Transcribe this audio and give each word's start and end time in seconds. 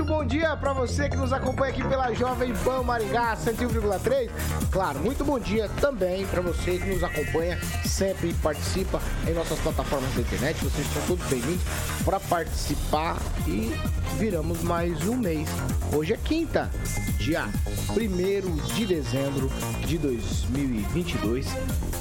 Muito 0.00 0.08
bom 0.14 0.24
dia 0.24 0.56
para 0.56 0.72
você 0.72 1.10
que 1.10 1.16
nos 1.16 1.30
acompanha 1.30 1.72
aqui 1.72 1.84
pela 1.86 2.10
Jovem 2.14 2.54
Pan 2.64 2.82
Maringá 2.82 3.36
101,3. 3.36 4.30
Claro, 4.70 4.98
muito 5.00 5.22
bom 5.26 5.38
dia 5.38 5.68
também 5.78 6.26
para 6.26 6.40
você 6.40 6.78
que 6.78 6.88
nos 6.88 7.04
acompanha, 7.04 7.60
sempre 7.84 8.32
participa 8.34 8.98
em 9.28 9.34
nossas 9.34 9.58
plataformas 9.58 10.10
da 10.14 10.22
internet. 10.22 10.64
Vocês 10.64 10.86
são 10.94 11.02
todos 11.02 11.26
bem-vindos 11.26 11.62
para 12.02 12.18
participar 12.18 13.18
e 13.46 13.74
viramos 14.16 14.62
mais 14.62 15.06
um 15.06 15.18
mês. 15.18 15.46
Hoje 15.94 16.14
é 16.14 16.16
quinta, 16.16 16.70
dia 17.18 17.44
1 17.90 18.74
de 18.74 18.86
dezembro 18.86 19.50
de 19.86 19.98
2022. 19.98 21.46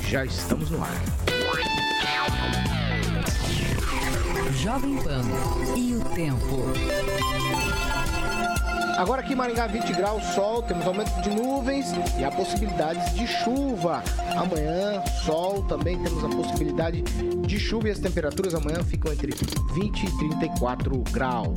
Já 0.08 0.24
estamos 0.24 0.72
no 0.72 0.82
ar. 0.82 0.96
Jovem 4.56 4.96
Pan 5.04 5.22
e 5.76 5.96
o 5.96 6.04
tempo. 6.16 7.49
Agora 9.00 9.22
aqui 9.22 9.32
em 9.32 9.36
Maringá, 9.38 9.66
20 9.66 9.94
graus, 9.94 10.22
sol, 10.36 10.62
temos 10.62 10.86
aumento 10.86 11.22
de 11.22 11.30
nuvens 11.30 11.88
e 12.20 12.24
a 12.26 12.30
possibilidade 12.30 13.16
de 13.16 13.26
chuva. 13.26 14.04
Amanhã, 14.36 15.02
sol, 15.24 15.64
também 15.64 15.98
temos 16.04 16.22
a 16.22 16.28
possibilidade 16.28 17.02
de 17.48 17.58
chuva 17.58 17.88
e 17.88 17.92
as 17.92 18.00
temperaturas 18.00 18.54
amanhã 18.54 18.84
ficam 18.84 19.14
entre 19.14 19.32
20 19.74 20.04
e 20.04 20.18
34 20.18 21.02
graus. 21.14 21.54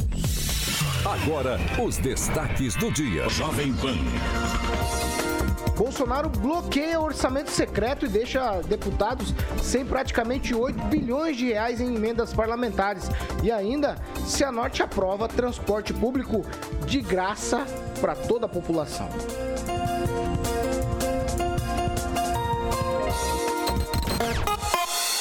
Agora, 1.04 1.58
os 1.84 1.98
destaques 1.98 2.76
do 2.76 2.92
dia. 2.92 3.28
Jovem 3.28 3.72
Pan. 3.72 5.31
Bolsonaro 5.82 6.28
bloqueia 6.28 7.00
o 7.00 7.02
orçamento 7.02 7.50
secreto 7.50 8.06
e 8.06 8.08
deixa 8.08 8.60
deputados 8.60 9.34
sem 9.60 9.84
praticamente 9.84 10.54
8 10.54 10.80
bilhões 10.84 11.36
de 11.36 11.46
reais 11.46 11.80
em 11.80 11.96
emendas 11.96 12.32
parlamentares. 12.32 13.08
E 13.42 13.50
ainda, 13.50 13.96
Cianorte 14.24 14.80
aprova 14.80 15.26
transporte 15.26 15.92
público 15.92 16.46
de 16.86 17.00
graça 17.00 17.66
para 18.00 18.14
toda 18.14 18.46
a 18.46 18.48
população. 18.48 19.08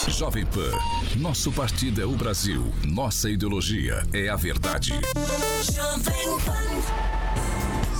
Jovem 0.07 0.45
Pan. 0.45 0.69
Nosso 1.15 1.51
partido 1.51 2.03
é 2.03 2.05
o 2.05 2.11
Brasil. 2.11 2.71
Nossa 2.85 3.31
ideologia 3.31 4.05
é 4.13 4.29
a 4.29 4.35
verdade. 4.35 4.93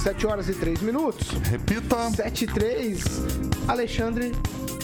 7 0.04 0.26
horas 0.28 0.50
e 0.50 0.54
3 0.54 0.82
minutos. 0.82 1.30
Repita. 1.50 2.10
7 2.10 2.44
e 2.44 2.48
3. 2.48 3.04
Alexandre 3.68 4.32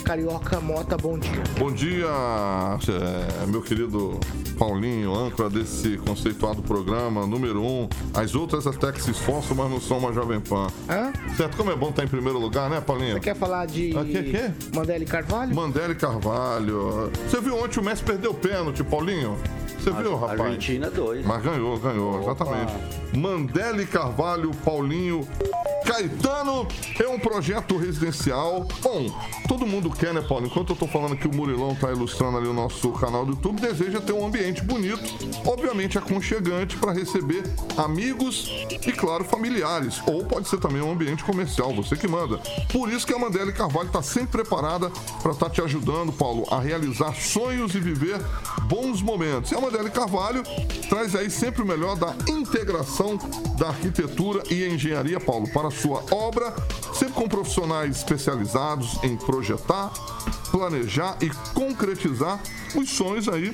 Carioca 0.04 0.60
Mota, 0.62 0.96
bom 0.96 1.18
dia. 1.18 1.44
Bom 1.58 1.72
dia, 1.72 2.06
é, 2.06 3.46
meu 3.48 3.62
querido 3.62 4.20
Paulinho, 4.58 5.14
âncora 5.14 5.50
desse 5.50 5.98
conceituado 5.98 6.62
programa, 6.62 7.26
número 7.26 7.62
um. 7.62 7.90
As 8.14 8.36
outras 8.36 8.66
até 8.68 8.92
que 8.92 9.02
se 9.02 9.12
esforçam, 9.12 9.56
mas 9.58 9.70
não 9.70 9.82
são 9.82 9.98
uma 9.98 10.14
Jovem 10.14 10.40
Pan. 10.40 10.68
Hã? 10.90 11.12
Certo? 11.36 11.58
Como 11.58 11.72
é 11.72 11.76
bom 11.76 11.90
estar 11.90 12.04
em 12.04 12.08
primeiro 12.08 12.40
lugar, 12.40 12.70
né, 12.70 12.80
Paulinho? 12.80 13.14
Você 13.16 13.20
quer 13.20 13.36
falar 13.36 13.66
de 13.66 13.98
Ah, 13.98 14.06
que- 14.06 14.24
que? 14.24 14.76
Mandele 14.76 15.06
Carvalho? 15.06 15.54
Mandele 15.54 15.96
Carvalho. 15.96 17.12
Você 17.28 17.42
viu 17.42 17.58
ontem 17.58 17.80
o 17.80 17.84
Messi 17.84 18.04
perdeu 18.04 18.32
o 18.32 18.36
pênalti, 18.36 18.84
Paulinho? 18.84 19.36
Você 19.80 19.92
viu, 19.92 20.16
rapaz? 20.18 20.40
Argentina 20.42 20.90
2. 20.90 21.26
Mas 21.26 21.44
ganhou, 21.44 21.78
ganhou, 21.80 22.22
exatamente. 22.22 22.74
Mandele 23.18 23.88
Carvalho, 23.88 24.52
Paulinho. 24.64 25.28
Caetano 25.88 26.68
é 27.00 27.08
um 27.08 27.18
projeto 27.18 27.78
residencial. 27.78 28.68
Bom, 28.82 29.10
todo 29.48 29.66
mundo 29.66 29.90
quer, 29.90 30.14
né, 30.14 30.22
Paulo? 30.22 30.46
Enquanto 30.46 30.74
eu 30.74 30.76
tô 30.76 30.86
falando 30.86 31.16
que 31.16 31.28
o 31.28 31.34
Murilão 31.34 31.74
tá 31.74 31.90
ilustrando 31.90 32.38
ali 32.38 32.48
o 32.48 32.54
nosso 32.54 32.92
canal 32.92 33.26
do 33.26 33.32
YouTube, 33.32 33.62
deseja 33.62 34.02
ter 34.02 34.12
um 34.12 34.26
ambiente 34.26 34.62
bonito, 34.62 35.02
obviamente 35.46 35.98
aconchegante 35.98 36.76
para 36.76 36.92
receber 36.92 37.44
amigos 37.78 38.52
e, 38.86 38.92
claro, 38.92 39.24
familiares. 39.24 40.02
Ou 40.06 40.26
pode 40.26 40.50
ser 40.50 40.60
também 40.60 40.82
um 40.82 40.92
ambiente 40.92 41.24
comercial, 41.24 41.74
você 41.74 41.96
que 41.96 42.08
manda. 42.08 42.38
Por 42.72 42.92
isso 42.92 43.08
que 43.08 43.14
a 43.14 43.20
Mandele 43.20 43.54
Carvalho 43.54 43.90
tá 43.90 44.02
sempre 44.02 44.44
preparada 44.44 44.92
para 45.24 45.32
estar 45.32 45.50
te 45.50 45.62
ajudando, 45.62 46.12
Paulo, 46.12 46.46
a 46.52 46.60
realizar 46.60 47.16
sonhos 47.16 47.74
e 47.76 47.80
viver 47.80 48.20
bons 48.64 49.02
momentos. 49.02 49.54
E 49.54 49.56
a 49.56 49.62
Mandele 49.62 49.90
Carvalho 49.90 50.44
traz 50.90 51.16
aí 51.16 51.32
sempre 51.32 51.62
o 51.62 51.66
melhor 51.66 51.96
da 51.96 52.14
integração 52.28 53.07
da 53.58 53.70
arquitetura 53.70 54.44
e 54.50 54.68
engenharia, 54.68 55.20
Paulo, 55.20 55.48
para 55.52 55.72
sua 55.72 56.04
obra, 56.12 56.54
sempre 56.94 57.14
com 57.14 57.28
profissionais 57.28 57.98
especializados 57.98 58.98
em 59.04 59.16
projetar, 59.16 59.94
planejar 60.52 61.18
e 61.22 61.30
concretizar 61.54 62.42
os 62.76 62.90
sonhos 62.90 63.30
aí 63.30 63.54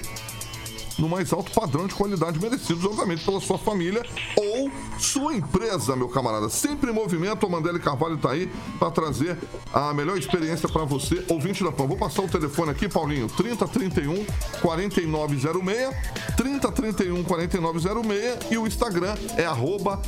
no 0.98 1.10
mais 1.10 1.32
alto 1.34 1.52
padrão 1.52 1.88
de 1.88 1.96
qualidade 1.96 2.40
merecidos, 2.40 2.86
obviamente, 2.86 3.24
pela 3.24 3.40
sua 3.40 3.58
família 3.58 4.04
ou 4.36 4.72
sua 5.00 5.36
empresa, 5.36 5.96
meu 5.96 6.10
camarada. 6.10 6.50
Sempre 6.50 6.92
em 6.92 6.94
movimento, 6.94 7.46
a 7.46 7.50
Mandela 7.50 7.80
Carvalho 7.80 8.18
tá 8.18 8.32
aí 8.32 8.50
para 8.80 8.92
trazer 8.92 9.38
a 9.74 9.94
melhor 9.94 10.18
experiência 10.18 10.70
para 10.70 10.84
você, 10.86 11.24
ouvinte 11.30 11.64
da 11.64 11.72
PAN. 11.72 11.88
Vou 11.88 11.98
passar 11.98 12.24
o 12.24 12.28
telefone 12.28 12.72
aqui, 12.72 12.88
Paulinho, 12.88 13.28
3031 13.28 14.26
4906, 14.62 15.96
3031 16.38 17.24
4906 17.24 18.52
e 18.52 18.58
o 18.58 18.68
Instagram 18.68 19.16
é 19.38 19.46
arroba 19.46 20.02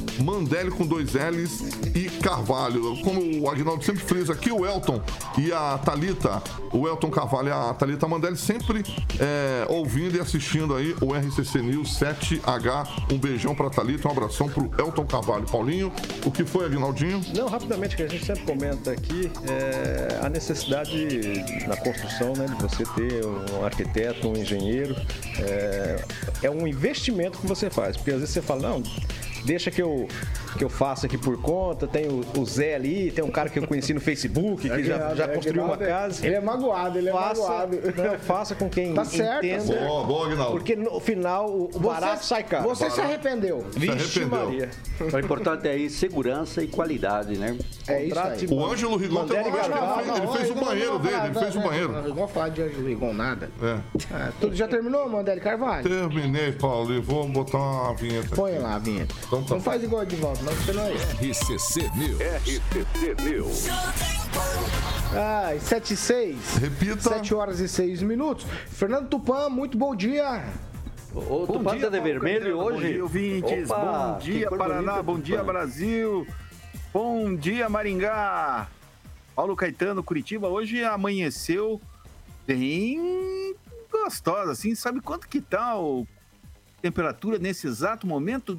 com 0.77 0.85
dois 0.85 1.13
L's 1.13 1.61
e 1.95 2.09
Carvalho. 2.21 3.01
Como 3.01 3.41
o 3.41 3.49
Agnaldo 3.49 3.83
sempre 3.83 4.03
frisa 4.03 4.33
aqui, 4.33 4.51
o 4.51 4.65
Elton 4.65 5.01
e 5.37 5.51
a 5.51 5.77
Talita, 5.77 6.41
o 6.71 6.87
Elton 6.87 7.09
Carvalho 7.09 7.49
e 7.49 7.51
a 7.51 7.73
Talita 7.73 8.07
Mandelli 8.07 8.37
sempre 8.37 8.83
é, 9.19 9.65
ouvindo 9.69 10.15
e 10.15 10.19
assistindo 10.19 10.74
aí 10.75 10.95
o 11.01 11.13
RCC 11.13 11.61
News 11.61 11.99
7H. 11.99 12.87
Um 13.11 13.17
beijão 13.17 13.55
pra 13.55 13.69
Talita, 13.69 14.07
um 14.07 14.11
abração 14.11 14.49
pro 14.49 14.69
Elton 14.77 15.05
Carvalho. 15.05 15.45
Paulinho, 15.45 15.91
o 16.25 16.31
que 16.31 16.45
foi, 16.45 16.65
Agnaldinho? 16.65 17.21
Não, 17.35 17.47
rapidamente, 17.47 17.95
que 17.95 18.03
a 18.03 18.07
gente 18.07 18.25
sempre 18.25 18.43
comenta 18.43 18.91
aqui, 18.91 19.31
é 19.47 20.25
a 20.25 20.29
necessidade 20.29 21.07
na 21.67 21.77
construção, 21.77 22.33
né, 22.33 22.45
de 22.45 22.61
você 22.61 22.83
ter 22.95 23.25
um 23.25 23.65
arquiteto, 23.65 24.27
um 24.27 24.35
engenheiro. 24.35 24.95
É, 25.39 26.03
é 26.43 26.49
um 26.49 26.67
investimento 26.67 27.37
que 27.37 27.47
você 27.47 27.69
faz, 27.69 27.97
porque 27.97 28.11
às 28.11 28.19
vezes 28.19 28.33
você 28.33 28.41
fala, 28.41 28.69
não, 28.69 28.83
deixa 29.45 29.69
que 29.71 29.81
eu, 29.81 30.07
que 30.57 30.63
eu 30.63 30.69
faça 30.69 31.05
aqui 31.05 31.17
por 31.17 31.39
conta, 31.41 31.87
tem 31.87 32.07
o, 32.07 32.23
o 32.37 32.45
Zé 32.45 32.75
ali, 32.75 33.11
tem 33.11 33.23
um 33.23 33.29
cara 33.31 33.49
que 33.49 33.59
eu 33.59 33.67
conheci 33.67 33.93
no 33.93 34.01
Facebook, 34.01 34.69
que 34.69 34.83
já, 34.83 35.13
já 35.15 35.27
construiu 35.27 35.63
uma 35.63 35.77
casa. 35.77 36.25
Ele 36.25 36.35
é 36.35 36.41
magoado, 36.41 36.97
ele 36.97 37.09
é 37.09 37.11
Faça, 37.11 37.41
magoado. 37.41 37.77
não, 37.95 38.19
faça 38.19 38.55
com 38.55 38.69
quem 38.69 38.93
Tá 38.93 39.05
certo, 39.05 39.41
tá 39.41 39.47
entenda. 39.47 39.61
certo. 39.61 39.85
Boa, 39.85 40.03
boa, 40.03 40.27
Agnaldo. 40.27 40.51
Porque 40.51 40.75
no 40.75 40.99
final 40.99 41.49
o 41.49 41.69
o 41.75 41.79
barato 41.79 42.23
sai 42.25 42.43
caro. 42.43 42.63
Você 42.69 42.89
se 42.89 43.01
arrependeu. 43.01 43.65
Vixe 43.75 44.19
arrependeu. 44.21 44.45
Maria. 44.45 44.69
O 45.13 45.19
importante 45.19 45.67
é 45.67 45.71
aí 45.71 45.89
segurança 45.89 46.63
e 46.63 46.67
qualidade, 46.67 47.37
né? 47.37 47.57
É 47.87 48.03
isso 48.03 48.19
aí. 48.19 48.47
O 48.49 48.65
Ângelo 48.65 48.95
Rigon 48.95 49.25
tem 49.27 49.39
uma- 49.41 49.51
Carvalho. 49.57 50.15
ele 50.17 50.37
fez 50.37 50.51
o 50.51 50.55
banheiro 50.55 50.99
dele, 50.99 51.15
ele 51.25 51.33
fez 51.39 51.55
o 51.55 51.59
banheiro. 51.59 51.91
Não 52.07 52.15
vou 52.15 52.27
falar 52.27 52.49
de 52.49 52.61
Ângelo 52.61 52.87
Rigon 52.87 53.13
nada. 53.13 53.49
É. 53.61 53.77
Ah, 54.11 54.31
tudo 54.39 54.55
já 54.55 54.67
terminou, 54.67 55.07
Mandele 55.09 55.41
Carvalho? 55.41 55.83
Terminei, 55.83 56.51
Paulo, 56.53 56.93
e 56.93 56.99
vou 56.99 57.27
botar 57.27 57.57
uma 57.57 57.93
vinheta. 57.93 58.35
Põe 58.35 58.57
lá 58.57 58.75
a 58.75 58.79
vinheta. 58.79 59.13
Então 59.35 59.43
tá. 59.43 59.55
Não 59.55 59.61
faz 59.61 59.83
igual 59.83 60.05
de 60.05 60.15
volta, 60.15 60.41
não, 60.43 60.53
você 60.53 60.71
não 60.71 60.83
é. 60.83 60.93
RCC 60.93 61.91
News. 61.95 62.19
RCC 62.21 63.15
News. 63.23 63.67
Ai, 65.13 65.59
7 65.59 65.93
e 65.93 65.97
6. 65.97 66.57
Repita. 66.57 67.01
7 67.01 67.33
horas 67.35 67.59
e 67.59 67.67
6 67.67 68.01
minutos. 68.03 68.45
Fernando 68.67 69.09
Tupan, 69.09 69.49
muito 69.49 69.77
bom 69.77 69.95
dia. 69.95 70.43
O 71.13 71.47
Tupã 71.47 71.77
tá 71.79 71.87
de 71.87 71.99
vermelho 72.01 72.57
Bom 72.57 72.63
hoje? 72.63 72.93
dia, 72.93 73.03
ouvintes. 73.03 73.69
Opa, 73.69 73.79
bom 74.13 74.17
dia, 74.19 74.49
Paraná. 74.49 75.01
bonita, 75.01 75.03
Bom 75.03 75.19
dia. 75.19 75.43
Brasil. 75.43 76.27
Bom 76.93 77.35
dia, 77.35 77.69
Maringá. 77.69 78.67
Paulo 79.33 79.55
Caetano, 79.55 80.03
Curitiba. 80.03 80.49
Hoje 80.49 80.83
amanheceu 80.83 81.81
bem 82.45 83.55
gostosa, 83.89 84.51
assim. 84.51 84.75
Sabe 84.75 84.99
quanto 84.99 85.29
que 85.29 85.39
tá 85.39 85.77
o 85.79 86.05
temperatura 86.81 87.39
nesse 87.39 87.67
exato 87.67 88.05
momento? 88.07 88.55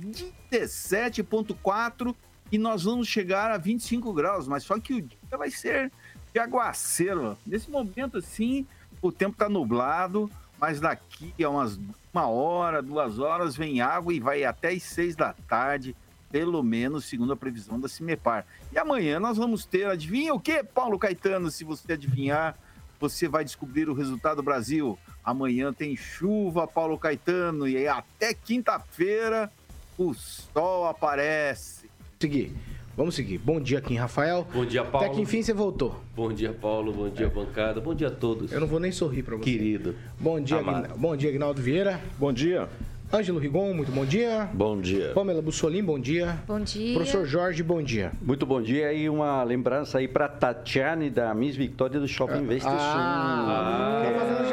17,4 0.50 2.14
e 2.50 2.58
nós 2.58 2.84
vamos 2.84 3.08
chegar 3.08 3.50
a 3.50 3.58
25 3.58 4.12
graus. 4.12 4.46
Mas 4.46 4.64
só 4.64 4.78
que 4.78 4.94
o 4.94 5.02
dia 5.02 5.36
vai 5.38 5.50
ser 5.50 5.90
de 6.32 6.38
aguaceiro. 6.38 7.36
Nesse 7.46 7.70
momento, 7.70 8.18
assim, 8.18 8.66
o 9.00 9.10
tempo 9.10 9.36
tá 9.36 9.48
nublado. 9.48 10.30
mas 10.58 10.80
daqui 10.80 11.32
a 11.44 11.50
umas 11.50 11.78
uma 12.12 12.28
hora, 12.28 12.82
duas 12.82 13.18
horas 13.18 13.54
vem 13.54 13.82
água 13.82 14.12
e 14.12 14.18
vai 14.18 14.42
até 14.42 14.70
as 14.70 14.82
seis 14.82 15.14
da 15.14 15.34
tarde, 15.34 15.94
pelo 16.30 16.62
menos 16.62 17.04
segundo 17.04 17.34
a 17.34 17.36
previsão 17.36 17.78
da 17.78 17.88
Cimepar. 17.88 18.46
E 18.72 18.78
amanhã 18.78 19.20
nós 19.20 19.36
vamos 19.36 19.66
ter, 19.66 19.86
adivinha 19.86 20.32
o 20.32 20.40
que, 20.40 20.64
Paulo 20.64 20.98
Caetano? 20.98 21.50
Se 21.50 21.62
você 21.62 21.92
adivinhar, 21.92 22.56
você 22.98 23.28
vai 23.28 23.44
descobrir 23.44 23.90
o 23.90 23.92
resultado 23.92 24.36
do 24.36 24.42
Brasil. 24.42 24.98
Amanhã 25.26 25.72
tem 25.72 25.96
chuva, 25.96 26.68
Paulo 26.68 26.96
Caetano, 26.96 27.66
e 27.66 27.76
aí 27.76 27.88
até 27.88 28.32
quinta-feira 28.32 29.50
o 29.98 30.14
sol 30.14 30.86
aparece. 30.86 31.90
Seguir. 32.20 32.54
Vamos 32.96 33.14
seguir. 33.16 33.36
Bom 33.38 33.60
dia, 33.60 33.80
Kim 33.80 33.96
Rafael. 33.96 34.46
Bom 34.54 34.64
dia, 34.64 34.84
Paulo. 34.84 35.04
Até 35.06 35.14
que 35.16 35.20
enfim 35.20 35.42
você 35.42 35.52
voltou. 35.52 36.00
Bom 36.14 36.32
dia, 36.32 36.52
Paulo. 36.52 36.92
Bom 36.92 37.10
dia, 37.10 37.28
bancada. 37.28 37.80
Bom 37.80 37.94
dia 37.94 38.06
a 38.06 38.10
todos. 38.10 38.52
Eu 38.52 38.60
não 38.60 38.66
vou 38.68 38.78
nem 38.80 38.92
sorrir 38.92 39.22
pra 39.24 39.36
você. 39.36 39.42
Querido. 39.44 39.94
Bom 40.18 40.40
dia. 40.40 40.58
Agna- 40.58 40.88
Bom 40.96 41.14
dia, 41.16 41.28
Agnaldo 41.28 41.60
Vieira. 41.60 42.00
Bom 42.18 42.32
dia. 42.32 42.68
Ângelo 43.12 43.38
Rigon, 43.38 43.72
muito 43.72 43.92
bom 43.92 44.04
dia. 44.04 44.48
Bom 44.52 44.80
dia. 44.80 45.12
Pamela 45.14 45.40
Bussolim, 45.40 45.84
bom 45.84 45.96
dia. 45.96 46.38
Bom 46.44 46.58
dia. 46.58 46.94
Professor 46.94 47.24
Jorge, 47.24 47.62
bom 47.62 47.80
dia. 47.80 48.10
Muito 48.20 48.44
bom 48.44 48.60
dia 48.60 48.92
e 48.92 49.08
uma 49.08 49.44
lembrança 49.44 49.98
aí 49.98 50.08
para 50.08 50.26
Tatiane 50.28 51.08
da 51.08 51.32
Miss 51.32 51.54
Vitória 51.54 52.00
do 52.00 52.08
Shopping 52.08 52.44
Ah, 52.64 52.64
fazendo 52.64 53.95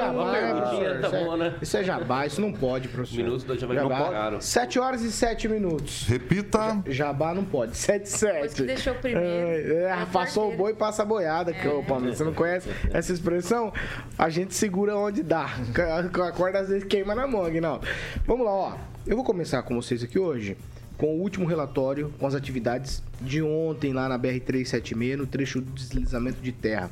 jabá, 0.06 0.24
uma 0.24 0.32
perguntinha, 0.32 0.90
professor? 0.90 1.02
tá 1.02 1.08
Isso 1.08 1.16
é- 1.16 1.26
bom, 1.26 1.38
né? 1.38 1.56
Isso 1.62 1.78
é 1.78 1.84
jabá, 1.84 2.26
isso 2.26 2.42
não 2.42 2.54
pode, 2.54 2.88
professor. 2.88 3.18
Minutos 3.18 3.44
da 3.44 3.56
jabá 3.56 3.74
não 3.76 3.90
pagaram. 3.90 4.42
7 4.42 4.80
horas 4.80 5.02
e 5.02 5.12
7 5.12 5.48
minutos. 5.48 6.06
Repita. 6.08 6.84
Jabá 6.88 7.34
não 7.34 7.44
pode. 7.46 7.76
7 7.78 8.06
e 8.06 8.10
7. 8.10 8.34
Depois 8.34 8.54
que 8.54 8.64
deixou 8.64 8.94
o 8.94 8.98
primeiro. 8.98 9.28
É, 9.28 9.62
é, 9.98 10.02
é 10.02 10.06
passou 10.12 10.54
o 10.54 10.58
boi, 10.58 10.74
passa 10.74 11.04
a 11.04 11.06
boiada, 11.06 11.54
que 11.54 11.68
ô, 11.68 11.84
Palmeiras. 11.84 12.18
Você 12.18 12.24
não 12.24 12.34
conhece 12.34 12.70
essa 12.92 13.12
expressão? 13.12 13.72
A 14.18 14.30
gente 14.30 14.54
segura 14.54 14.96
onde 14.96 15.24
dá. 15.24 15.50
A 16.24 16.32
corda 16.32 16.60
às 16.60 16.70
vezes 16.70 16.84
queima 16.84 17.14
na 17.16 17.28
mão, 17.28 17.44
Aguinaldo. 17.46 17.86
Vamos 18.26 18.46
lá, 18.46 18.52
ó. 18.52 18.78
Eu 19.06 19.16
vou 19.16 19.26
começar 19.26 19.62
com 19.64 19.76
vocês 19.76 20.04
aqui 20.04 20.18
hoje 20.18 20.58
com 20.98 21.08
o 21.18 21.22
último 21.22 21.46
relatório 21.46 22.14
com 22.20 22.26
as 22.26 22.36
atividades 22.36 23.04
de 23.20 23.42
ontem 23.42 23.94
lá 23.94 24.08
na 24.08 24.18
BR-376, 24.18 25.18
no 25.18 25.28
trecho 25.28 25.60
do 25.60 25.72
deslizamento 25.72 26.42
de 26.42 26.52
terra. 26.52 26.90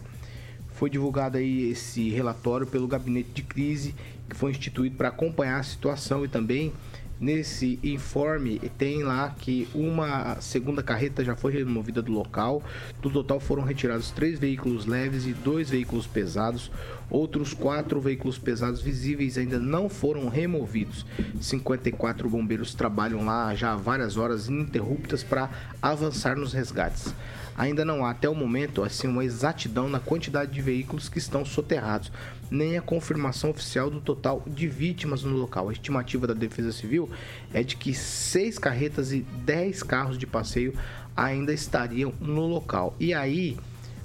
Foi 0.81 0.89
divulgado 0.89 1.37
aí 1.37 1.69
esse 1.69 2.09
relatório 2.09 2.65
pelo 2.65 2.87
gabinete 2.87 3.29
de 3.35 3.43
crise 3.43 3.93
que 4.27 4.35
foi 4.35 4.49
instituído 4.49 4.95
para 4.95 5.09
acompanhar 5.09 5.59
a 5.59 5.63
situação 5.63 6.25
e 6.25 6.27
também 6.27 6.73
nesse 7.19 7.77
informe 7.83 8.57
tem 8.79 9.03
lá 9.03 9.29
que 9.29 9.67
uma 9.75 10.41
segunda 10.41 10.81
carreta 10.81 11.23
já 11.23 11.35
foi 11.35 11.53
removida 11.53 12.01
do 12.01 12.11
local. 12.11 12.63
Do 12.99 13.11
total 13.11 13.39
foram 13.39 13.61
retirados 13.61 14.09
três 14.09 14.39
veículos 14.39 14.87
leves 14.87 15.27
e 15.27 15.33
dois 15.33 15.69
veículos 15.69 16.07
pesados. 16.07 16.71
Outros 17.11 17.53
quatro 17.53 18.01
veículos 18.01 18.39
pesados 18.39 18.81
visíveis 18.81 19.37
ainda 19.37 19.59
não 19.59 19.87
foram 19.87 20.29
removidos. 20.29 21.05
54 21.39 22.27
bombeiros 22.27 22.73
trabalham 22.73 23.23
lá 23.23 23.53
já 23.53 23.73
há 23.73 23.75
várias 23.75 24.17
horas 24.17 24.47
ininterruptas 24.47 25.21
para 25.21 25.47
avançar 25.79 26.35
nos 26.35 26.53
resgates. 26.53 27.13
Ainda 27.57 27.83
não 27.83 28.05
há 28.05 28.11
até 28.11 28.29
o 28.29 28.35
momento 28.35 28.83
assim 28.83 29.07
uma 29.07 29.23
exatidão 29.23 29.89
na 29.89 29.99
quantidade 29.99 30.51
de 30.51 30.61
veículos 30.61 31.09
que 31.09 31.17
estão 31.17 31.43
soterrados, 31.45 32.11
nem 32.49 32.77
a 32.77 32.81
confirmação 32.81 33.49
oficial 33.49 33.89
do 33.89 34.01
total 34.01 34.43
de 34.47 34.67
vítimas 34.67 35.23
no 35.23 35.35
local. 35.35 35.69
A 35.69 35.73
estimativa 35.73 36.27
da 36.27 36.33
Defesa 36.33 36.71
Civil 36.71 37.09
é 37.53 37.63
de 37.63 37.75
que 37.75 37.93
seis 37.93 38.57
carretas 38.57 39.11
e 39.11 39.21
10 39.21 39.83
carros 39.83 40.17
de 40.17 40.25
passeio 40.25 40.73
ainda 41.15 41.53
estariam 41.53 42.13
no 42.19 42.47
local. 42.47 42.95
E 42.99 43.13
aí, 43.13 43.57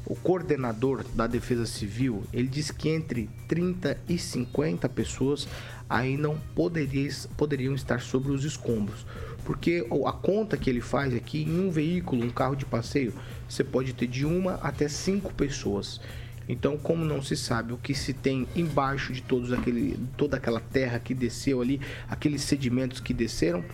o 0.04 0.14
coordenador 0.14 1.04
da 1.14 1.26
Defesa 1.26 1.66
Civil, 1.66 2.24
ele 2.32 2.46
disse 2.46 2.72
que 2.72 2.88
entre 2.88 3.28
30 3.48 3.98
e 4.08 4.18
50 4.18 4.88
pessoas 4.88 5.48
poderia, 6.54 7.10
poderiam 7.36 7.74
estar 7.74 8.00
sobre 8.00 8.32
os 8.32 8.44
escombros. 8.44 9.06
Porque 9.46 9.86
a 10.04 10.12
conta 10.12 10.56
que 10.56 10.68
ele 10.68 10.80
faz 10.80 11.14
aqui, 11.14 11.44
em 11.44 11.60
um 11.60 11.70
veículo, 11.70 12.24
um 12.26 12.30
carro 12.30 12.56
de 12.56 12.66
passeio, 12.66 13.14
você 13.48 13.62
pode 13.62 13.92
ter 13.92 14.08
de 14.08 14.26
uma 14.26 14.54
até 14.54 14.88
cinco 14.88 15.32
pessoas. 15.32 16.00
Então, 16.48 16.76
como 16.76 17.04
não 17.04 17.22
se 17.22 17.36
sabe 17.36 17.72
o 17.72 17.78
que 17.78 17.94
se 17.94 18.12
tem 18.12 18.46
embaixo 18.56 19.12
de 19.12 19.22
todos 19.22 19.52
aquele, 19.52 19.96
toda 20.16 20.36
aquela 20.36 20.60
terra 20.60 20.98
que 20.98 21.14
desceu 21.14 21.60
ali, 21.60 21.80
aqueles 22.08 22.42
sedimentos 22.42 22.98
que 22.98 23.14
desceram, 23.14 23.64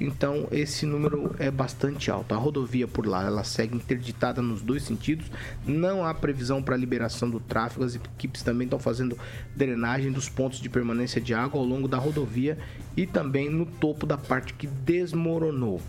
então 0.00 0.46
esse 0.50 0.84
número 0.84 1.34
é 1.38 1.50
bastante 1.50 2.10
alto. 2.10 2.34
A 2.34 2.36
rodovia 2.36 2.86
por 2.86 3.06
lá 3.06 3.24
ela 3.24 3.42
segue 3.42 3.76
interditada 3.76 4.42
nos 4.42 4.60
dois 4.60 4.82
sentidos. 4.82 5.30
Não 5.66 6.04
há 6.04 6.12
previsão 6.12 6.62
para 6.62 6.76
liberação 6.76 7.30
do 7.30 7.40
tráfego. 7.40 7.84
As 7.84 7.94
equipes 7.94 8.42
também 8.42 8.66
estão 8.66 8.78
fazendo 8.78 9.18
drenagem 9.54 10.12
dos 10.12 10.28
pontos 10.28 10.60
de 10.60 10.68
permanência 10.68 11.20
de 11.20 11.32
água 11.32 11.60
ao 11.60 11.66
longo 11.66 11.88
da 11.88 11.96
rodovia 11.96 12.58
e 12.96 13.06
também 13.06 13.48
no 13.48 13.64
topo 13.64 14.06
da 14.06 14.18
parte 14.18 14.52
que 14.52 14.66
desmoronou. 14.66 15.80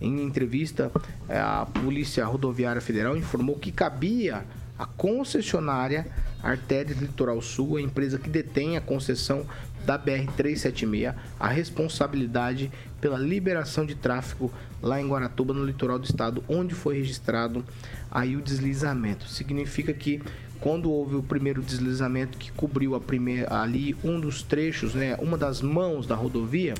Em 0.00 0.22
entrevista, 0.22 0.90
eh, 1.28 1.38
a 1.38 1.66
Polícia 1.66 2.26
Rodoviária 2.26 2.80
Federal 2.80 3.16
informou 3.16 3.56
que 3.56 3.72
cabia 3.72 4.44
à 4.78 4.84
concessionária 4.84 6.06
Artérias 6.42 6.98
Litoral 6.98 7.40
Sul, 7.40 7.76
a 7.78 7.80
empresa 7.80 8.18
que 8.18 8.28
detém 8.28 8.76
a 8.76 8.80
concessão 8.80 9.46
da 9.84 9.98
BR-376, 9.98 11.14
a 11.38 11.48
responsabilidade 11.48 12.70
pela 13.00 13.18
liberação 13.18 13.84
de 13.84 13.94
tráfego 13.94 14.52
lá 14.82 15.00
em 15.00 15.08
Guaratuba, 15.08 15.52
no 15.52 15.64
litoral 15.64 15.98
do 15.98 16.04
estado, 16.04 16.42
onde 16.48 16.74
foi 16.74 16.96
registrado 16.96 17.64
aí 18.10 18.36
o 18.36 18.42
deslizamento. 18.42 19.28
Significa 19.28 19.92
que 19.92 20.22
quando 20.60 20.90
houve 20.90 21.16
o 21.16 21.22
primeiro 21.22 21.60
deslizamento 21.62 22.38
que 22.38 22.50
cobriu 22.52 22.94
a 22.94 23.00
primeira, 23.00 23.54
ali 23.54 23.94
um 24.02 24.18
dos 24.18 24.42
trechos, 24.42 24.94
né, 24.94 25.16
uma 25.20 25.36
das 25.36 25.60
mãos 25.60 26.06
da 26.06 26.14
rodovia, 26.14 26.74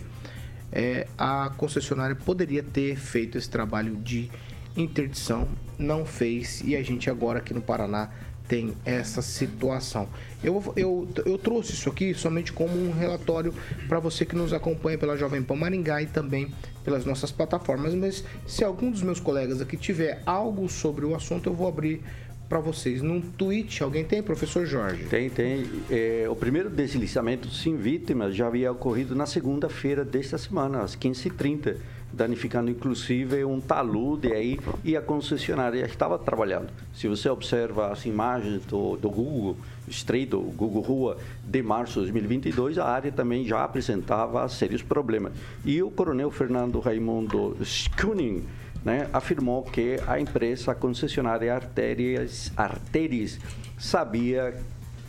é, 0.73 1.07
a 1.19 1.51
concessionária 1.57 2.17
poderia 2.17 2.63
ter 2.63 2.97
feito 2.97 3.37
esse 3.37 3.49
trabalho 3.49 3.97
de 3.97 4.31
interdição, 4.77 5.49
não 5.79 6.05
fez 6.05 6.63
e 6.63 6.75
a 6.75 6.83
gente 6.83 7.09
agora 7.09 7.39
aqui 7.39 7.55
no 7.55 7.61
Paraná 7.61 8.11
tem 8.47 8.75
essa 8.85 9.23
situação. 9.23 10.09
Eu, 10.43 10.63
eu, 10.77 11.09
eu 11.25 11.39
trouxe 11.39 11.73
isso 11.73 11.89
aqui 11.89 12.13
somente 12.15 12.53
como 12.53 12.77
um 12.77 12.93
relatório 12.93 13.55
para 13.89 13.99
você 13.99 14.27
que 14.27 14.37
nos 14.37 14.53
acompanha 14.53 14.99
pela 14.99 15.17
Jovem 15.17 15.43
Pan 15.43 15.57
Maringá 15.57 16.03
e 16.03 16.07
também 16.07 16.53
pelas 16.85 17.05
nossas 17.07 17.33
plataformas, 17.33 17.95
mas 17.95 18.23
se 18.47 18.63
algum 18.63 18.91
dos 18.91 19.03
meus 19.03 19.19
colegas 19.19 19.61
aqui 19.61 19.77
tiver 19.77 20.23
algo 20.27 20.69
sobre 20.69 21.05
o 21.07 21.15
assunto, 21.15 21.49
eu 21.49 21.55
vou 21.55 21.67
abrir 21.67 22.03
para 22.49 22.61
vocês 22.61 23.01
num 23.01 23.21
tweet. 23.21 23.83
Alguém 23.83 24.05
tem, 24.05 24.23
professor 24.23 24.67
Jorge? 24.67 25.05
Tem, 25.05 25.31
tem. 25.31 25.65
É, 25.91 26.27
o 26.29 26.37
primeiro 26.37 26.69
deslizamento 26.69 27.49
sem 27.49 27.77
vítimas 27.77 28.35
já 28.37 28.47
havia 28.47 28.71
ocorrido 28.71 29.15
na 29.15 29.27
segunda-feira 29.27 30.05
desta 30.05 30.37
semana, 30.37 30.83
às 30.83 30.95
15h30, 30.95 31.77
danificando 32.15 32.71
inclusive 32.71 33.45
um 33.45 33.61
talude 33.61 34.33
aí 34.33 34.59
e 34.83 34.97
a 34.97 35.03
concessionária 35.03 35.85
estava 35.85 36.19
trabalhando. 36.19 36.69
Se 36.95 37.09
você 37.09 37.29
observa 37.29 37.93
as 37.93 38.07
imagens 38.07 38.65
do, 38.65 38.97
do 38.97 39.11
Google 39.11 39.57
Street, 39.89 40.31
do 40.31 40.41
Google 40.41 40.83
Rua, 40.83 41.17
de 41.45 41.63
março 41.63 41.95
de 42.01 42.13
2022, 42.13 42.79
a 42.79 42.87
área 42.87 43.13
também 43.13 43.45
já 43.45 43.65
apresentava 43.65 44.49
sérios 44.49 44.83
problemas. 44.83 45.33
E 45.65 45.83
o 45.83 45.91
coronel 45.91 46.31
Fernando 46.31 46.81
Raimundo 46.81 47.57
Schuning, 47.65 48.45
né, 48.85 49.09
afirmou 49.13 49.63
que 49.63 49.99
a 50.07 50.21
empresa 50.21 50.73
a 50.73 50.75
concessionária 50.75 51.55
Artérias, 51.55 52.53
Artérias 52.57 53.39
sabia 53.79 54.55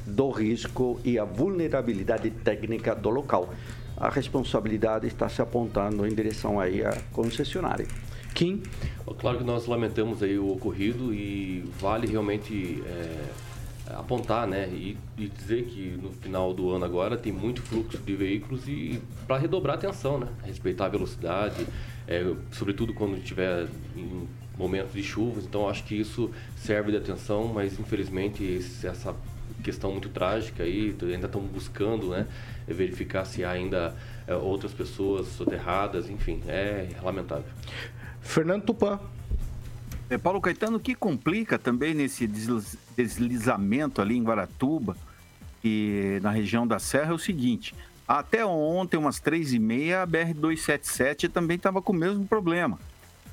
do 0.05 0.29
risco 0.29 0.99
e 1.03 1.17
a 1.17 1.25
vulnerabilidade 1.25 2.29
técnica 2.29 2.93
do 2.93 3.09
local. 3.09 3.49
A 3.97 4.09
responsabilidade 4.09 5.07
está 5.07 5.29
se 5.29 5.41
apontando 5.41 6.05
em 6.05 6.13
direção 6.13 6.59
aí 6.59 6.83
à 6.83 6.91
concessionária. 7.13 7.87
Kim? 8.33 8.61
Claro 9.19 9.37
que 9.37 9.43
nós 9.43 9.65
lamentamos 9.65 10.21
aí 10.21 10.37
o 10.37 10.51
ocorrido 10.51 11.13
e 11.13 11.63
vale 11.79 12.05
realmente 12.05 12.83
é, 12.85 13.23
apontar, 13.95 14.45
né, 14.45 14.67
e, 14.67 14.97
e 15.17 15.29
dizer 15.29 15.63
que 15.65 15.97
no 16.01 16.11
final 16.11 16.53
do 16.53 16.69
ano 16.71 16.83
agora 16.83 17.15
tem 17.15 17.31
muito 17.31 17.61
fluxo 17.61 17.97
de 17.97 18.15
veículos 18.15 18.67
e 18.67 18.99
para 19.25 19.37
redobrar 19.37 19.75
a 19.75 19.77
atenção, 19.77 20.19
né, 20.19 20.27
respeitar 20.43 20.87
a 20.87 20.89
velocidade, 20.89 21.65
é, 22.07 22.29
sobretudo 22.51 22.93
quando 22.93 23.15
estiver 23.17 23.67
em 23.95 24.27
momentos 24.57 24.91
de 24.93 25.03
chuvas. 25.03 25.45
Então 25.45 25.69
acho 25.69 25.85
que 25.85 25.95
isso 25.95 26.29
serve 26.57 26.91
de 26.91 26.97
atenção, 26.97 27.47
mas 27.53 27.79
infelizmente 27.79 28.43
esse- 28.43 28.85
essa 28.85 29.15
questão 29.65 29.91
muito 29.91 30.09
trágica 30.09 30.61
aí 30.61 30.95
ainda 31.01 31.25
estão 31.25 31.41
buscando, 31.41 32.11
né, 32.11 32.27
verificar 32.67 33.25
se 33.25 33.43
há 33.43 33.49
ainda 33.49 33.95
é, 34.27 34.35
outras 34.35 34.71
pessoas 34.71 35.27
soterradas, 35.29 36.07
enfim, 36.07 36.43
é 36.47 36.87
lamentável. 37.01 37.51
Fernando 38.21 38.63
Tupan. 38.63 38.99
É, 40.07 40.19
Paulo 40.19 40.39
Caetano, 40.39 40.77
o 40.77 40.79
que 40.79 40.93
complica 40.93 41.57
também 41.57 41.95
nesse 41.95 42.27
desliz- 42.27 42.77
deslizamento 42.95 44.03
ali 44.03 44.15
em 44.15 44.23
Guaratuba 44.23 44.95
e 45.63 46.19
na 46.21 46.29
região 46.29 46.67
da 46.67 46.77
Serra 46.77 47.09
é 47.11 47.15
o 47.15 47.17
seguinte: 47.17 47.73
até 48.07 48.45
ontem, 48.45 48.97
umas 48.97 49.19
três 49.19 49.51
e 49.51 49.57
meia, 49.57 50.03
a 50.03 50.07
BR-277 50.07 51.31
também 51.31 51.57
estava 51.57 51.81
com 51.81 51.91
o 51.91 51.95
mesmo 51.95 52.23
problema. 52.27 52.77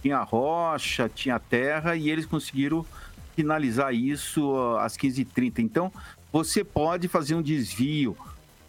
Tinha 0.01 0.23
rocha, 0.23 1.11
tinha 1.15 1.39
terra 1.39 1.95
e 1.95 2.09
eles 2.09 2.25
conseguiram 2.25 2.87
finalizar 3.37 3.95
isso 3.95 4.57
às 4.79 4.97
15h30. 4.97 5.59
Então, 5.59 5.93
você 6.33 6.65
pode 6.65 7.09
fazer 7.09 7.35
um 7.35 7.43
desvio 7.43 8.17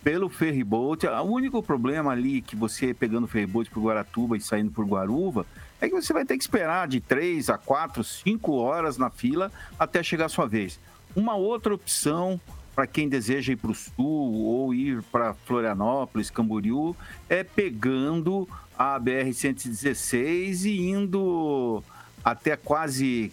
pelo 0.03 0.27
ferryboat. 0.27 1.07
O 1.07 1.23
único 1.23 1.63
problema 1.63 2.11
ali 2.11 2.41
que 2.41 2.55
você 2.55 2.93
pegando 2.93 3.23
o 3.23 3.27
ferryboat 3.27 3.71
por 3.71 3.81
Guaratuba 3.81 4.35
e 4.35 4.41
saindo 4.41 4.69
por 4.69 4.85
Guaruva 4.85 5.45
é 5.79 5.87
que 5.87 5.95
você 5.95 6.11
vai 6.11 6.25
ter 6.25 6.37
que 6.37 6.43
esperar 6.43 6.87
de 6.87 6.99
3 6.99 7.49
a 7.49 7.57
4, 7.57 8.03
5 8.03 8.51
horas 8.51 8.97
na 8.97 9.09
fila 9.09 9.49
até 9.79 10.03
chegar 10.03 10.25
a 10.25 10.29
sua 10.29 10.45
vez. 10.45 10.77
Uma 11.15 11.35
outra 11.35 11.73
opção 11.73 12.39
para 12.75 12.85
quem 12.87 13.07
deseja 13.07 13.53
ir 13.53 13.55
para 13.55 13.71
o 13.71 13.75
sul 13.75 14.33
ou 14.33 14.73
ir 14.73 15.01
para 15.03 15.33
Florianópolis, 15.33 16.29
Camboriú, 16.29 16.95
é 17.29 17.43
pegando 17.43 18.49
a 18.77 18.99
BR-116 18.99 20.65
e 20.65 20.89
indo 20.89 21.83
até 22.25 22.57
quase 22.57 23.31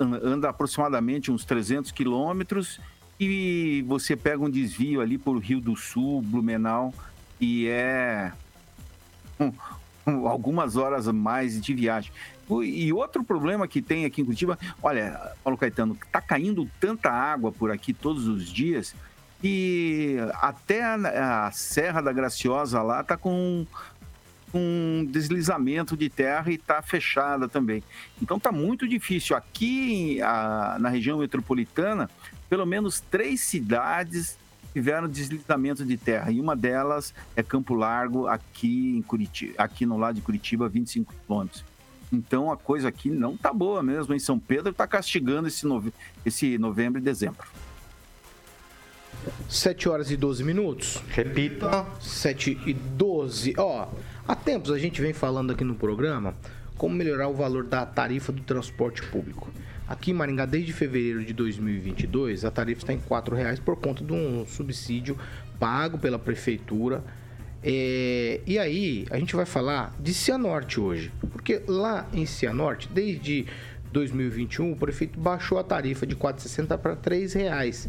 anda 0.00 0.48
aproximadamente 0.48 1.30
uns 1.30 1.44
300 1.44 1.90
quilômetros 1.90 2.80
e 3.22 3.82
você 3.82 4.16
pega 4.16 4.42
um 4.42 4.50
desvio 4.50 5.00
ali 5.00 5.18
por 5.18 5.38
Rio 5.38 5.60
do 5.60 5.76
Sul, 5.76 6.22
Blumenau, 6.22 6.92
e 7.40 7.68
é 7.68 8.32
um, 9.38 9.52
um, 10.06 10.26
algumas 10.26 10.76
horas 10.76 11.06
mais 11.08 11.60
de 11.60 11.74
viagem. 11.74 12.12
E 12.64 12.92
outro 12.92 13.24
problema 13.24 13.66
que 13.66 13.80
tem 13.80 14.04
aqui 14.04 14.20
em 14.20 14.24
Curitiba, 14.24 14.58
olha, 14.82 15.32
Paulo 15.42 15.56
Caetano, 15.56 15.96
tá 16.10 16.20
caindo 16.20 16.68
tanta 16.78 17.10
água 17.10 17.50
por 17.50 17.70
aqui 17.70 17.94
todos 17.94 18.26
os 18.26 18.46
dias 18.50 18.94
e 19.42 20.16
até 20.34 20.82
a, 20.82 21.46
a 21.46 21.50
Serra 21.50 22.00
da 22.00 22.12
Graciosa 22.12 22.82
lá 22.82 23.02
tá 23.02 23.16
com 23.16 23.66
um 24.54 25.06
deslizamento 25.10 25.96
de 25.96 26.08
terra 26.08 26.50
e 26.50 26.54
está 26.54 26.82
fechada 26.82 27.48
também. 27.48 27.82
Então 28.20 28.36
está 28.36 28.52
muito 28.52 28.86
difícil. 28.86 29.34
Aqui 29.34 30.20
a, 30.22 30.76
na 30.78 30.88
região 30.88 31.18
metropolitana, 31.18 32.10
pelo 32.52 32.66
menos 32.66 33.00
três 33.00 33.40
cidades 33.40 34.36
tiveram 34.74 35.08
deslizamento 35.08 35.86
de 35.86 35.96
terra 35.96 36.30
e 36.30 36.38
uma 36.38 36.54
delas 36.54 37.14
é 37.34 37.42
Campo 37.42 37.72
Largo, 37.72 38.26
aqui 38.26 38.94
em 38.94 39.00
Curitiba, 39.00 39.54
aqui 39.56 39.86
no 39.86 39.96
lado 39.96 40.16
de 40.16 40.20
Curitiba, 40.20 40.68
25 40.68 41.14
quilômetros. 41.24 41.64
Então 42.12 42.52
a 42.52 42.56
coisa 42.58 42.88
aqui 42.88 43.08
não 43.08 43.38
tá 43.38 43.54
boa 43.54 43.82
mesmo. 43.82 44.12
Em 44.12 44.18
São 44.18 44.38
Pedro 44.38 44.68
está 44.68 44.86
castigando 44.86 45.48
esse, 45.48 45.66
nove... 45.66 45.94
esse 46.26 46.58
novembro 46.58 47.00
e 47.00 47.02
dezembro. 47.02 47.46
7 49.48 49.88
horas 49.88 50.10
e 50.10 50.16
12 50.18 50.44
minutos. 50.44 51.02
Repita. 51.08 51.86
7 52.02 52.60
e 52.66 52.74
12. 52.74 53.54
Ó, 53.56 53.88
há 54.28 54.36
tempos 54.36 54.70
a 54.70 54.78
gente 54.78 55.00
vem 55.00 55.14
falando 55.14 55.52
aqui 55.52 55.64
no 55.64 55.74
programa 55.74 56.34
como 56.76 56.94
melhorar 56.94 57.28
o 57.28 57.34
valor 57.34 57.64
da 57.64 57.86
tarifa 57.86 58.30
do 58.30 58.42
transporte 58.42 59.02
público. 59.06 59.50
Aqui 59.92 60.10
em 60.10 60.14
Maringá, 60.14 60.46
desde 60.46 60.72
fevereiro 60.72 61.22
de 61.22 61.34
2022, 61.34 62.46
a 62.46 62.50
tarifa 62.50 62.80
está 62.80 62.94
em 62.94 62.96
R$ 62.96 63.36
reais 63.36 63.58
por 63.58 63.76
conta 63.76 64.02
de 64.02 64.10
um 64.10 64.46
subsídio 64.46 65.18
pago 65.60 65.98
pela 65.98 66.18
prefeitura. 66.18 67.04
É, 67.62 68.40
e 68.46 68.58
aí, 68.58 69.04
a 69.10 69.18
gente 69.18 69.36
vai 69.36 69.44
falar 69.44 69.94
de 70.00 70.14
Cianorte 70.14 70.80
hoje, 70.80 71.12
porque 71.30 71.60
lá 71.68 72.08
em 72.14 72.24
Cianorte, 72.24 72.88
desde 72.90 73.44
2021, 73.92 74.72
o 74.72 74.76
prefeito 74.76 75.20
baixou 75.20 75.58
a 75.58 75.62
tarifa 75.62 76.06
de 76.06 76.14
R$ 76.14 76.22
4,60 76.22 76.78
para 76.78 76.94
R$ 76.94 77.26
reais. 77.34 77.86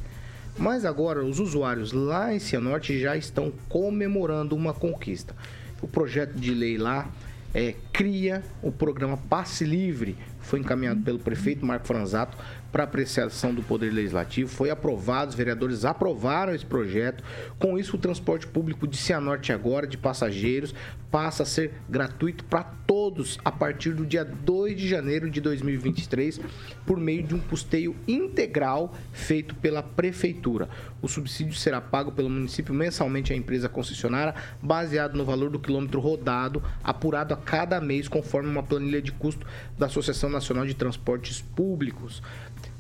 Mas 0.58 0.84
agora 0.84 1.24
os 1.24 1.40
usuários 1.40 1.94
lá 1.94 2.34
em 2.36 2.40
Cianorte 2.40 3.00
já 3.00 3.16
estão 3.16 3.50
comemorando 3.70 4.58
uma 4.58 4.74
conquista. 4.74 5.34
O 5.82 5.88
projeto 5.88 6.34
de 6.34 6.54
lei 6.54 6.78
lá 6.78 7.10
é, 7.54 7.76
cria 7.92 8.44
o 8.62 8.72
programa 8.72 9.18
Passe 9.18 9.64
Livre, 9.64 10.18
foi 10.40 10.60
encaminhado 10.60 11.02
pelo 11.02 11.20
prefeito 11.20 11.66
Marco 11.66 11.88
Franzato 11.88 12.38
para 12.72 12.84
apreciação 12.84 13.54
do 13.54 13.62
Poder 13.62 13.92
Legislativo. 13.92 14.50
Foi 14.50 14.70
aprovado, 14.70 15.30
os 15.30 15.36
vereadores 15.36 15.86
aprovaram 15.86 16.54
esse 16.54 16.66
projeto. 16.66 17.24
Com 17.60 17.78
isso, 17.78 17.96
o 17.96 18.00
transporte 18.00 18.48
público 18.48 18.88
de 18.88 18.98
Cianorte 18.98 19.54
agora, 19.54 19.88
de 19.88 19.98
passageiros, 19.98 20.74
passa 21.10 21.44
a 21.44 21.46
ser 21.46 21.74
gratuito 21.88 22.44
para 22.46 22.64
todos 22.64 23.38
a 23.46 23.52
partir 23.52 23.94
do 23.94 24.06
dia 24.06 24.26
2 24.26 24.76
de 24.76 24.88
janeiro 24.88 25.30
de 25.30 25.40
2023, 25.40 26.42
por 26.86 27.00
meio 27.00 27.24
de 27.24 27.36
um 27.36 27.40
custeio 27.40 27.96
integral 28.08 28.94
feito 29.12 29.54
pela 29.56 29.84
Prefeitura. 29.84 30.68
O 31.04 31.08
subsídio 31.10 31.54
será 31.54 31.82
pago 31.82 32.14
pelo 32.14 32.30
município 32.30 32.74
mensalmente 32.74 33.34
à 33.34 33.36
empresa 33.36 33.68
concessionária, 33.68 34.34
baseado 34.62 35.18
no 35.18 35.26
valor 35.26 35.50
do 35.50 35.60
quilômetro 35.60 36.00
rodado, 36.00 36.64
apurado 36.82 37.34
a 37.34 37.38
cada 37.38 37.82
mês, 37.82 38.08
conforme 38.08 38.50
uma 38.50 38.64
planilha 38.64 39.02
de 39.02 39.12
custo 39.12 39.46
da 39.78 39.88
Associação 39.88 40.30
Nacional 40.30 40.66
de 40.66 40.74
Transportes 40.74 41.42
Públicos. 41.42 42.24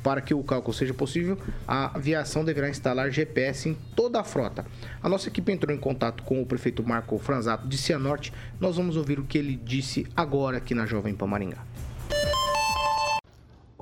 Para 0.01 0.21
que 0.21 0.33
o 0.33 0.41
cálculo 0.41 0.73
seja 0.73 0.93
possível, 0.93 1.37
a 1.67 1.97
aviação 1.97 2.45
deverá 2.45 2.69
instalar 2.69 3.11
GPS 3.11 3.67
em 3.67 3.77
toda 3.93 4.21
a 4.21 4.23
frota. 4.23 4.65
A 5.01 5.09
nossa 5.09 5.27
equipe 5.27 5.51
entrou 5.51 5.75
em 5.75 5.79
contato 5.79 6.23
com 6.23 6.41
o 6.41 6.45
prefeito 6.45 6.81
Marco 6.81 7.17
Franzato 7.17 7.67
de 7.67 7.77
Cianorte. 7.77 8.31
Nós 8.57 8.77
vamos 8.77 8.95
ouvir 8.95 9.19
o 9.19 9.25
que 9.25 9.37
ele 9.37 9.57
disse 9.57 10.07
agora 10.15 10.57
aqui 10.57 10.73
na 10.73 10.85
Jovem 10.85 11.13
Pan 11.13 11.27
Maringá. 11.27 11.72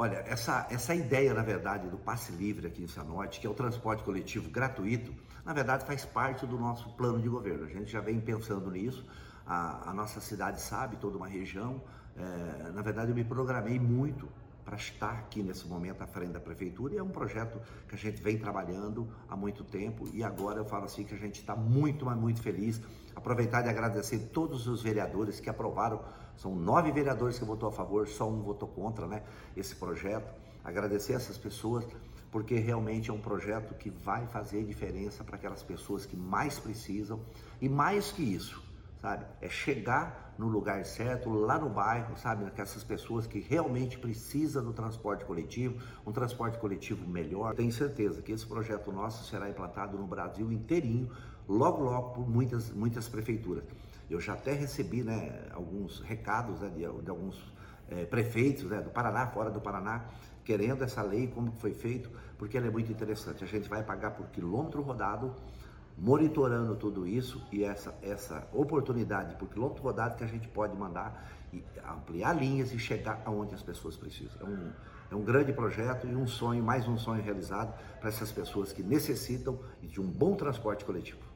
Olha, 0.01 0.23
essa, 0.25 0.65
essa 0.71 0.95
ideia, 0.95 1.31
na 1.31 1.43
verdade, 1.43 1.87
do 1.87 1.95
passe 1.95 2.31
livre 2.31 2.65
aqui 2.65 2.81
em 2.81 2.87
Cianorte, 2.87 3.39
que 3.39 3.45
é 3.45 3.49
o 3.51 3.53
transporte 3.53 4.03
coletivo 4.03 4.49
gratuito, 4.49 5.13
na 5.45 5.53
verdade 5.53 5.85
faz 5.85 6.03
parte 6.03 6.43
do 6.43 6.57
nosso 6.57 6.89
plano 6.93 7.21
de 7.21 7.29
governo. 7.29 7.65
A 7.65 7.69
gente 7.69 7.91
já 7.91 8.01
vem 8.01 8.19
pensando 8.19 8.71
nisso, 8.71 9.05
a, 9.45 9.91
a 9.91 9.93
nossa 9.93 10.19
cidade 10.19 10.59
sabe, 10.59 10.95
toda 10.95 11.17
uma 11.17 11.27
região. 11.27 11.83
É, 12.17 12.71
na 12.71 12.81
verdade, 12.81 13.11
eu 13.11 13.15
me 13.15 13.23
programei 13.23 13.79
muito 13.79 14.27
para 14.65 14.75
estar 14.75 15.11
aqui 15.11 15.43
nesse 15.43 15.67
momento 15.67 16.01
à 16.01 16.07
frente 16.07 16.31
da 16.31 16.39
prefeitura 16.39 16.95
e 16.95 16.97
é 16.97 17.03
um 17.03 17.09
projeto 17.09 17.61
que 17.87 17.93
a 17.93 17.97
gente 17.97 18.23
vem 18.23 18.39
trabalhando 18.39 19.07
há 19.29 19.35
muito 19.35 19.63
tempo 19.63 20.09
e 20.13 20.23
agora 20.23 20.57
eu 20.59 20.65
falo 20.65 20.85
assim 20.85 21.03
que 21.03 21.13
a 21.13 21.17
gente 21.17 21.41
está 21.41 21.55
muito, 21.55 22.05
mas 22.05 22.17
muito 22.17 22.41
feliz. 22.41 22.81
Aproveitar 23.15 23.61
de 23.61 23.69
agradecer 23.69 24.31
todos 24.33 24.67
os 24.67 24.81
vereadores 24.81 25.39
que 25.39 25.49
aprovaram, 25.49 26.01
são 26.41 26.55
nove 26.55 26.91
vereadores 26.91 27.37
que 27.37 27.45
votou 27.45 27.69
a 27.69 27.71
favor, 27.71 28.07
só 28.07 28.27
um 28.27 28.41
votou 28.41 28.67
contra 28.67 29.05
né, 29.05 29.21
esse 29.55 29.75
projeto. 29.75 30.33
Agradecer 30.63 31.13
essas 31.13 31.37
pessoas 31.37 31.85
porque 32.31 32.55
realmente 32.55 33.11
é 33.11 33.13
um 33.13 33.21
projeto 33.21 33.75
que 33.75 33.91
vai 33.91 34.25
fazer 34.25 34.63
diferença 34.63 35.23
para 35.23 35.35
aquelas 35.35 35.61
pessoas 35.61 36.03
que 36.03 36.17
mais 36.17 36.57
precisam 36.57 37.19
e 37.61 37.69
mais 37.69 38.11
que 38.11 38.23
isso, 38.23 38.59
sabe? 38.99 39.23
É 39.39 39.49
chegar 39.49 40.33
no 40.35 40.47
lugar 40.47 40.83
certo, 40.83 41.29
lá 41.29 41.59
no 41.59 41.69
bairro, 41.69 42.17
sabe? 42.17 42.51
Essas 42.57 42.83
pessoas 42.83 43.27
que 43.27 43.39
realmente 43.39 43.99
precisam 43.99 44.63
do 44.63 44.73
transporte 44.73 45.23
coletivo, 45.25 45.79
um 46.07 46.11
transporte 46.11 46.57
coletivo 46.57 47.07
melhor. 47.07 47.53
Tenho 47.53 47.71
certeza 47.71 48.19
que 48.19 48.31
esse 48.31 48.47
projeto 48.47 48.91
nosso 48.91 49.29
será 49.29 49.47
implantado 49.47 49.95
no 49.95 50.07
Brasil 50.07 50.51
inteirinho, 50.51 51.11
logo, 51.47 51.83
logo, 51.83 52.15
por 52.15 52.27
muitas, 52.27 52.71
muitas 52.71 53.07
prefeituras. 53.07 53.63
Eu 54.11 54.19
já 54.19 54.33
até 54.33 54.51
recebi 54.51 55.03
né, 55.03 55.47
alguns 55.53 56.01
recados 56.01 56.59
né, 56.59 56.67
de, 56.67 56.79
de, 56.79 57.09
alguns 57.09 57.41
é, 57.87 58.03
prefeitos 58.03 58.65
né, 58.65 58.81
do 58.81 58.89
Paraná, 58.89 59.27
fora 59.27 59.49
do 59.49 59.61
Paraná, 59.61 60.03
querendo 60.43 60.83
essa 60.83 61.01
lei, 61.01 61.27
como 61.27 61.53
foi 61.53 61.73
feito, 61.73 62.11
porque 62.37 62.57
ela 62.57 62.67
é 62.67 62.69
muito 62.69 62.91
interessante. 62.91 63.41
A 63.41 63.47
gente 63.47 63.69
vai 63.69 63.81
pagar 63.83 64.11
por 64.11 64.27
quilômetro 64.27 64.81
rodado 64.81 65.33
monitorando 65.97 66.75
tudo 66.75 67.07
isso 67.07 67.41
e 67.53 67.63
essa, 67.63 67.95
essa 68.01 68.45
oportunidade 68.51 69.35
por 69.35 69.47
quilômetro 69.47 69.81
rodado 69.81 70.17
que 70.17 70.23
a 70.25 70.27
gente 70.27 70.47
pode 70.49 70.75
mandar 70.75 71.31
e 71.53 71.63
ampliar 71.87 72.33
linhas 72.33 72.73
e 72.73 72.79
chegar 72.79 73.21
aonde 73.23 73.55
as 73.55 73.63
pessoas 73.63 73.95
precisam. 73.95 74.41
É 74.41 74.45
um, 74.45 74.71
é 75.11 75.15
um 75.15 75.23
grande 75.23 75.53
projeto 75.53 76.05
e 76.05 76.15
um 76.15 76.27
sonho, 76.27 76.61
mais 76.61 76.85
um 76.85 76.97
sonho 76.97 77.21
realizado 77.23 77.73
para 77.99 78.09
essas 78.09 78.31
pessoas 78.31 78.73
que 78.73 78.83
necessitam 78.83 79.57
de 79.81 80.01
um 80.01 80.07
bom 80.07 80.35
transporte 80.35 80.83
coletivo. 80.83 81.30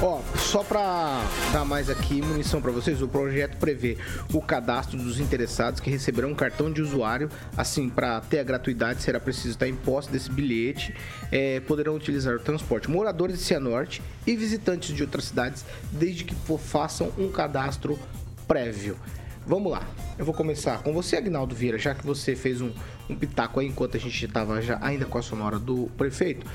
Ó, 0.00 0.20
só 0.36 0.62
para 0.62 1.24
dar 1.52 1.64
mais 1.64 1.90
aqui 1.90 2.22
munição 2.22 2.62
para 2.62 2.70
vocês, 2.70 3.02
o 3.02 3.08
projeto 3.08 3.56
prevê 3.56 3.98
o 4.32 4.40
cadastro 4.40 4.96
dos 4.96 5.18
interessados 5.18 5.80
que 5.80 5.90
receberão 5.90 6.30
um 6.30 6.34
cartão 6.36 6.72
de 6.72 6.80
usuário. 6.80 7.28
Assim, 7.56 7.88
para 7.90 8.20
ter 8.20 8.38
a 8.38 8.44
gratuidade, 8.44 9.02
será 9.02 9.18
preciso 9.18 9.50
estar 9.50 9.66
em 9.66 9.74
posse 9.74 10.08
desse 10.08 10.30
bilhete. 10.30 10.94
É, 11.32 11.58
poderão 11.58 11.96
utilizar 11.96 12.36
o 12.36 12.38
transporte 12.38 12.88
moradores 12.88 13.38
de 13.38 13.42
Cianorte 13.42 14.00
e 14.24 14.36
visitantes 14.36 14.94
de 14.94 15.02
outras 15.02 15.24
cidades, 15.24 15.64
desde 15.90 16.22
que 16.22 16.34
façam 16.58 17.10
um 17.18 17.28
cadastro 17.28 17.98
prévio. 18.46 18.96
Vamos 19.44 19.72
lá, 19.72 19.82
eu 20.16 20.24
vou 20.24 20.34
começar 20.34 20.80
com 20.82 20.92
você, 20.92 21.16
Agnaldo 21.16 21.56
Vieira, 21.56 21.78
já 21.78 21.94
que 21.94 22.06
você 22.06 22.36
fez 22.36 22.60
um, 22.60 22.70
um 23.08 23.16
pitaco 23.16 23.58
aí 23.58 23.66
enquanto 23.66 23.96
a 23.96 24.00
gente 24.00 24.24
estava 24.24 24.60
ainda 24.80 25.06
com 25.06 25.18
a 25.18 25.22
sonora 25.22 25.58
do 25.58 25.90
prefeito 25.96 26.46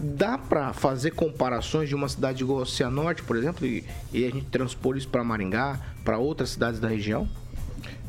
dá 0.00 0.38
para 0.38 0.72
fazer 0.72 1.10
comparações 1.12 1.88
de 1.88 1.94
uma 1.94 2.08
cidade 2.08 2.42
igual 2.42 2.62
a 2.62 2.66
Cianorte, 2.66 3.22
por 3.22 3.36
exemplo, 3.36 3.66
e, 3.66 3.84
e 4.12 4.24
a 4.24 4.30
gente 4.30 4.46
transpor 4.46 4.96
isso 4.96 5.08
para 5.08 5.22
Maringá, 5.22 5.78
para 6.04 6.18
outras 6.18 6.50
cidades 6.50 6.80
da 6.80 6.88
região? 6.88 7.28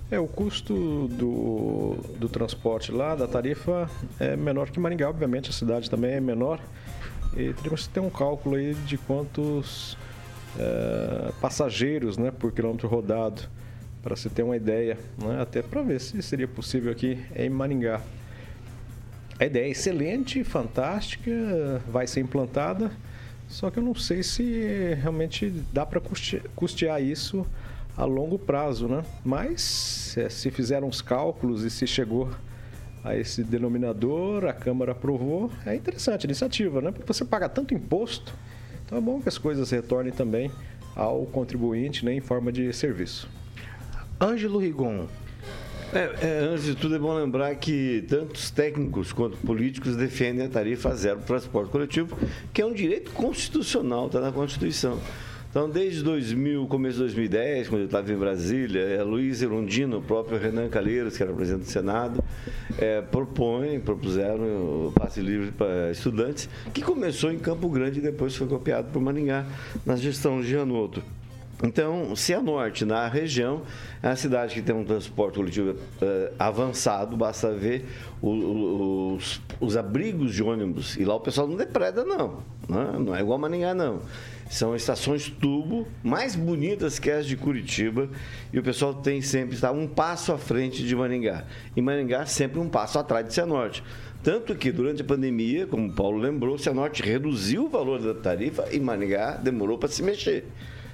É, 0.09 0.19
o 0.19 0.27
custo 0.27 1.07
do, 1.07 1.95
do 2.17 2.27
transporte 2.27 2.91
lá, 2.91 3.15
da 3.15 3.27
tarifa, 3.27 3.89
é 4.19 4.35
menor 4.35 4.69
que 4.69 4.79
Maringá, 4.79 5.09
obviamente, 5.09 5.49
a 5.49 5.53
cidade 5.53 5.89
também 5.89 6.11
é 6.11 6.19
menor. 6.19 6.59
E 7.33 7.53
teríamos 7.53 7.87
que 7.87 7.93
ter 7.93 7.99
um 8.01 8.09
cálculo 8.09 8.55
aí 8.55 8.73
de 8.73 8.97
quantos 8.97 9.97
é, 10.59 11.31
passageiros 11.39 12.17
né, 12.17 12.31
por 12.31 12.51
quilômetro 12.51 12.87
rodado, 12.87 13.43
para 14.03 14.15
se 14.15 14.29
ter 14.29 14.43
uma 14.43 14.57
ideia, 14.57 14.97
né, 15.17 15.41
até 15.41 15.61
para 15.61 15.81
ver 15.81 16.01
se 16.01 16.21
seria 16.21 16.47
possível 16.47 16.91
aqui 16.91 17.19
em 17.35 17.49
Maringá. 17.49 18.01
A 19.41 19.45
ideia 19.47 19.65
é 19.65 19.69
excelente, 19.71 20.43
fantástica, 20.43 21.31
vai 21.91 22.05
ser 22.05 22.19
implantada, 22.19 22.91
só 23.47 23.71
que 23.71 23.79
eu 23.79 23.83
não 23.83 23.95
sei 23.95 24.21
se 24.21 24.93
realmente 25.01 25.49
dá 25.73 25.83
para 25.83 25.99
custear 26.55 27.01
isso 27.01 27.43
a 27.97 28.05
longo 28.05 28.37
prazo, 28.37 28.87
né? 28.87 29.03
Mas 29.25 30.15
é, 30.15 30.29
se 30.29 30.51
fizeram 30.51 30.87
os 30.87 31.01
cálculos 31.01 31.63
e 31.63 31.71
se 31.71 31.87
chegou 31.87 32.29
a 33.03 33.17
esse 33.17 33.43
denominador, 33.43 34.45
a 34.45 34.53
Câmara 34.53 34.91
aprovou, 34.91 35.49
é 35.65 35.75
interessante 35.75 36.27
a 36.27 36.27
iniciativa, 36.27 36.79
né? 36.79 36.91
Porque 36.91 37.11
você 37.11 37.25
paga 37.25 37.49
tanto 37.49 37.73
imposto, 37.73 38.31
então 38.85 38.95
é 38.95 39.01
bom 39.01 39.19
que 39.19 39.27
as 39.27 39.39
coisas 39.39 39.71
retornem 39.71 40.13
também 40.13 40.51
ao 40.95 41.25
contribuinte 41.25 42.05
né, 42.05 42.13
em 42.13 42.21
forma 42.21 42.51
de 42.51 42.71
serviço. 42.73 43.27
Ângelo 44.21 44.59
Rigon, 44.59 45.07
é, 45.93 46.25
é, 46.25 46.39
antes 46.39 46.65
de 46.65 46.75
tudo, 46.75 46.95
é 46.95 46.99
bom 46.99 47.13
lembrar 47.13 47.53
que 47.55 48.03
tantos 48.07 48.49
técnicos 48.49 49.11
quanto 49.11 49.37
políticos 49.37 49.95
defendem 49.95 50.45
a 50.45 50.49
tarifa 50.49 50.93
zero 50.95 51.17
para 51.17 51.23
o 51.23 51.27
transporte 51.27 51.69
coletivo, 51.69 52.17
que 52.53 52.61
é 52.61 52.65
um 52.65 52.73
direito 52.73 53.11
constitucional, 53.11 54.07
está 54.07 54.19
na 54.21 54.31
Constituição. 54.31 54.99
Então, 55.49 55.69
desde 55.69 56.01
2000, 56.01 56.65
começo 56.67 56.93
de 56.93 56.99
2010, 56.99 57.67
quando 57.67 57.81
eu 57.81 57.85
estava 57.85 58.09
em 58.09 58.15
Brasília, 58.15 58.79
é, 58.79 59.03
Luiz 59.03 59.41
Erundino, 59.41 59.97
o 59.97 60.01
próprio 60.01 60.39
Renan 60.39 60.69
Calheiros, 60.69 61.17
que 61.17 61.23
era 61.23 61.33
presidente 61.33 61.65
do 61.65 61.69
Senado, 61.69 62.23
é, 62.79 63.01
propõe, 63.01 63.77
propuseram 63.81 64.43
o 64.87 64.93
passe 64.95 65.19
livre 65.19 65.51
para 65.51 65.91
estudantes, 65.91 66.47
que 66.73 66.81
começou 66.81 67.33
em 67.33 67.37
Campo 67.37 67.67
Grande 67.67 67.99
e 67.99 68.01
depois 68.01 68.33
foi 68.33 68.47
copiado 68.47 68.93
por 68.93 69.01
Maringá 69.01 69.45
na 69.85 69.97
gestão 69.97 70.39
de 70.39 70.49
Janotto. 70.49 71.03
Então, 71.63 72.15
Cianorte, 72.15 72.85
na 72.85 73.07
região, 73.07 73.61
é 74.01 74.07
uma 74.07 74.15
cidade 74.15 74.55
que 74.55 74.61
tem 74.61 74.75
um 74.75 74.83
transporte 74.83 75.35
coletivo 75.35 75.71
uh, 75.71 76.33
avançado, 76.39 77.15
basta 77.15 77.53
ver 77.53 77.85
os, 78.21 79.39
os, 79.59 79.77
abrigos 79.77 80.33
de 80.33 80.41
ônibus. 80.41 80.97
E 80.97 81.05
lá 81.05 81.15
o 81.15 81.19
pessoal 81.19 81.47
não 81.47 81.55
depreda, 81.55 82.03
não. 82.03 82.39
Né? 82.67 82.99
Não 82.99 83.15
é 83.15 83.21
igual 83.21 83.37
a 83.37 83.41
Maringá, 83.41 83.73
não. 83.75 84.01
São 84.49 84.75
estações 84.75 85.29
tubo 85.29 85.87
mais 86.03 86.35
bonitas 86.35 86.99
que 86.99 87.09
as 87.09 87.25
de 87.25 87.37
Curitiba 87.37 88.09
e 88.51 88.59
o 88.59 88.63
pessoal 88.63 88.93
tem 88.93 89.21
sempre 89.21 89.55
está 89.55 89.71
um 89.71 89.87
passo 89.87 90.33
à 90.33 90.37
frente 90.37 90.83
de 90.83 90.95
Maringá. 90.95 91.45
E 91.75 91.81
Maringá 91.81 92.25
sempre 92.25 92.59
um 92.59 92.67
passo 92.67 92.97
atrás 92.97 93.25
de 93.25 93.33
Cianorte. 93.33 93.83
Tanto 94.23 94.53
que 94.55 94.71
durante 94.71 95.01
a 95.01 95.05
pandemia, 95.05 95.65
como 95.65 95.87
o 95.87 95.93
Paulo 95.93 96.17
lembrou, 96.17 96.57
Cianorte 96.57 97.01
reduziu 97.01 97.65
o 97.65 97.69
valor 97.69 97.99
da 97.99 98.13
tarifa 98.13 98.67
e 98.71 98.79
Maringá 98.79 99.35
demorou 99.35 99.77
para 99.77 99.89
se 99.89 100.03
mexer. 100.03 100.45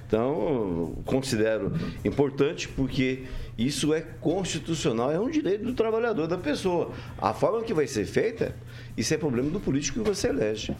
Então, 0.08 0.96
considero 1.06 1.74
importante 2.06 2.70
porque 2.70 3.26
isso 3.58 3.94
é 3.94 4.00
constitucional, 4.00 5.12
é 5.12 5.20
um 5.20 5.30
direito 5.30 5.66
do 5.66 5.74
trabalhador, 5.74 6.28
da 6.28 6.38
pessoa. 6.38 6.92
A 7.18 7.34
forma 7.34 7.62
que 7.62 7.74
vai 7.74 7.88
ser 7.88 8.06
feita, 8.06 8.56
isso 8.96 9.14
é 9.14 9.18
problema 9.18 9.50
do 9.50 9.60
político 9.60 10.00
que 10.00 10.10
você 10.10 10.30
elege. 10.30 10.74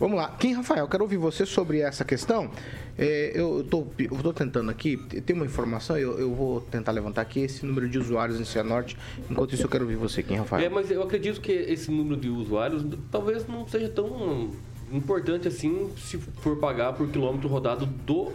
Vamos 0.00 0.16
lá. 0.16 0.34
Kim 0.36 0.54
Rafael, 0.54 0.88
quero 0.88 1.04
ouvir 1.04 1.18
você 1.18 1.44
sobre 1.44 1.80
essa 1.80 2.04
questão. 2.04 2.50
É, 2.98 3.32
eu 3.34 3.60
estou 3.60 4.32
tentando 4.34 4.70
aqui, 4.70 4.96
tem 4.96 5.36
uma 5.36 5.44
informação, 5.44 5.96
eu, 5.96 6.18
eu, 6.18 6.34
vou 6.34 6.60
tentar 6.62 6.92
levantar 6.92 7.20
aqui 7.20 7.40
esse 7.40 7.64
número 7.64 7.88
de 7.88 7.98
usuários 7.98 8.40
em 8.40 8.44
Cianorte. 8.44 8.96
Enquanto 9.30 9.54
isso, 9.54 9.62
eu 9.62 9.68
quero 9.68 9.84
ouvir 9.84 9.96
você, 9.96 10.22
Kim 10.22 10.36
Rafael. 10.36 10.64
É, 10.64 10.68
mas 10.68 10.90
eu 10.90 11.02
acredito 11.02 11.40
que 11.40 11.52
esse 11.52 11.90
número 11.90 12.18
de 12.18 12.28
usuários 12.28 12.84
talvez 13.10 13.46
não 13.46 13.68
seja 13.68 13.88
tão 13.90 14.50
importante 14.92 15.48
assim 15.48 15.90
se 15.96 16.18
for 16.18 16.56
pagar 16.56 16.92
por 16.92 17.08
quilômetro 17.08 17.48
rodado 17.48 17.86
do 17.86 18.32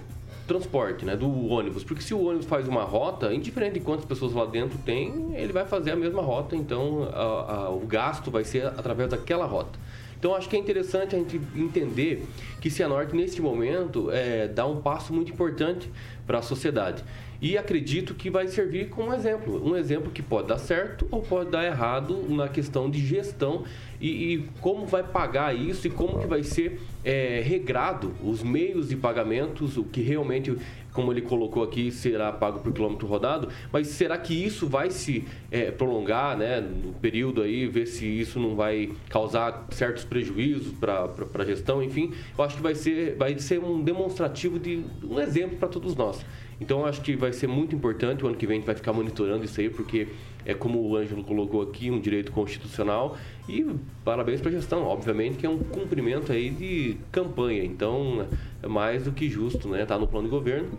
transporte, 0.47 1.03
né, 1.05 1.15
do 1.15 1.29
ônibus, 1.49 1.83
porque 1.83 2.01
se 2.01 2.13
o 2.13 2.25
ônibus 2.25 2.45
faz 2.45 2.67
uma 2.67 2.83
rota, 2.83 3.33
indiferente 3.33 3.73
de 3.73 3.79
quantas 3.81 4.05
pessoas 4.05 4.33
lá 4.33 4.45
dentro 4.45 4.77
tem, 4.79 5.35
ele 5.35 5.51
vai 5.51 5.65
fazer 5.65 5.91
a 5.91 5.95
mesma 5.95 6.21
rota, 6.21 6.55
então 6.55 7.03
a, 7.13 7.65
a, 7.65 7.69
o 7.69 7.85
gasto 7.85 8.31
vai 8.31 8.45
ser 8.45 8.65
através 8.65 9.09
daquela 9.09 9.45
rota. 9.45 9.77
Então 10.19 10.35
acho 10.35 10.49
que 10.49 10.55
é 10.55 10.59
interessante 10.59 11.15
a 11.15 11.19
gente 11.19 11.39
entender 11.55 12.25
que 12.59 12.69
Cianorte 12.69 13.15
neste 13.15 13.41
momento 13.41 14.09
é, 14.11 14.47
dá 14.47 14.65
um 14.65 14.81
passo 14.81 15.13
muito 15.13 15.31
importante 15.31 15.89
para 16.25 16.39
a 16.39 16.41
sociedade. 16.41 17.03
E 17.39 17.55
acredito 17.55 18.15
que 18.15 18.31
vai 18.31 18.47
servir 18.47 18.89
como 18.89 19.13
exemplo. 19.13 19.63
Um 19.63 19.75
exemplo 19.75 20.11
que 20.11 20.23
pode 20.23 20.47
dar 20.47 20.57
certo 20.57 21.07
ou 21.11 21.21
pode 21.21 21.51
dar 21.51 21.63
errado 21.63 22.25
na 22.29 22.49
questão 22.49 22.89
de 22.89 23.05
gestão 23.05 23.63
e, 24.01 24.33
e 24.33 24.49
como 24.59 24.87
vai 24.87 25.03
pagar 25.03 25.55
isso 25.55 25.85
e 25.85 25.89
como 25.89 26.19
que 26.19 26.25
vai 26.25 26.41
ser 26.41 26.81
é, 27.05 27.41
regrado 27.45 28.13
os 28.23 28.41
meios 28.41 28.89
de 28.89 28.95
pagamentos, 28.95 29.77
o 29.77 29.83
que 29.83 30.01
realmente, 30.01 30.57
como 30.97 31.13
ele 31.13 31.21
colocou 31.21 31.61
aqui, 31.61 31.91
será 31.91 32.31
pago 32.31 32.59
por 32.59 32.73
quilômetro 32.73 33.05
rodado, 33.05 33.49
mas 33.71 33.85
será 33.85 34.17
que 34.17 34.33
isso 34.33 34.65
vai 34.65 34.89
se 34.89 35.25
é, 35.51 35.69
prolongar 35.69 36.35
né, 36.35 36.59
no 36.59 36.91
período 36.93 37.43
aí, 37.43 37.67
ver 37.67 37.85
se 37.85 38.07
isso 38.07 38.39
não 38.39 38.55
vai 38.55 38.89
causar 39.07 39.67
certos 39.69 40.03
prejuízos 40.03 40.73
para 40.73 41.07
a 41.35 41.45
gestão, 41.45 41.83
enfim, 41.83 42.11
eu 42.35 42.43
acho 42.43 42.55
que 42.55 42.63
vai 42.63 42.73
ser, 42.73 43.15
vai 43.15 43.37
ser 43.37 43.59
um 43.59 43.83
demonstrativo 43.83 44.57
de 44.57 44.83
um 45.03 45.19
exemplo 45.19 45.57
para 45.59 45.67
todos 45.67 45.95
nós. 45.95 46.25
Então, 46.59 46.79
eu 46.79 46.85
acho 46.87 47.01
que 47.01 47.15
vai 47.15 47.31
ser 47.31 47.45
muito 47.45 47.75
importante. 47.75 48.23
O 48.25 48.27
ano 48.27 48.35
que 48.35 48.47
vem 48.47 48.55
a 48.55 48.57
gente 48.57 48.65
vai 48.65 48.73
ficar 48.73 48.91
monitorando 48.91 49.45
isso 49.45 49.61
aí, 49.61 49.69
porque 49.69 50.07
é 50.47 50.53
como 50.53 50.79
o 50.79 50.95
Ângelo 50.95 51.25
colocou 51.25 51.61
aqui, 51.61 51.91
um 51.91 51.99
direito 51.99 52.31
constitucional. 52.31 53.17
E 53.49 53.69
parabéns 54.05 54.39
para 54.39 54.49
a 54.49 54.53
gestão. 54.53 54.83
Obviamente 54.83 55.37
que 55.37 55.45
é 55.45 55.49
um 55.49 55.59
cumprimento 55.59 56.31
aí 56.31 56.49
de 56.49 56.97
campanha. 57.11 57.65
Então, 57.65 58.25
é 58.63 58.67
mais 58.67 59.03
do 59.03 59.11
que 59.11 59.29
justo, 59.29 59.67
né? 59.67 59.85
Tá 59.85 59.99
no 59.99 60.07
plano 60.07 60.29
de 60.29 60.31
governo, 60.31 60.69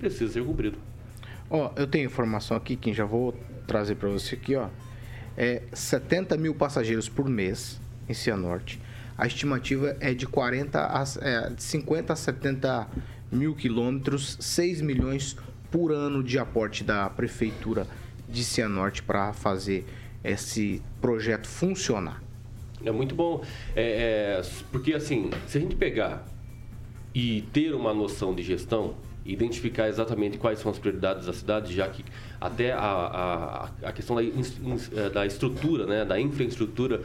precisa 0.00 0.32
ser 0.32 0.44
cumprido. 0.44 0.76
Ó, 1.48 1.70
eu 1.76 1.86
tenho 1.86 2.04
informação 2.04 2.56
aqui 2.56 2.74
que 2.74 2.92
já 2.92 3.04
vou 3.04 3.32
trazer 3.64 3.94
para 3.94 4.08
você 4.08 4.34
aqui, 4.34 4.56
ó. 4.56 4.66
É 5.36 5.62
70 5.72 6.36
mil 6.36 6.52
passageiros 6.52 7.08
por 7.08 7.28
mês 7.28 7.80
em 8.08 8.12
Cianorte. 8.12 8.80
A 9.16 9.24
estimativa 9.24 9.96
é 10.00 10.12
de 10.12 10.26
40 10.26 10.80
a, 10.80 11.04
é, 11.20 11.52
50 11.56 12.12
a 12.12 12.16
70 12.16 12.88
mil 13.30 13.54
quilômetros, 13.54 14.36
6 14.40 14.80
milhões 14.80 15.36
por 15.70 15.92
ano 15.92 16.24
de 16.24 16.40
aporte 16.40 16.82
da 16.82 17.08
Prefeitura 17.08 17.86
de 18.30 18.44
Cianorte 18.44 19.02
para 19.02 19.32
fazer 19.32 19.84
esse 20.22 20.82
projeto 21.00 21.48
funcionar. 21.48 22.22
É 22.84 22.90
muito 22.90 23.14
bom, 23.14 23.42
é, 23.76 24.40
é, 24.40 24.42
porque 24.72 24.94
assim, 24.94 25.30
se 25.46 25.58
a 25.58 25.60
gente 25.60 25.76
pegar 25.76 26.24
e 27.14 27.42
ter 27.52 27.74
uma 27.74 27.92
noção 27.92 28.34
de 28.34 28.42
gestão, 28.42 28.94
identificar 29.24 29.88
exatamente 29.88 30.38
quais 30.38 30.58
são 30.60 30.70
as 30.70 30.78
prioridades 30.78 31.26
da 31.26 31.32
cidade, 31.32 31.74
já 31.74 31.86
que 31.88 32.04
até 32.40 32.72
a, 32.72 32.78
a, 32.78 33.88
a 33.88 33.92
questão 33.92 34.16
da, 34.16 35.08
da 35.10 35.26
estrutura, 35.26 35.86
né, 35.86 36.04
da 36.04 36.18
infraestrutura 36.18 37.02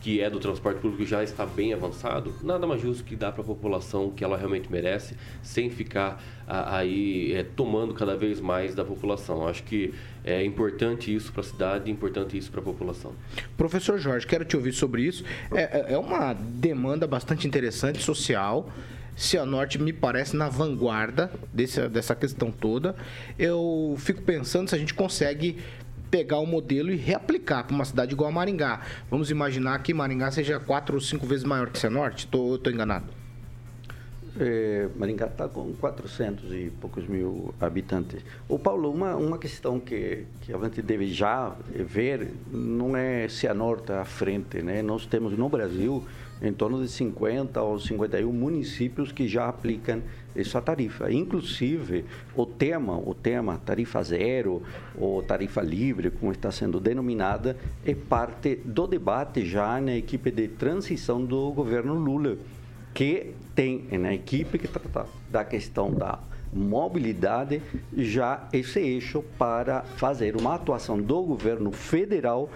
que 0.00 0.20
é 0.20 0.30
do 0.30 0.38
transporte 0.38 0.80
público 0.80 1.04
já 1.04 1.22
está 1.22 1.44
bem 1.44 1.72
avançado, 1.72 2.32
nada 2.42 2.66
mais 2.66 2.80
justo 2.80 3.02
que 3.04 3.16
dar 3.16 3.32
para 3.32 3.42
a 3.42 3.44
população 3.44 4.06
o 4.06 4.12
que 4.12 4.22
ela 4.22 4.36
realmente 4.36 4.70
merece, 4.70 5.16
sem 5.42 5.70
ficar 5.70 6.22
aí 6.46 7.34
é, 7.34 7.42
tomando 7.42 7.92
cada 7.92 8.16
vez 8.16 8.40
mais 8.40 8.74
da 8.74 8.84
população. 8.84 9.46
Acho 9.46 9.62
que 9.64 9.92
é 10.24 10.44
importante 10.44 11.14
isso 11.14 11.32
para 11.32 11.40
a 11.40 11.44
cidade, 11.44 11.90
importante 11.90 12.38
isso 12.38 12.50
para 12.50 12.60
a 12.60 12.64
população. 12.64 13.12
Professor 13.56 13.98
Jorge, 13.98 14.26
quero 14.26 14.44
te 14.44 14.56
ouvir 14.56 14.72
sobre 14.72 15.02
isso. 15.02 15.24
É, 15.52 15.62
é, 15.62 15.94
é 15.94 15.98
uma 15.98 16.32
demanda 16.32 17.06
bastante 17.06 17.46
interessante, 17.46 18.02
social. 18.02 18.70
Cianorte 19.16 19.82
me 19.82 19.92
parece 19.92 20.36
na 20.36 20.48
vanguarda 20.48 21.32
desse, 21.52 21.88
dessa 21.88 22.14
questão 22.14 22.52
toda. 22.52 22.94
Eu 23.36 23.96
fico 23.98 24.22
pensando 24.22 24.68
se 24.68 24.76
a 24.76 24.78
gente 24.78 24.94
consegue 24.94 25.58
pegar 26.10 26.38
o 26.38 26.46
modelo 26.46 26.90
e 26.90 26.96
reaplicar 26.96 27.64
para 27.64 27.74
uma 27.74 27.84
cidade 27.84 28.12
igual 28.12 28.30
a 28.30 28.32
Maringá. 28.32 28.80
Vamos 29.10 29.30
imaginar 29.30 29.82
que 29.82 29.92
Maringá 29.94 30.30
seja 30.30 30.58
quatro 30.58 30.94
ou 30.94 31.00
cinco 31.00 31.26
vezes 31.26 31.44
maior 31.44 31.70
que 31.70 31.78
Cianorte? 31.78 32.24
Estou 32.24 32.58
enganado? 32.66 33.18
É, 34.40 34.88
Maringá 34.96 35.26
está 35.26 35.48
com 35.48 35.72
400 35.74 36.52
e 36.52 36.72
poucos 36.80 37.08
mil 37.08 37.52
habitantes. 37.60 38.22
O 38.48 38.56
Paulo, 38.56 38.88
uma, 38.90 39.16
uma 39.16 39.36
questão 39.36 39.80
que, 39.80 40.26
que 40.42 40.52
a 40.52 40.58
gente 40.58 40.80
deve 40.80 41.12
já 41.12 41.56
ver 41.74 42.34
não 42.52 42.96
é 42.96 43.28
Cianorte 43.28 43.90
à 43.90 44.04
frente, 44.04 44.62
né? 44.62 44.80
Nós 44.80 45.06
temos 45.06 45.36
no 45.36 45.48
Brasil 45.48 46.06
em 46.40 46.52
torno 46.52 46.82
de 46.82 46.88
50 46.88 47.60
ou 47.60 47.78
51 47.78 48.32
municípios 48.32 49.10
que 49.10 49.26
já 49.26 49.48
aplicam 49.48 50.02
essa 50.34 50.60
tarifa. 50.60 51.10
Inclusive, 51.10 52.04
o 52.34 52.46
tema, 52.46 52.96
o 52.96 53.14
tema 53.14 53.58
tarifa 53.58 54.02
zero 54.02 54.62
ou 54.96 55.22
tarifa 55.22 55.60
livre, 55.60 56.10
como 56.10 56.32
está 56.32 56.50
sendo 56.50 56.78
denominada, 56.78 57.56
é 57.84 57.94
parte 57.94 58.56
do 58.64 58.86
debate 58.86 59.44
já 59.44 59.80
na 59.80 59.96
equipe 59.96 60.30
de 60.30 60.48
transição 60.48 61.24
do 61.24 61.50
governo 61.52 61.94
Lula, 61.94 62.36
que 62.94 63.34
tem 63.54 63.86
na 63.98 64.14
equipe 64.14 64.58
que 64.58 64.68
trata 64.68 65.06
da 65.30 65.44
questão 65.44 65.92
da 65.92 66.18
mobilidade 66.52 67.60
já 67.96 68.48
esse 68.52 68.80
eixo 68.80 69.22
para 69.38 69.82
fazer 69.82 70.36
uma 70.36 70.54
atuação 70.54 71.00
do 71.00 71.22
governo 71.22 71.70
federal 71.72 72.48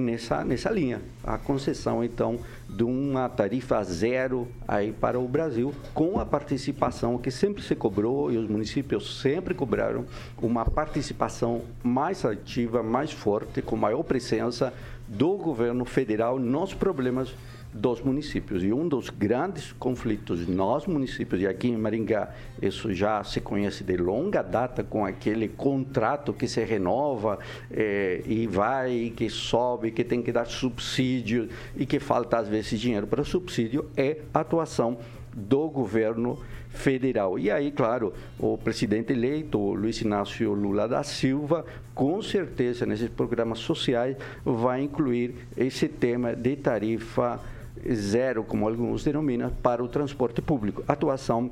nessa, 0.00 0.44
nessa 0.44 0.70
linha. 0.70 1.00
A 1.22 1.38
concessão, 1.38 2.02
então, 2.02 2.38
de 2.68 2.84
uma 2.84 3.28
tarifa 3.28 3.82
zero 3.82 4.46
aí 4.66 4.92
para 4.92 5.18
o 5.18 5.26
Brasil, 5.26 5.74
com 5.94 6.20
a 6.20 6.26
participação 6.26 7.16
que 7.16 7.30
sempre 7.30 7.62
se 7.62 7.74
cobrou 7.74 8.30
e 8.30 8.36
os 8.36 8.48
municípios 8.48 9.20
sempre 9.20 9.54
cobraram 9.54 10.04
uma 10.40 10.64
participação 10.64 11.62
mais 11.82 12.24
ativa, 12.24 12.82
mais 12.82 13.10
forte, 13.10 13.62
com 13.62 13.76
maior 13.76 14.02
presença 14.02 14.72
do 15.06 15.36
governo 15.36 15.84
federal 15.86 16.38
nos 16.38 16.74
problemas 16.74 17.34
dos 17.72 18.00
municípios. 18.00 18.62
E 18.62 18.72
um 18.72 18.88
dos 18.88 19.10
grandes 19.10 19.72
conflitos 19.72 20.46
nos 20.46 20.86
municípios, 20.86 21.40
e 21.40 21.46
aqui 21.46 21.68
em 21.68 21.76
Maringá 21.76 22.30
isso 22.60 22.92
já 22.92 23.22
se 23.22 23.40
conhece 23.40 23.84
de 23.84 23.96
longa 23.96 24.42
data, 24.42 24.82
com 24.82 25.04
aquele 25.04 25.48
contrato 25.48 26.32
que 26.32 26.48
se 26.48 26.64
renova 26.64 27.38
eh, 27.70 28.22
e 28.26 28.46
vai, 28.46 29.12
que 29.14 29.28
sobe, 29.28 29.90
que 29.90 30.04
tem 30.04 30.22
que 30.22 30.32
dar 30.32 30.46
subsídio 30.46 31.48
e 31.76 31.84
que 31.84 32.00
falta 32.00 32.38
às 32.38 32.48
vezes 32.48 32.80
dinheiro 32.80 33.06
para 33.06 33.24
subsídio, 33.24 33.86
é 33.96 34.18
a 34.32 34.40
atuação 34.40 34.98
do 35.34 35.68
governo 35.68 36.38
federal. 36.70 37.38
E 37.38 37.50
aí, 37.50 37.70
claro, 37.70 38.12
o 38.38 38.56
presidente 38.56 39.12
eleito, 39.12 39.58
Luiz 39.58 40.00
Inácio 40.00 40.52
Lula 40.52 40.88
da 40.88 41.02
Silva, 41.02 41.64
com 41.94 42.22
certeza 42.22 42.86
nesses 42.86 43.08
programas 43.08 43.58
sociais 43.58 44.16
vai 44.44 44.82
incluir 44.82 45.34
esse 45.56 45.88
tema 45.88 46.34
de 46.34 46.56
tarifa 46.56 47.40
zero, 47.94 48.44
como 48.44 48.68
alguns 48.68 49.04
denominam, 49.04 49.50
para 49.62 49.82
o 49.82 49.88
transporte 49.88 50.42
público. 50.42 50.82
Atuação 50.86 51.50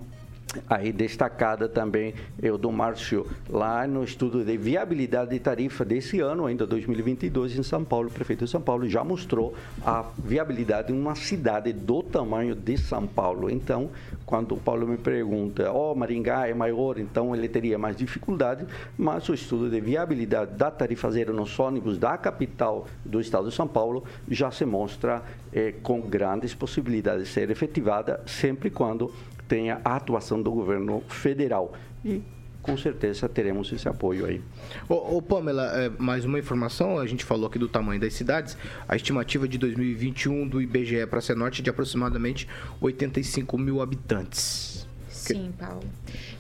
aí 0.69 0.93
destacada 0.93 1.69
também 1.69 2.15
eu 2.41 2.57
do 2.57 2.71
Márcio 2.71 3.27
lá 3.49 3.87
no 3.87 4.05
estudo 4.05 4.45
de 4.45 4.57
viabilidade 4.57 5.31
de 5.31 5.41
tarifa 5.41 5.85
desse 5.85 6.21
ano, 6.21 6.47
ainda 6.47 6.67
2022 6.67 7.59
em 7.59 7.63
São 7.63 7.85
Paulo, 7.85 8.09
o 8.09 8.13
prefeito 8.13 8.45
de 8.45 8.51
São 8.51 8.61
Paulo 8.61 8.89
já 8.89 9.03
mostrou 9.03 9.55
a 9.85 10.05
viabilidade 10.19 10.93
em 10.93 10.99
uma 10.99 11.15
cidade 11.15 11.73
do 11.73 12.03
tamanho 12.03 12.55
de 12.55 12.79
São 12.79 13.07
Paulo. 13.07 13.51
Então, 13.51 13.91
quando 14.25 14.55
o 14.55 14.57
Paulo 14.59 14.87
me 14.87 14.97
pergunta, 14.97 15.71
ó, 15.71 15.93
oh, 15.93 15.95
Maringá 15.95 16.49
é 16.49 16.55
maior, 16.55 16.99
então 16.99 17.35
ele 17.35 17.49
teria 17.49 17.79
mais 17.79 17.97
dificuldade, 17.97 18.65
mas 18.97 19.29
o 19.29 19.35
estudo 19.35 19.69
de 19.69 19.81
viabilidade 19.81 20.53
da 20.55 20.71
tarifa 20.71 21.11
zero 21.11 21.33
nos 21.33 21.59
ônibus 21.59 21.99
da 21.99 22.17
capital 22.17 22.87
do 23.05 23.21
estado 23.21 23.49
de 23.49 23.55
São 23.55 23.69
Paulo 23.69 24.05
já 24.29 24.51
se 24.51 24.65
mostra 24.65 25.23
eh, 25.53 25.75
com 25.83 26.01
grandes 26.01 26.55
possibilidades 26.55 27.25
de 27.25 27.33
ser 27.33 27.51
efetivada, 27.51 28.21
sempre 28.27 28.71
quando 28.71 29.13
tenha 29.49 29.81
a 29.85 29.97
atuação 29.97 30.43
do 30.43 30.51
governo 30.51 31.03
federal. 31.09 31.73
E 32.05 32.23
com 32.67 32.77
certeza 32.77 33.29
teremos 33.29 33.73
esse 33.73 33.89
apoio 33.89 34.27
aí. 34.27 34.43
Ô, 34.89 35.17
ô 35.17 35.23
Pamela, 35.23 35.67
é, 35.81 35.89
mais 35.89 36.25
uma 36.25 36.39
informação, 36.39 36.99
a 36.99 37.07
gente 37.07 37.25
falou 37.25 37.47
aqui 37.47 37.59
do 37.59 37.69
tamanho 37.69 38.01
das 38.01 38.13
cidades, 38.15 38.59
a 38.89 38.97
estimativa 38.97 39.47
de 39.47 39.57
2021 39.57 40.49
do 40.49 40.61
IBGE 40.61 41.07
para 41.07 41.21
a 41.21 41.35
Norte 41.37 41.61
é 41.61 41.65
de 41.65 41.71
aproximadamente 41.71 42.49
85 42.81 43.57
mil 43.57 43.81
habitantes. 43.81 44.87
Sim, 45.09 45.53
Paulo. 45.59 45.83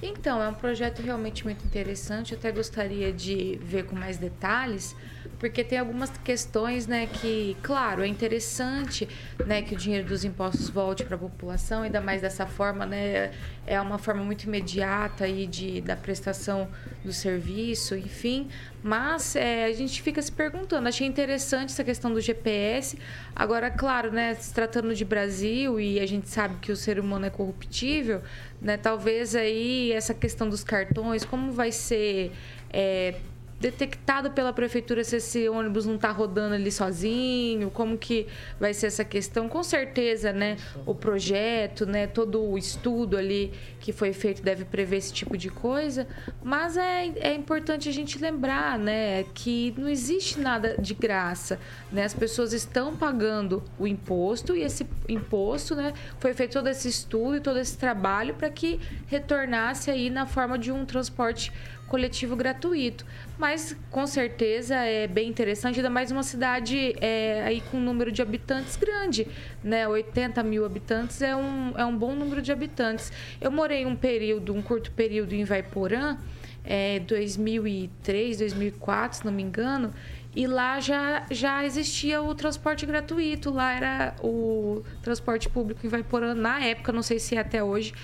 Então, 0.03 0.42
é 0.42 0.49
um 0.49 0.55
projeto 0.55 1.01
realmente 1.01 1.45
muito 1.45 1.64
interessante. 1.64 2.33
Eu 2.33 2.38
até 2.38 2.53
gostaria 2.53 3.12
de 3.12 3.59
ver 3.62 3.87
com 3.87 3.97
mais 3.97 4.16
detalhes, 4.16 4.95
porque 5.39 5.62
tem 5.62 5.79
algumas 5.79 6.11
questões, 6.19 6.87
né, 6.87 7.07
que, 7.07 7.57
claro, 7.62 8.03
é 8.03 8.07
interessante, 8.07 9.09
né, 9.45 9.62
que 9.62 9.75
o 9.75 9.77
dinheiro 9.77 10.07
dos 10.07 10.25
impostos 10.25 10.69
volte 10.69 11.05
para 11.05 11.17
a 11.17 11.19
população, 11.19 11.83
ainda 11.83 12.01
mais 12.01 12.23
dessa 12.23 12.47
forma, 12.47 12.87
né, 12.87 13.31
é 13.67 13.81
uma 13.81 13.99
forma 13.99 14.23
muito 14.23 14.45
imediata 14.45 15.25
aí 15.25 15.47
de 15.47 15.81
da 15.81 15.97
prestação 15.97 16.69
do 17.05 17.12
serviço, 17.12 17.97
enfim, 17.97 18.49
mas 18.83 19.35
é, 19.35 19.65
a 19.65 19.73
gente 19.73 20.01
fica 20.01 20.23
se 20.23 20.31
perguntando. 20.31 20.89
Achei 20.89 21.07
interessante 21.07 21.71
essa 21.71 21.83
questão 21.83 22.12
do 22.12 22.21
GPS. 22.21 22.97
Agora, 23.35 23.71
claro, 23.71 24.12
né, 24.12 24.35
se 24.35 24.55
tratando 24.55 24.95
de 24.95 25.05
Brasil 25.05 25.81
e 25.81 25.99
a 25.99 26.07
gente 26.07 26.29
sabe 26.29 26.57
que 26.61 26.71
o 26.71 26.77
ser 26.77 27.01
humano 27.01 27.27
é 27.27 27.31
corruptível, 27.31 28.23
né, 28.61 28.77
talvez 28.77 29.35
aí 29.35 29.91
essa 29.93 30.15
questão 30.15 30.49
dos 30.49 30.62
cartões, 30.62 31.25
como 31.25 31.51
vai 31.51 31.73
ser 31.73 32.33
é, 32.73 33.17
detectado 33.59 34.31
pela 34.31 34.53
prefeitura 34.53 35.03
se 35.03 35.16
esse 35.16 35.49
ônibus 35.49 35.87
não 35.87 35.97
está 35.97 36.11
rodando 36.11 36.55
ali 36.55 36.71
sozinho, 36.71 37.71
como 37.71 37.97
que 37.97 38.27
vai 38.61 38.75
ser 38.75 38.87
essa 38.87 39.05
questão. 39.05 39.49
Com 39.49 39.62
certeza, 39.62 40.33
né, 40.33 40.57
o 40.85 40.95
projeto, 40.95 41.87
né, 41.87 42.07
todo 42.07 42.42
o 42.42 42.59
estudo 42.59 43.16
ali 43.16 43.53
que 43.81 43.92
foi 43.92 44.12
feito 44.12 44.42
deve 44.42 44.64
prever 44.64 44.97
esse 44.97 45.12
tipo 45.12 45.37
de 45.37 45.49
coisa, 45.49 46.07
mas 46.42 46.77
é, 46.77 47.07
é 47.21 47.35
importante 47.35 47.88
a 47.88 47.92
gente 47.92 48.19
lembrar, 48.19 48.79
né, 48.79 49.25
que 49.35 49.75
não 49.79 49.88
existe 49.88 50.38
nada 50.38 50.77
de 50.79 50.92
graça, 50.92 51.59
né, 51.90 52.05
as 52.05 52.14
pessoas 52.14 52.53
estão 52.53 52.95
pagando 52.97 53.62
o 53.79 53.87
imposto 53.87 54.55
e 54.55 54.62
esse 54.62 54.87
imposto, 55.09 55.75
né, 55.75 55.95
foi 56.19 56.35
feito 56.35 56.53
todo 56.53 56.69
esse 56.69 56.88
estudo 56.88 57.37
e 57.37 57.40
todo 57.40 57.59
esse 57.59 57.79
trabalho 57.79 58.35
para 58.35 58.51
que 58.51 58.79
retornasse 59.07 59.90
aí 59.90 60.11
na 60.11 60.27
forma 60.27 60.59
de 60.59 60.71
um 60.71 60.85
transporte 60.85 61.53
coletivo 61.87 62.37
gratuito. 62.37 63.05
Mas 63.38 63.77
com 63.90 64.07
certeza 64.07 64.75
é 64.77 65.07
bem 65.07 65.29
interessante, 65.29 65.77
ainda 65.77 65.90
mais 65.90 66.11
uma 66.11 66.22
cidade 66.22 66.94
é, 67.01 67.42
aí 67.44 67.61
com 67.70 67.77
um 67.79 67.81
número 67.81 68.11
de 68.11 68.22
habitantes 68.22 68.77
grande, 68.77 69.27
né? 69.62 69.87
80 69.87 70.42
mil 70.42 70.64
habitantes 70.64 71.20
é 71.22 71.35
um, 71.35 71.72
é 71.77 71.85
um 71.85 71.96
bom 71.96 72.14
número 72.14 72.42
de 72.42 72.53
habitantes. 72.53 73.12
Eu 73.40 73.51
morei 73.51 73.87
um 73.87 73.96
período, 73.96 74.55
um 74.55 74.62
curto 74.62 74.90
período 74.92 75.35
em 75.35 75.44
Vaiporã, 75.44 76.18
é, 76.64 76.99
2003, 77.01 78.38
2004, 78.38 79.18
se 79.18 79.25
não 79.25 79.33
me 79.33 79.42
engano, 79.42 79.94
e 80.37 80.46
lá 80.46 80.79
já, 80.81 81.25
já 81.31 81.64
existia 81.64 82.20
o 82.20 82.35
transporte 82.35 82.85
gratuito. 82.85 83.51
Lá 83.51 83.72
era 83.72 84.14
o 84.22 84.83
transporte 85.03 85.49
público 85.49 85.85
em 85.87 85.88
Vaiporã, 85.88 86.35
na 86.35 86.62
época, 86.62 86.92
não 86.92 87.03
sei 87.03 87.18
se 87.18 87.37
é 87.37 87.40
até 87.40 87.64
hoje, 87.64 87.94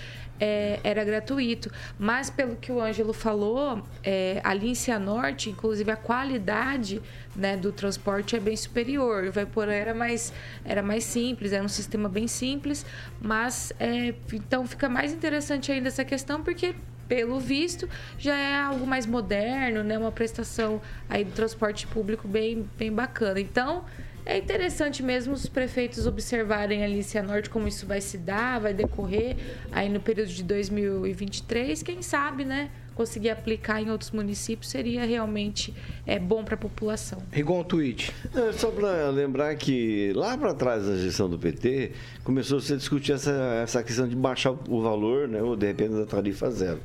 é, 0.40 0.81
era 0.83 1.05
gratuito. 1.05 1.71
Mas, 1.99 2.31
pelo 2.31 2.57
que 2.57 2.73
o 2.73 2.81
Ângelo 2.81 3.12
falou, 3.12 3.83
é, 4.03 4.40
ali 4.42 4.71
em 4.71 4.75
Cianorte, 4.75 5.51
inclusive, 5.51 5.90
a 5.90 5.97
qualidade 5.97 7.03
né, 7.37 7.55
do 7.55 7.71
transporte 7.71 8.35
é 8.35 8.40
bem 8.40 8.57
superior. 8.57 9.25
O 9.25 9.33
Vaiporã 9.33 9.75
era 9.75 9.92
mais, 9.92 10.33
era 10.64 10.83
mais 10.83 11.05
simples, 11.05 11.53
era 11.53 11.62
um 11.62 11.68
sistema 11.68 12.09
bem 12.09 12.27
simples, 12.27 12.87
mas 13.21 13.75
é, 13.79 14.14
então 14.33 14.66
fica 14.66 14.88
mais 14.88 15.12
interessante 15.12 15.71
ainda 15.71 15.88
essa 15.88 16.05
questão, 16.05 16.42
porque 16.42 16.75
pelo 17.12 17.38
visto, 17.38 17.87
já 18.18 18.35
é 18.35 18.55
algo 18.55 18.87
mais 18.87 19.05
moderno, 19.05 19.85
né? 19.85 19.98
Uma 19.98 20.11
prestação 20.11 20.81
aí 21.11 21.22
do 21.22 21.33
transporte 21.33 21.87
público 21.87 22.27
bem, 22.27 22.66
bem 22.79 22.90
bacana. 22.90 23.38
Então, 23.38 23.85
é 24.25 24.38
interessante 24.38 25.03
mesmo 25.03 25.35
os 25.35 25.46
prefeitos 25.46 26.07
observarem 26.07 26.83
ali 26.83 27.01
em 27.01 27.03
Cianorte 27.03 27.51
como 27.51 27.68
isso 27.68 27.87
vai 27.87 28.01
se 28.01 28.16
dar, 28.16 28.61
vai 28.61 28.72
decorrer 28.72 29.37
aí 29.70 29.90
no 29.90 30.01
período 30.01 30.31
de 30.31 30.42
2023. 30.42 31.83
Quem 31.83 32.01
sabe, 32.01 32.46
né? 32.46 32.70
Conseguir 32.94 33.31
aplicar 33.31 33.81
em 33.81 33.90
outros 33.90 34.11
municípios 34.11 34.70
seria 34.70 35.05
realmente 35.05 35.74
é, 36.07 36.18
bom 36.18 36.44
para 36.44 36.55
a 36.55 36.59
população. 36.59 37.22
Rigon, 37.31 37.61
um 37.61 37.64
tweet. 37.64 38.12
Não, 38.35 38.52
só 38.52 38.70
para 38.70 39.09
lembrar 39.11 39.55
que 39.57 40.12
lá 40.14 40.37
para 40.37 40.55
trás 40.55 40.87
da 40.87 40.96
gestão 40.96 41.28
do 41.28 41.38
PT, 41.38 41.92
começou 42.24 42.61
-se 42.61 42.72
a 42.72 42.76
discutir 42.76 43.12
essa, 43.12 43.33
essa 43.62 43.83
questão 43.83 44.07
de 44.07 44.16
baixar 44.16 44.52
o 44.68 44.81
valor, 44.81 45.28
né, 45.28 45.42
ou 45.42 45.57
de 45.57 45.66
repente 45.66 45.94
da 45.94 46.07
tarifa 46.07 46.50
zero. 46.50 46.81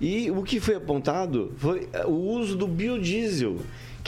E 0.00 0.30
o 0.30 0.42
que 0.42 0.60
foi 0.60 0.76
apontado 0.76 1.52
foi 1.56 1.88
o 2.06 2.12
uso 2.12 2.56
do 2.56 2.68
biodiesel 2.68 3.58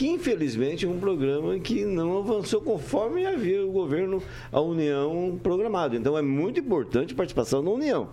que 0.00 0.08
infelizmente 0.08 0.86
é 0.86 0.88
um 0.88 0.98
programa 0.98 1.58
que 1.58 1.84
não 1.84 2.16
avançou 2.16 2.62
conforme 2.62 3.26
havia 3.26 3.62
o 3.66 3.70
governo, 3.70 4.22
a 4.50 4.58
União 4.58 5.38
programado. 5.42 5.94
Então 5.94 6.16
é 6.16 6.22
muito 6.22 6.58
importante 6.58 7.12
a 7.12 7.16
participação 7.16 7.62
da 7.62 7.70
União. 7.70 8.08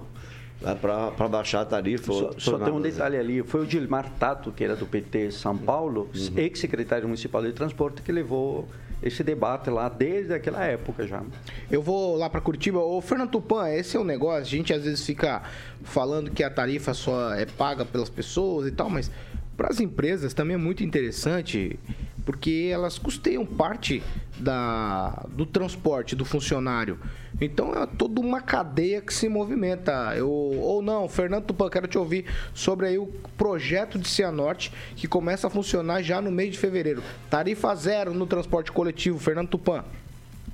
Para 0.60 1.28
baixar 1.28 1.62
a 1.62 1.66
tarifa. 1.66 2.12
Só, 2.12 2.32
só 2.38 2.58
tem 2.60 2.74
um 2.74 2.82
detalhe 2.82 3.18
ali: 3.18 3.44
foi 3.44 3.62
o 3.62 3.70
Gilmar 3.70 4.12
Tato, 4.20 4.52
que 4.52 4.64
era 4.64 4.76
do 4.76 4.86
PT 4.86 5.32
São 5.32 5.58
Paulo, 5.58 6.10
uhum. 6.14 6.38
ex-secretário 6.38 7.08
municipal 7.08 7.44
de 7.44 7.54
transporte, 7.54 8.02
que 8.02 8.12
levou 8.12 8.68
esse 9.02 9.24
debate 9.24 9.70
lá 9.70 9.90
desde 9.90 10.34
aquela 10.34 10.64
época 10.66 11.06
já. 11.06 11.22
Eu 11.70 11.82
vou 11.82 12.16
lá 12.16 12.30
para 12.30 12.42
Curitiba. 12.42 12.80
Ô, 12.80 13.00
Fernando 13.02 13.30
Tupan, 13.30 13.70
esse 13.70 13.96
é 13.96 14.00
um 14.00 14.04
negócio. 14.04 14.42
A 14.42 14.44
gente 14.44 14.74
às 14.74 14.84
vezes 14.84 15.06
fica 15.06 15.44
falando 15.84 16.32
que 16.32 16.44
a 16.44 16.50
tarifa 16.50 16.94
só 16.94 17.34
é 17.34 17.46
paga 17.46 17.86
pelas 17.86 18.10
pessoas 18.10 18.68
e 18.68 18.72
tal, 18.72 18.90
mas 18.90 19.12
para 19.56 19.70
as 19.70 19.80
empresas 19.80 20.34
também 20.34 20.56
é 20.56 20.58
muito 20.58 20.84
interessante 20.84 21.80
porque 22.28 22.70
elas 22.70 23.00
custeiam 23.00 23.46
parte 23.46 24.04
da, 24.38 25.26
do 25.30 25.46
transporte 25.46 26.14
do 26.14 26.26
funcionário. 26.26 27.00
Então 27.40 27.74
é 27.74 27.86
toda 27.86 28.20
uma 28.20 28.42
cadeia 28.42 29.00
que 29.00 29.14
se 29.14 29.30
movimenta. 29.30 30.14
Eu, 30.14 30.30
ou 30.30 30.82
não, 30.82 31.08
Fernando 31.08 31.46
Tupan, 31.46 31.70
quero 31.70 31.88
te 31.88 31.98
ouvir 31.98 32.26
sobre 32.54 32.88
aí 32.88 32.98
o 32.98 33.08
projeto 33.38 33.98
de 33.98 34.10
Cianorte 34.10 34.74
que 34.98 35.08
começa 35.08 35.48
a 35.48 35.50
funcionar 35.50 36.02
já 36.02 36.22
no 36.22 36.30
mês 36.30 36.52
de 36.52 36.58
fevereiro. 36.58 37.02
Tarifa 37.30 37.74
zero 37.76 38.14
no 38.14 38.28
transporte 38.28 38.74
coletivo, 38.74 39.18
Fernando 39.18 39.48
Tupan. 39.48 39.86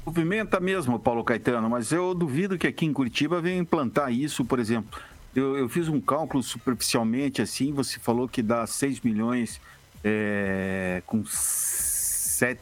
Movimenta 0.05 0.59
mesmo, 0.59 0.99
Paulo 0.99 1.23
Caetano, 1.23 1.71
mas 1.71 1.91
eu 1.91 2.13
duvido 2.13 2.55
que 2.55 2.67
aqui 2.67 2.86
em 2.86 2.93
Curitiba 2.93 3.41
venha 3.41 3.57
implantar 3.57 4.13
isso, 4.13 4.45
por 4.45 4.59
exemplo 4.59 5.01
eu, 5.36 5.57
eu, 5.57 5.67
fiz 5.67 5.88
um 5.88 5.99
cálculo 5.99 6.43
superficialmente 6.43 7.41
assim, 7.41 7.73
você 7.73 7.97
falou 7.97 8.27
que 8.27 8.43
dá 8.43 8.67
6 8.67 9.01
milhões 9.01 9.59
é, 10.03 11.01
com 11.05 11.23
7, 11.25 12.59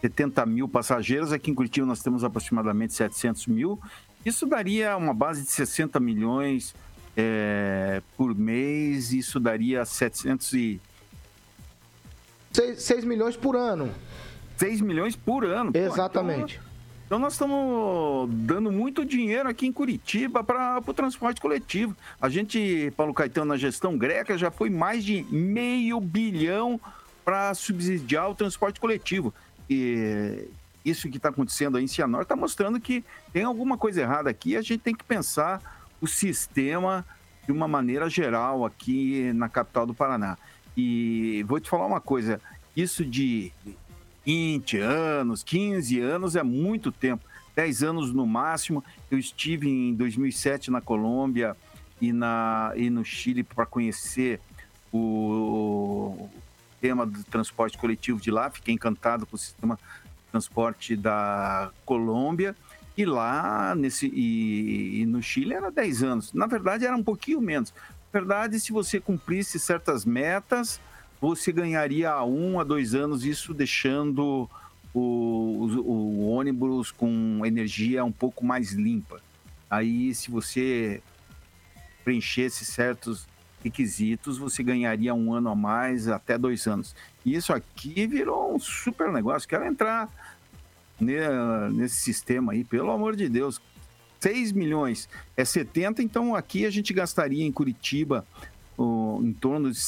70 0.00 0.44
mil 0.46 0.68
passageiros. 0.68 1.32
Aqui 1.32 1.50
em 1.50 1.54
Curitiba 1.54 1.86
nós 1.86 2.02
temos 2.02 2.24
aproximadamente 2.24 2.94
700 2.94 3.46
mil. 3.46 3.80
Isso 4.24 4.46
daria 4.46 4.96
uma 4.96 5.14
base 5.14 5.42
de 5.42 5.50
60 5.50 5.98
milhões 6.00 6.74
é, 7.16 8.02
por 8.16 8.34
mês. 8.34 9.12
Isso 9.12 9.38
daria 9.38 9.84
700 9.84 10.52
e... 10.54 10.80
6, 12.52 12.82
6 12.82 13.04
milhões 13.04 13.36
por 13.36 13.56
ano. 13.56 13.92
6 14.56 14.80
milhões 14.80 15.14
por 15.16 15.44
ano. 15.44 15.72
Pô, 15.72 15.78
Exatamente. 15.78 16.56
então- 16.56 16.69
então 17.10 17.18
nós 17.18 17.32
estamos 17.32 18.30
dando 18.32 18.70
muito 18.70 19.04
dinheiro 19.04 19.48
aqui 19.48 19.66
em 19.66 19.72
Curitiba 19.72 20.44
para 20.44 20.80
o 20.86 20.94
transporte 20.94 21.40
coletivo. 21.40 21.96
A 22.20 22.28
gente, 22.28 22.92
Paulo 22.96 23.12
Caetano, 23.12 23.46
na 23.46 23.56
gestão 23.56 23.98
greca, 23.98 24.38
já 24.38 24.48
foi 24.48 24.70
mais 24.70 25.04
de 25.04 25.24
meio 25.24 25.98
bilhão 25.98 26.80
para 27.24 27.52
subsidiar 27.52 28.30
o 28.30 28.34
transporte 28.36 28.78
coletivo. 28.78 29.34
E 29.68 30.46
isso 30.84 31.10
que 31.10 31.16
está 31.16 31.30
acontecendo 31.30 31.78
aí 31.78 31.82
em 31.82 31.88
Cianorte 31.88 32.26
está 32.26 32.36
mostrando 32.36 32.78
que 32.78 33.04
tem 33.32 33.42
alguma 33.42 33.76
coisa 33.76 34.02
errada 34.02 34.30
aqui. 34.30 34.56
A 34.56 34.62
gente 34.62 34.78
tem 34.78 34.94
que 34.94 35.02
pensar 35.02 35.60
o 36.00 36.06
sistema 36.06 37.04
de 37.44 37.50
uma 37.50 37.66
maneira 37.66 38.08
geral 38.08 38.64
aqui 38.64 39.32
na 39.32 39.48
capital 39.48 39.84
do 39.84 39.92
Paraná. 39.92 40.38
E 40.76 41.44
vou 41.48 41.58
te 41.58 41.68
falar 41.68 41.86
uma 41.86 42.00
coisa: 42.00 42.40
isso 42.76 43.04
de 43.04 43.52
20 44.24 44.78
anos, 44.78 45.42
15 45.42 46.00
anos 46.00 46.36
é 46.36 46.42
muito 46.42 46.92
tempo. 46.92 47.24
10 47.54 47.82
anos 47.82 48.12
no 48.12 48.26
máximo. 48.26 48.82
Eu 49.10 49.18
estive 49.18 49.68
em 49.68 49.94
2007 49.94 50.70
na 50.70 50.80
Colômbia 50.80 51.56
e, 52.00 52.12
na, 52.12 52.72
e 52.76 52.90
no 52.90 53.04
Chile 53.04 53.42
para 53.42 53.66
conhecer 53.66 54.40
o 54.92 56.28
tema 56.80 57.06
do 57.06 57.22
transporte 57.24 57.76
coletivo 57.76 58.20
de 58.20 58.30
lá. 58.30 58.50
Fiquei 58.50 58.74
encantado 58.74 59.26
com 59.26 59.36
o 59.36 59.38
sistema 59.38 59.76
de 59.76 60.30
transporte 60.30 60.96
da 60.96 61.70
Colômbia. 61.84 62.56
E 62.96 63.04
lá, 63.04 63.74
nesse, 63.74 64.06
e, 64.06 65.00
e 65.00 65.06
no 65.06 65.22
Chile 65.22 65.54
era 65.54 65.70
10 65.70 66.02
anos. 66.02 66.32
Na 66.32 66.46
verdade, 66.46 66.84
era 66.84 66.96
um 66.96 67.02
pouquinho 67.02 67.40
menos. 67.40 67.72
Na 68.12 68.20
verdade, 68.20 68.58
se 68.58 68.72
você 68.72 68.98
cumprisse 68.98 69.58
certas 69.58 70.04
metas, 70.04 70.80
você 71.20 71.52
ganharia 71.52 72.10
a 72.10 72.24
um 72.24 72.58
a 72.58 72.64
dois 72.64 72.94
anos, 72.94 73.24
isso 73.24 73.52
deixando 73.52 74.48
o, 74.94 74.98
o, 74.98 75.80
o 75.90 76.28
ônibus 76.30 76.90
com 76.90 77.44
energia 77.44 78.04
um 78.04 78.12
pouco 78.12 78.44
mais 78.44 78.72
limpa. 78.72 79.20
Aí, 79.68 80.14
se 80.14 80.30
você 80.30 81.02
preenchesse 82.04 82.64
certos 82.64 83.26
requisitos, 83.62 84.38
você 84.38 84.62
ganharia 84.62 85.14
um 85.14 85.34
ano 85.34 85.50
a 85.50 85.54
mais, 85.54 86.08
até 86.08 86.38
dois 86.38 86.66
anos. 86.66 86.94
E 87.24 87.34
isso 87.34 87.52
aqui 87.52 88.06
virou 88.06 88.54
um 88.54 88.58
super 88.58 89.12
negócio. 89.12 89.48
Quero 89.48 89.66
entrar 89.66 90.08
ne- 90.98 91.68
nesse 91.72 91.96
sistema 91.96 92.52
aí, 92.52 92.64
pelo 92.64 92.90
amor 92.90 93.14
de 93.14 93.28
Deus. 93.28 93.60
6 94.18 94.52
milhões 94.52 95.08
é 95.36 95.44
70, 95.44 96.02
então 96.02 96.34
aqui 96.34 96.64
a 96.66 96.70
gente 96.70 96.92
gastaria 96.92 97.44
em 97.44 97.52
Curitiba 97.52 98.26
o- 98.76 99.20
em 99.22 99.32
torno 99.32 99.70
de 99.70 99.78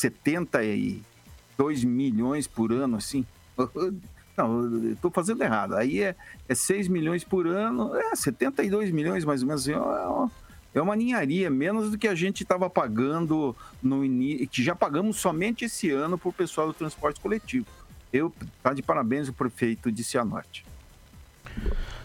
72 1.63 1.85
milhões 1.85 2.47
por 2.47 2.73
ano, 2.73 2.97
assim. 2.97 3.25
Não, 4.37 4.91
estou 4.93 5.11
fazendo 5.11 5.43
errado. 5.43 5.75
Aí 5.75 6.01
é, 6.03 6.17
é 6.49 6.55
6 6.55 6.89
milhões 6.89 7.23
por 7.23 7.47
ano, 7.47 7.95
é 7.95 8.17
72 8.17 8.91
milhões 8.91 9.25
mais 9.25 9.43
ou 9.43 9.49
menos. 9.49 9.63
Assim, 9.63 9.73
é, 9.73 9.79
uma- 9.79 10.31
é 10.75 10.81
uma 10.81 10.97
ninharia, 10.97 11.51
menos 11.51 11.91
do 11.91 11.99
que 11.99 12.09
a 12.09 12.15
gente 12.15 12.43
estava 12.43 12.69
pagando 12.71 13.55
no 13.83 14.03
início, 14.05 14.49
que 14.49 14.63
já 14.63 14.75
pagamos 14.75 15.19
somente 15.19 15.67
esse 15.67 15.91
ano 15.91 16.19
o 16.23 16.33
pessoal 16.33 16.67
do 16.69 16.73
transporte 16.73 17.21
coletivo. 17.21 17.67
Eu, 18.11 18.33
tá 18.63 18.73
de 18.73 18.83
parabéns 18.83 19.29
o 19.29 19.33
prefeito 19.35 19.93
de 19.93 20.03
Cianorte. 20.03 20.65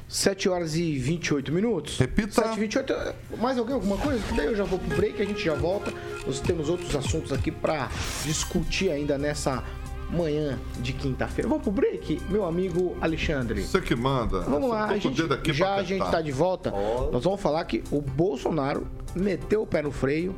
7 0.07 0.47
horas 0.47 0.75
e 0.75 0.97
28 0.97 1.51
minutos. 1.51 1.97
Repita. 1.97 2.31
7 2.31 2.55
e 2.55 2.59
28. 2.61 2.93
Mais 3.39 3.57
alguém, 3.57 3.75
alguma 3.75 3.97
coisa? 3.97 4.21
Daí 4.35 4.45
eu 4.45 4.55
já 4.55 4.63
vou 4.63 4.79
pro 4.79 4.95
break, 4.95 5.21
a 5.21 5.25
gente 5.25 5.43
já 5.43 5.53
volta. 5.53 5.91
Nós 6.25 6.39
temos 6.39 6.69
outros 6.69 6.95
assuntos 6.95 7.33
aqui 7.33 7.51
pra 7.51 7.89
discutir 8.23 8.89
ainda 8.89 9.17
nessa 9.17 9.63
manhã 10.09 10.57
de 10.79 10.93
quinta-feira. 10.93 11.49
Vamos 11.49 11.63
pro 11.63 11.71
break, 11.71 12.21
meu 12.29 12.45
amigo 12.45 12.95
Alexandre. 13.01 13.61
Você 13.61 13.81
que 13.81 13.95
manda. 13.95 14.41
Vamos 14.41 14.69
lá, 14.69 14.85
a 14.85 14.97
gente, 14.97 15.53
já 15.53 15.75
a 15.75 15.83
gente 15.83 16.09
tá 16.09 16.21
de 16.21 16.31
volta. 16.31 16.71
Nós 17.11 17.23
vamos 17.23 17.41
falar 17.41 17.65
que 17.65 17.83
o 17.91 18.01
Bolsonaro 18.01 18.87
meteu 19.15 19.63
o 19.63 19.67
pé 19.67 19.81
no 19.81 19.91
freio 19.91 20.33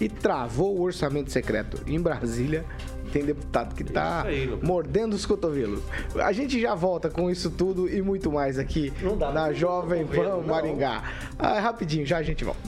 e 0.00 0.08
travou 0.08 0.78
o 0.78 0.82
orçamento 0.82 1.30
secreto. 1.30 1.82
Em 1.86 2.00
Brasília, 2.00 2.64
tem 3.10 3.24
deputado 3.24 3.74
que 3.74 3.84
tá 3.84 4.20
Isso 4.20 4.28
aí, 4.28 4.58
mordendo 4.62 5.14
os 5.14 5.26
cotovelos. 5.26 5.80
A 6.16 6.32
gente 6.32 6.60
já 6.60 6.74
volta 6.74 7.10
com 7.10 7.30
isso 7.30 7.50
tudo 7.50 7.88
e 7.88 8.00
muito 8.02 8.30
mais 8.30 8.58
aqui 8.58 8.92
na 9.32 9.52
Jovem 9.52 10.06
Pan 10.06 10.40
Maringá. 10.46 11.02
Ah, 11.38 11.60
rapidinho, 11.60 12.06
já 12.06 12.18
a 12.18 12.22
gente 12.22 12.44
volta. 12.44 12.60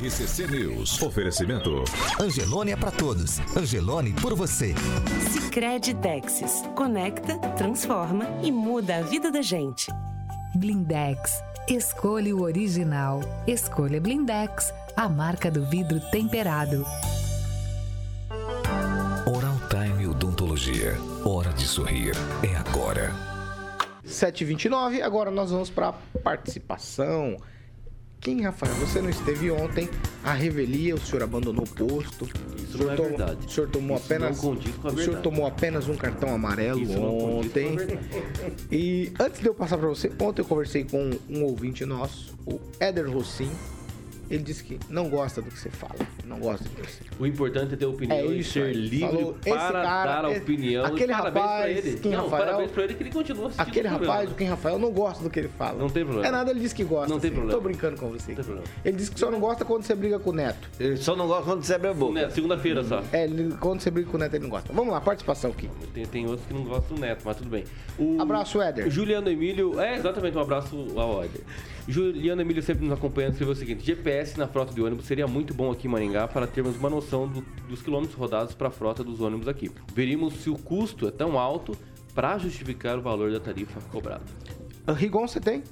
RCC 0.00 0.46
News. 0.46 1.00
Oferecimento. 1.02 1.84
Angelone 2.20 2.72
é 2.72 2.76
pra 2.76 2.90
todos. 2.90 3.38
Angelone 3.56 4.12
por 4.12 4.34
você. 4.34 4.74
Sicredi 5.30 5.94
Texas. 5.94 6.62
Conecta, 6.74 7.38
transforma 7.56 8.26
e 8.42 8.52
muda 8.52 8.96
a 8.98 9.02
vida 9.02 9.30
da 9.30 9.42
gente. 9.42 9.90
Blindex. 10.54 11.42
Escolha 11.68 12.34
o 12.34 12.42
original. 12.42 13.20
Escolha 13.46 14.00
Blindex, 14.00 14.72
a 14.96 15.08
marca 15.08 15.50
do 15.50 15.64
vidro 15.66 16.00
temperado. 16.10 16.84
Oral 19.26 19.56
Time 19.68 20.06
Odontologia. 20.06 20.96
Hora 21.24 21.52
de 21.52 21.66
sorrir. 21.66 22.12
É 22.42 22.54
agora. 22.56 23.12
7h29, 24.06 25.02
agora 25.02 25.30
nós 25.30 25.50
vamos 25.50 25.70
para 25.70 25.92
participação. 26.24 27.36
Quem, 28.20 28.42
Rafael, 28.42 28.74
você 28.74 29.00
não 29.00 29.08
esteve 29.08 29.50
ontem, 29.50 29.88
a 30.22 30.34
revelia, 30.34 30.94
o 30.94 31.00
senhor 31.00 31.22
abandonou 31.22 31.64
o 31.64 31.68
posto. 31.70 32.26
Isso 32.58 32.74
o 32.74 32.78
senhor 32.78 32.84
não 32.86 32.92
é 32.92 32.96
tomou- 32.96 33.16
verdade. 33.16 33.46
O 33.46 33.50
senhor 33.50 33.70
tomou 33.70 33.96
Isso 33.96 34.04
apenas. 34.06 34.36
não 34.36 34.50
condiz 34.50 34.74
com 34.74 34.88
a 34.88 34.90
o 34.90 34.94
senhor 34.94 35.04
verdade. 35.06 35.22
tomou 35.22 35.46
apenas 35.46 35.88
um 35.88 35.96
cartão 35.96 36.34
amarelo 36.34 36.80
Isso 36.82 36.92
não 36.98 37.00
condiz 37.00 37.22
com 37.22 37.26
a 37.28 37.30
ontem. 37.40 37.76
verdade. 37.76 38.08
E 38.70 39.12
antes 39.18 39.40
de 39.40 39.46
eu 39.46 39.54
passar 39.54 39.78
para 39.78 39.88
você, 39.88 40.12
ontem 40.20 40.42
eu 40.42 40.44
conversei 40.44 40.84
com 40.84 41.10
um 41.30 41.44
ouvinte 41.44 41.86
nosso, 41.86 42.34
o 42.44 42.60
Éder 42.78 43.10
Rossim. 43.10 43.50
Ele 44.30 44.44
disse 44.44 44.62
que 44.62 44.78
não 44.88 45.08
gosta 45.10 45.42
do 45.42 45.50
que 45.50 45.58
você 45.58 45.68
fala. 45.70 45.96
Não 46.24 46.38
gosta 46.38 46.62
do 46.62 46.70
que 46.70 46.82
você 46.82 47.00
O 47.18 47.26
importante 47.26 47.74
é 47.74 47.76
ter 47.76 47.84
opinião 47.86 48.16
É 48.16 48.26
e 48.26 48.38
isso 48.40 48.52
ser 48.52 48.62
aí. 48.66 48.72
livre 48.74 49.08
Falou, 49.08 49.34
para 49.42 49.56
cara, 49.58 49.82
dar 49.82 50.24
a 50.26 50.30
esse- 50.30 50.40
opinião. 50.42 50.84
aquele 50.84 51.12
e 51.12 51.16
parabéns 51.16 51.44
rapaz, 51.44 51.60
pra 51.60 51.70
ele. 51.90 51.98
quem 51.98 52.12
não, 52.12 52.22
Rafael- 52.24 52.44
parabéns 52.44 52.70
pra 52.70 52.84
ele 52.84 52.94
que 52.94 53.02
ele 53.02 53.10
continua 53.10 53.46
assistindo 53.48 53.68
Aquele 53.68 53.88
o 53.88 53.90
rapaz, 53.90 54.30
o 54.30 54.34
Quem 54.34 54.46
Rafael, 54.46 54.78
não 54.78 54.92
gosta 54.92 55.24
do 55.24 55.30
que 55.30 55.38
ele 55.40 55.48
fala. 55.48 55.78
Não 55.78 55.90
tem 55.90 56.04
problema. 56.04 56.28
É 56.28 56.30
nada, 56.30 56.50
ele 56.52 56.60
disse 56.60 56.74
que 56.74 56.84
gosta. 56.84 57.12
Não 57.12 57.18
tem 57.18 57.30
sim. 57.30 57.34
problema. 57.36 57.58
Tô 57.60 57.64
brincando 57.68 57.96
com 58.00 58.08
você. 58.10 58.28
Não 58.30 58.36
tem 58.36 58.44
problema. 58.44 58.66
Ele 58.84 58.96
disse 58.96 59.10
que 59.10 59.18
só 59.18 59.30
não 59.32 59.40
gosta 59.40 59.64
quando 59.64 59.82
você 59.82 59.94
briga 59.96 60.18
com 60.20 60.30
o 60.30 60.32
Neto. 60.32 60.68
Ele 60.78 60.96
só 60.96 61.16
não 61.16 61.26
gosta 61.26 61.44
quando 61.44 61.64
você 61.64 61.74
abre 61.74 61.88
a 61.88 61.94
boca. 61.94 62.12
Né, 62.12 62.30
Segunda-feira 62.30 62.84
só. 62.84 63.02
É, 63.12 63.24
ele- 63.24 63.54
quando 63.58 63.80
você 63.80 63.90
briga 63.90 64.08
com 64.08 64.16
o 64.16 64.20
Neto, 64.20 64.34
ele 64.34 64.44
não 64.44 64.50
gosta. 64.50 64.72
Vamos 64.72 64.92
lá, 64.92 65.00
participação 65.00 65.50
aqui. 65.50 65.68
Tem, 65.92 66.06
tem 66.06 66.26
outros 66.26 66.46
que 66.46 66.54
não 66.54 66.62
gostam 66.62 66.94
do 66.94 67.00
Neto, 67.00 67.22
mas 67.24 67.36
tudo 67.36 67.50
bem. 67.50 67.64
O 67.98 68.22
Abraço, 68.22 68.62
Éder. 68.62 68.88
Juliano 68.88 69.28
Emílio, 69.28 69.80
é 69.80 69.96
exatamente 69.96 70.36
um 70.38 70.40
abraço 70.40 70.86
ao 70.96 71.24
Éder. 71.24 71.40
Juliano 71.88 72.40
Emílio 72.42 72.62
sempre 72.62 72.84
nos 72.84 72.92
acompanhando, 72.92 73.32
escreveu 73.32 73.52
o 73.52 73.56
seguinte: 73.56 73.84
GPS 73.84 74.19
na 74.36 74.46
frota 74.46 74.72
de 74.74 74.80
ônibus 74.82 75.06
seria 75.06 75.26
muito 75.26 75.52
bom 75.54 75.70
aqui 75.70 75.86
em 75.86 75.90
Maringá 75.90 76.26
para 76.28 76.46
termos 76.46 76.76
uma 76.76 76.90
noção 76.90 77.26
do- 77.28 77.44
dos 77.68 77.82
quilômetros 77.82 78.16
rodados 78.18 78.54
para 78.54 78.68
a 78.68 78.70
frota 78.70 79.02
dos 79.04 79.20
ônibus 79.20 79.48
aqui. 79.48 79.70
Veríamos 79.94 80.34
se 80.34 80.50
o 80.50 80.56
custo 80.56 81.06
é 81.08 81.10
tão 81.10 81.38
alto 81.38 81.76
para 82.14 82.36
justificar 82.38 82.98
o 82.98 83.02
valor 83.02 83.30
da 83.32 83.40
tarifa 83.40 83.80
cobrada. 83.90 84.22
Rigon, 84.96 85.26
você 85.28 85.40
tem? 85.40 85.62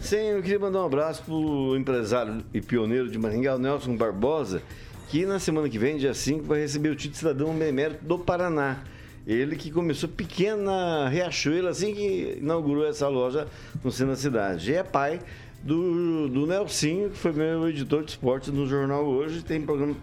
Sim, 0.00 0.16
eu 0.16 0.42
queria 0.42 0.58
mandar 0.58 0.82
um 0.82 0.86
abraço 0.86 1.22
pro 1.24 1.76
empresário 1.76 2.44
e 2.52 2.60
pioneiro 2.60 3.08
de 3.10 3.18
Maringá, 3.18 3.54
o 3.54 3.58
Nelson 3.58 3.96
Barbosa, 3.96 4.62
que 5.08 5.24
na 5.26 5.38
semana 5.38 5.68
que 5.68 5.78
vem, 5.78 5.96
dia 5.96 6.14
5, 6.14 6.44
vai 6.44 6.60
receber 6.60 6.88
o 6.88 6.94
título 6.96 7.12
de 7.12 7.18
cidadão 7.18 7.62
emérito 7.62 8.04
do 8.04 8.18
Paraná. 8.18 8.82
Ele 9.26 9.56
que 9.56 9.70
começou 9.70 10.06
pequena 10.08 11.08
Riachuelo, 11.08 11.68
assim 11.68 11.94
que 11.94 12.36
inaugurou 12.40 12.86
essa 12.86 13.08
loja 13.08 13.46
no 13.82 13.90
centro 13.90 14.12
da 14.12 14.16
cidade. 14.16 14.70
E 14.70 14.74
é 14.74 14.82
pai 14.82 15.20
do, 15.64 16.28
do 16.28 16.46
Nelsinho, 16.46 17.08
que 17.08 17.16
foi 17.16 17.32
meu 17.32 17.66
editor 17.68 18.04
de 18.04 18.10
esportes 18.10 18.52
no 18.52 18.66
jornal 18.66 19.02
hoje, 19.06 19.42
tem 19.42 19.62
programa 19.62 19.96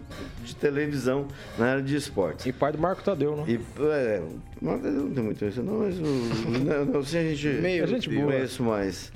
de 0.44 0.56
televisão 0.56 1.28
na 1.56 1.66
área 1.66 1.82
de 1.82 1.94
esportes. 1.94 2.44
E 2.46 2.52
pai 2.52 2.72
do 2.72 2.78
Marco 2.78 3.02
Tadeu, 3.04 3.36
não? 3.36 3.48
E, 3.48 3.60
é, 3.80 4.22
mas 4.60 4.82
não 4.82 5.10
tem 5.10 5.22
muito 5.22 5.44
isso, 5.44 5.62
não, 5.62 5.78
mas 5.78 5.96
o, 5.98 6.02
o 6.02 6.50
Nelson 6.50 7.18
a 7.18 7.22
gente, 7.22 7.46
Meio 7.60 7.84
a 7.84 7.86
gente 7.86 8.10
boa. 8.10 8.26
conhece 8.26 8.60
mais. 8.60 9.12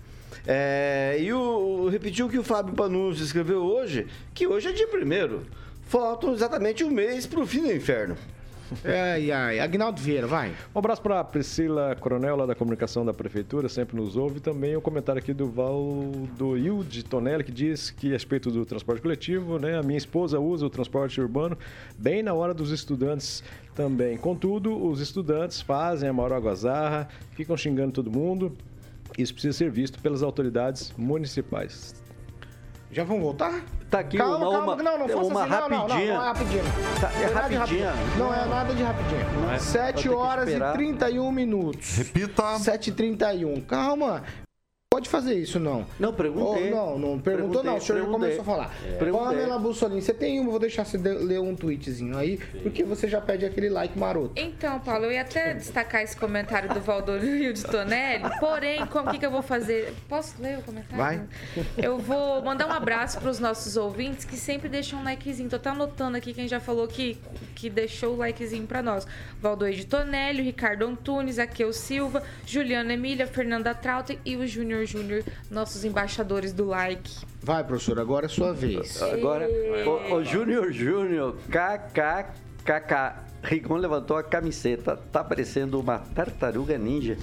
É, 0.46 1.16
e 1.18 1.32
o, 1.32 1.88
repetiu 1.88 2.28
que 2.28 2.38
o 2.38 2.44
Fábio 2.44 2.74
Panuzzi 2.74 3.24
escreveu 3.24 3.62
hoje, 3.62 4.06
que 4.32 4.46
hoje 4.46 4.68
é 4.68 4.72
dia 4.72 4.87
primeiro. 4.87 5.42
Faltam 5.82 6.32
exatamente 6.32 6.85
um 6.85 6.90
mês 6.90 7.26
pro 7.26 7.44
fim 7.44 7.62
do 7.62 7.72
inferno. 7.72 8.16
Ai, 8.85 9.31
ai. 9.31 9.61
Agnaldo 9.61 10.00
Vieira, 10.00 10.26
vai. 10.26 10.52
Um 10.74 10.79
abraço 10.79 11.00
para 11.02 11.22
Priscila 11.22 11.94
Coronel, 11.96 12.37
lá 12.37 12.46
da 12.46 12.55
comunicação 12.55 13.05
da 13.05 13.14
prefeitura, 13.14 13.68
sempre 13.68 13.96
nos 13.96 14.16
ouve. 14.16 14.40
Também 14.40 14.76
o 14.76 14.81
comentário 14.81 15.20
aqui 15.20 15.33
do 15.33 15.46
Valdoilde 15.46 17.05
Tonelli, 17.05 17.44
que 17.44 17.52
diz 17.52 17.90
que 17.90 18.09
a 18.09 18.12
respeito 18.12 18.50
do 18.50 18.64
transporte 18.66 19.00
coletivo, 19.00 19.59
né? 19.59 19.79
A 19.79 19.83
minha 19.83 19.98
esposa 19.98 20.40
usa 20.40 20.66
o 20.66 20.70
transporte 20.70 21.20
urbano 21.20 21.57
bem 21.98 22.22
na 22.22 22.35
hora 22.35 22.52
dos 22.52 22.70
estudantes 22.70 23.42
também. 23.74 24.16
Contudo, 24.16 24.85
os 24.85 25.00
estudantes 25.00 25.61
fazem 25.61 26.09
a 26.09 26.12
maior 26.12 26.33
algazarra, 26.33 27.09
ficam 27.33 27.57
xingando 27.57 27.92
todo 27.92 28.11
mundo. 28.11 28.57
Isso 29.16 29.33
precisa 29.33 29.57
ser 29.57 29.70
visto 29.70 30.00
pelas 30.00 30.22
autoridades 30.22 30.92
municipais. 30.96 32.06
Já 32.90 33.05
vamos 33.05 33.22
voltar? 33.22 33.62
Tá 33.90 34.01
aqui 34.01 34.18
calma, 34.18 34.37
uma, 34.37 34.51
calma, 34.51 34.75
uma, 34.75 34.83
não, 34.83 34.99
não 34.99 35.09
faça 35.09 35.20
uma 35.20 35.42
assim, 35.42 35.51
não, 35.51 35.68
não, 35.68 35.87
rapidinha. 35.87 36.12
não, 36.12 36.16
não 36.16 36.22
é 36.22 36.27
rapidinho. 36.27 36.62
Tá, 37.01 37.12
é 37.12 37.27
de 37.27 37.35
rapidinha? 37.35 37.90
rapidinho. 37.90 38.18
Não 38.18 38.35
é 38.35 38.46
nada 38.46 38.75
de 38.75 38.83
rapidinho. 38.83 39.40
Não 39.40 39.53
é? 39.53 39.59
7 39.59 39.85
Vou 39.85 39.92
ter 39.92 40.03
que 40.03 40.09
horas 40.09 40.49
e 40.49 40.53
esperar. 40.53 40.72
31 40.72 41.33
minutos. 41.33 41.96
Repita. 41.96 42.59
7 42.59 42.90
e 42.90 42.92
31 42.92 43.61
Calma. 43.61 44.22
Pode 44.96 45.11
fazer 45.11 45.35
isso, 45.35 45.61
não. 45.61 45.87
Não, 46.00 46.11
perguntei. 46.11 46.72
Oh, 46.72 46.74
não, 46.74 46.98
não 46.98 47.18
perguntou, 47.18 47.62
não. 47.62 47.76
O 47.76 47.80
senhor 47.82 47.98
já 47.98 48.06
começou 48.06 48.40
a 48.40 48.44
falar. 48.44 48.74
É. 48.82 48.92
Perguntei. 48.92 49.26
Pamela 49.26 49.59
Bussolini, 49.59 50.00
você 50.00 50.14
tem 50.14 50.40
uma, 50.40 50.48
vou 50.48 50.59
deixar 50.59 50.87
você 50.87 50.96
ler 50.96 51.38
um 51.38 51.54
tweetzinho 51.54 52.16
aí, 52.16 52.38
porque 52.62 52.82
você 52.82 53.06
já 53.06 53.20
pede 53.20 53.44
aquele 53.44 53.68
like 53.68 53.98
maroto. 53.98 54.32
Então, 54.37 54.80
Paulo, 54.80 55.04
eu 55.04 55.12
ia 55.12 55.20
até 55.20 55.52
destacar 55.52 56.00
esse 56.00 56.16
comentário 56.16 56.72
do 56.72 56.80
Valdorio 56.80 57.52
de 57.52 57.62
Tonelli, 57.62 58.24
porém, 58.40 58.87
como 58.87 59.11
que, 59.11 59.18
que 59.18 59.26
eu 59.26 59.30
vou 59.30 59.42
fazer? 59.42 59.92
Posso 60.09 60.40
ler 60.40 60.61
o 60.61 60.62
comentário? 60.62 60.96
Vai. 60.96 61.20
Eu 61.76 61.98
vou 61.98 62.42
mandar 62.42 62.66
um 62.66 62.72
abraço 62.72 63.20
para 63.20 63.28
os 63.28 63.38
nossos 63.38 63.76
ouvintes 63.76 64.24
que 64.24 64.38
sempre 64.38 64.66
deixam 64.66 65.00
um 65.00 65.04
likezinho. 65.04 65.50
Tô 65.50 65.56
até 65.56 65.68
anotando 65.68 66.16
aqui 66.16 66.32
quem 66.32 66.48
já 66.48 66.59
falou 66.59 66.88
que, 66.88 67.18
que 67.54 67.68
deixou 67.68 68.14
o 68.14 68.16
likezinho 68.16 68.66
para 68.66 68.80
nós. 68.80 69.06
Valdorio 69.42 69.76
de 69.76 69.85
Tonelli, 69.85 70.42
Ricardo 70.42 70.87
Antunes, 70.87 71.38
Aqueu 71.38 71.70
Silva, 71.70 72.22
Juliana 72.46 72.94
Emília, 72.94 73.26
Fernanda 73.26 73.74
Trauter 73.74 74.18
e 74.24 74.37
o 74.37 74.46
Júnior 74.46 74.86
Júnior, 74.87 75.22
nossos 75.51 75.85
embaixadores 75.85 76.53
do 76.53 76.64
like. 76.64 77.11
Vai, 77.42 77.62
professor, 77.64 77.99
agora 77.99 78.27
é 78.27 78.29
sua 78.29 78.53
vez. 78.53 79.03
Agora, 79.03 79.49
o, 79.85 80.14
o 80.14 80.25
Júnior 80.25 80.72
Júnior, 80.72 81.37
KKKK. 81.51 83.25
Rigon 83.42 83.77
levantou 83.77 84.16
a 84.16 84.22
camiseta, 84.22 84.96
tá 85.12 85.22
parecendo 85.22 85.79
uma 85.81 85.99
tartaruga 85.99 86.77
ninja. 86.79 87.16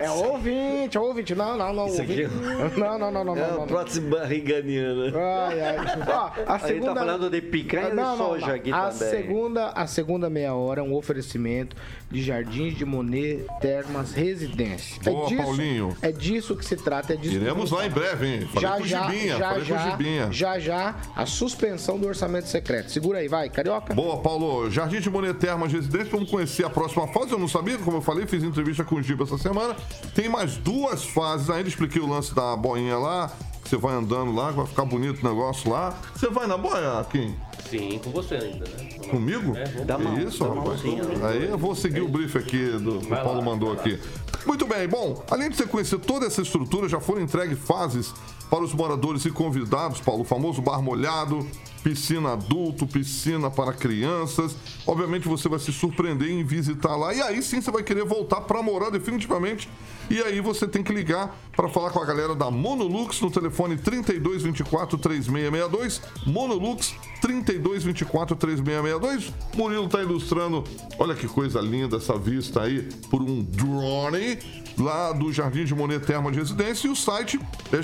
É 0.00 0.10
ouvinte, 0.10 0.96
é 0.96 1.00
ouvinte. 1.00 1.34
Não, 1.34 1.56
não, 1.56 1.72
não. 1.72 1.86
Isso 1.86 2.00
aqui 2.02 2.24
ouvinte. 2.24 2.80
Não, 2.80 2.98
não, 2.98 3.10
não, 3.10 3.24
não, 3.24 3.36
É 3.36 3.40
não. 3.40 3.54
a 3.54 3.58
não. 3.58 3.66
próxima 3.66 4.18
barriganiana. 4.18 5.12
Ai, 5.16 5.60
ai. 5.60 5.76
Ó, 6.08 6.30
a 6.52 6.58
segunda... 6.58 6.94
tá 6.94 7.00
falando 7.00 7.30
de 7.30 7.40
picanha 7.42 7.88
e 7.90 7.94
Não, 7.94 8.16
não, 8.16 8.26
soja 8.28 8.46
não. 8.46 8.54
aqui 8.54 8.72
a 8.72 8.88
também. 8.88 9.10
Segunda, 9.10 9.68
a 9.70 9.86
segunda 9.86 10.30
meia 10.30 10.54
hora 10.54 10.80
é 10.80 10.84
um 10.84 10.94
oferecimento 10.94 11.76
de 12.10 12.22
Jardins 12.22 12.76
de 12.76 12.84
Monet 12.84 13.44
Termas 13.60 14.12
Residência. 14.12 15.00
Boa, 15.02 15.26
é 15.26 15.28
disso, 15.28 15.42
Paulinho. 15.42 15.96
É 16.00 16.12
disso 16.12 16.56
que 16.56 16.64
se 16.64 16.76
trata. 16.76 17.12
É 17.12 17.16
disso 17.16 17.34
Iremos 17.34 17.70
lá 17.70 17.86
em 17.86 17.90
breve, 17.90 18.26
hein? 18.26 18.48
Falei 18.52 18.62
já, 18.62 18.76
com 18.76 18.82
o 18.82 18.86
já, 18.86 19.02
Gibinha, 19.10 19.36
já, 19.36 19.48
falei 19.48 19.64
com 19.64 19.74
o 19.74 19.76
já, 19.76 19.90
Gibinha. 19.90 20.32
já, 20.32 20.58
já, 20.58 20.94
a 21.14 21.26
suspensão 21.26 21.98
do 21.98 22.06
orçamento 22.06 22.48
secreto. 22.48 22.90
Segura 22.90 23.18
aí, 23.18 23.28
vai, 23.28 23.48
carioca. 23.50 23.94
Boa, 23.94 24.18
Paulo. 24.18 24.43
Jardim 24.70 25.00
de 25.00 25.10
Monet 25.10 25.34
Termas 25.34 25.72
Residência, 25.72 26.10
vamos 26.10 26.30
conhecer 26.30 26.64
a 26.64 26.70
próxima 26.70 27.06
fase. 27.08 27.32
Eu 27.32 27.38
não 27.38 27.48
sabia, 27.48 27.78
como 27.78 27.98
eu 27.98 28.02
falei, 28.02 28.26
fiz 28.26 28.42
entrevista 28.42 28.84
com 28.84 28.96
o 28.96 29.02
Giba 29.02 29.24
essa 29.24 29.38
semana. 29.38 29.76
Tem 30.14 30.28
mais 30.28 30.56
duas 30.56 31.04
fases 31.04 31.50
ainda. 31.50 31.68
Expliquei 31.68 32.00
o 32.00 32.08
lance 32.08 32.34
da 32.34 32.56
boinha 32.56 32.96
lá. 32.96 33.30
Você 33.64 33.76
vai 33.76 33.94
andando 33.94 34.32
lá, 34.34 34.50
vai 34.50 34.66
ficar 34.66 34.84
bonito 34.84 35.24
o 35.24 35.28
negócio 35.28 35.70
lá. 35.70 35.98
Você 36.14 36.28
vai 36.28 36.46
na 36.46 36.56
boia, 36.56 37.04
Kim? 37.10 37.34
Sim, 37.70 37.98
com 38.04 38.10
você 38.10 38.34
ainda, 38.34 38.64
né? 38.68 39.08
Comigo? 39.10 39.56
É. 39.56 39.64
Dá 39.84 39.98
mão, 39.98 40.18
Isso, 40.18 40.40
dá 40.44 40.50
rapaz. 40.50 40.66
mãozinha, 40.68 41.02
né? 41.02 41.26
Aí 41.26 41.48
eu 41.48 41.56
vou 41.56 41.74
seguir 41.74 42.02
o 42.02 42.08
brief 42.08 42.36
aqui 42.36 42.66
do 42.72 42.98
que 42.98 43.06
o 43.06 43.08
Vai 43.08 43.18
lá, 43.18 43.24
Paulo 43.24 43.42
mandou 43.42 43.72
aqui. 43.72 43.98
Muito 44.46 44.66
bem, 44.66 44.86
bom, 44.86 45.24
além 45.30 45.48
de 45.48 45.56
você 45.56 45.66
conhecer 45.66 45.98
toda 45.98 46.26
essa 46.26 46.42
estrutura, 46.42 46.88
já 46.88 47.00
foram 47.00 47.22
entregues 47.22 47.58
fases 47.58 48.12
para 48.50 48.62
os 48.62 48.74
moradores 48.74 49.24
e 49.24 49.30
convidados, 49.30 50.00
Paulo, 50.00 50.20
o 50.20 50.24
famoso 50.24 50.60
bar 50.60 50.82
molhado, 50.82 51.46
piscina 51.84 52.32
adulto, 52.32 52.86
piscina 52.86 53.50
para 53.50 53.74
crianças. 53.74 54.56
Obviamente 54.86 55.28
você 55.28 55.50
vai 55.50 55.58
se 55.58 55.70
surpreender 55.70 56.30
em 56.30 56.42
visitar 56.42 56.96
lá 56.96 57.12
e 57.12 57.20
aí 57.20 57.42
sim 57.42 57.60
você 57.60 57.70
vai 57.70 57.82
querer 57.82 58.04
voltar 58.04 58.40
para 58.40 58.62
morar 58.62 58.88
definitivamente. 58.88 59.68
E 60.08 60.20
aí 60.22 60.40
você 60.40 60.66
tem 60.66 60.82
que 60.82 60.92
ligar 60.92 61.38
para 61.54 61.68
falar 61.68 61.90
com 61.90 62.00
a 62.00 62.04
galera 62.04 62.34
da 62.34 62.50
Monolux 62.50 63.20
no 63.20 63.30
telefone 63.30 63.76
3224 63.76 64.98
3662, 64.98 66.00
Monolux 66.26 66.94
3224 67.20 68.34
3662. 68.34 69.32
Murilo 69.54 69.88
tá 69.88 70.02
ilustrando, 70.02 70.64
olha 70.98 71.14
que 71.14 71.28
coisa 71.28 71.60
linda 71.60 71.98
essa 71.98 72.18
vista 72.18 72.62
aí 72.62 72.88
por 73.10 73.22
um 73.22 73.42
drone 73.42 74.38
lá 74.78 75.12
do 75.12 75.32
Jardim 75.32 75.64
de 75.64 75.74
Monet 75.74 76.04
Terma 76.04 76.32
de 76.32 76.38
Residência 76.38 76.88
e 76.88 76.90
o 76.90 76.96
site 76.96 77.38
é 77.72 77.82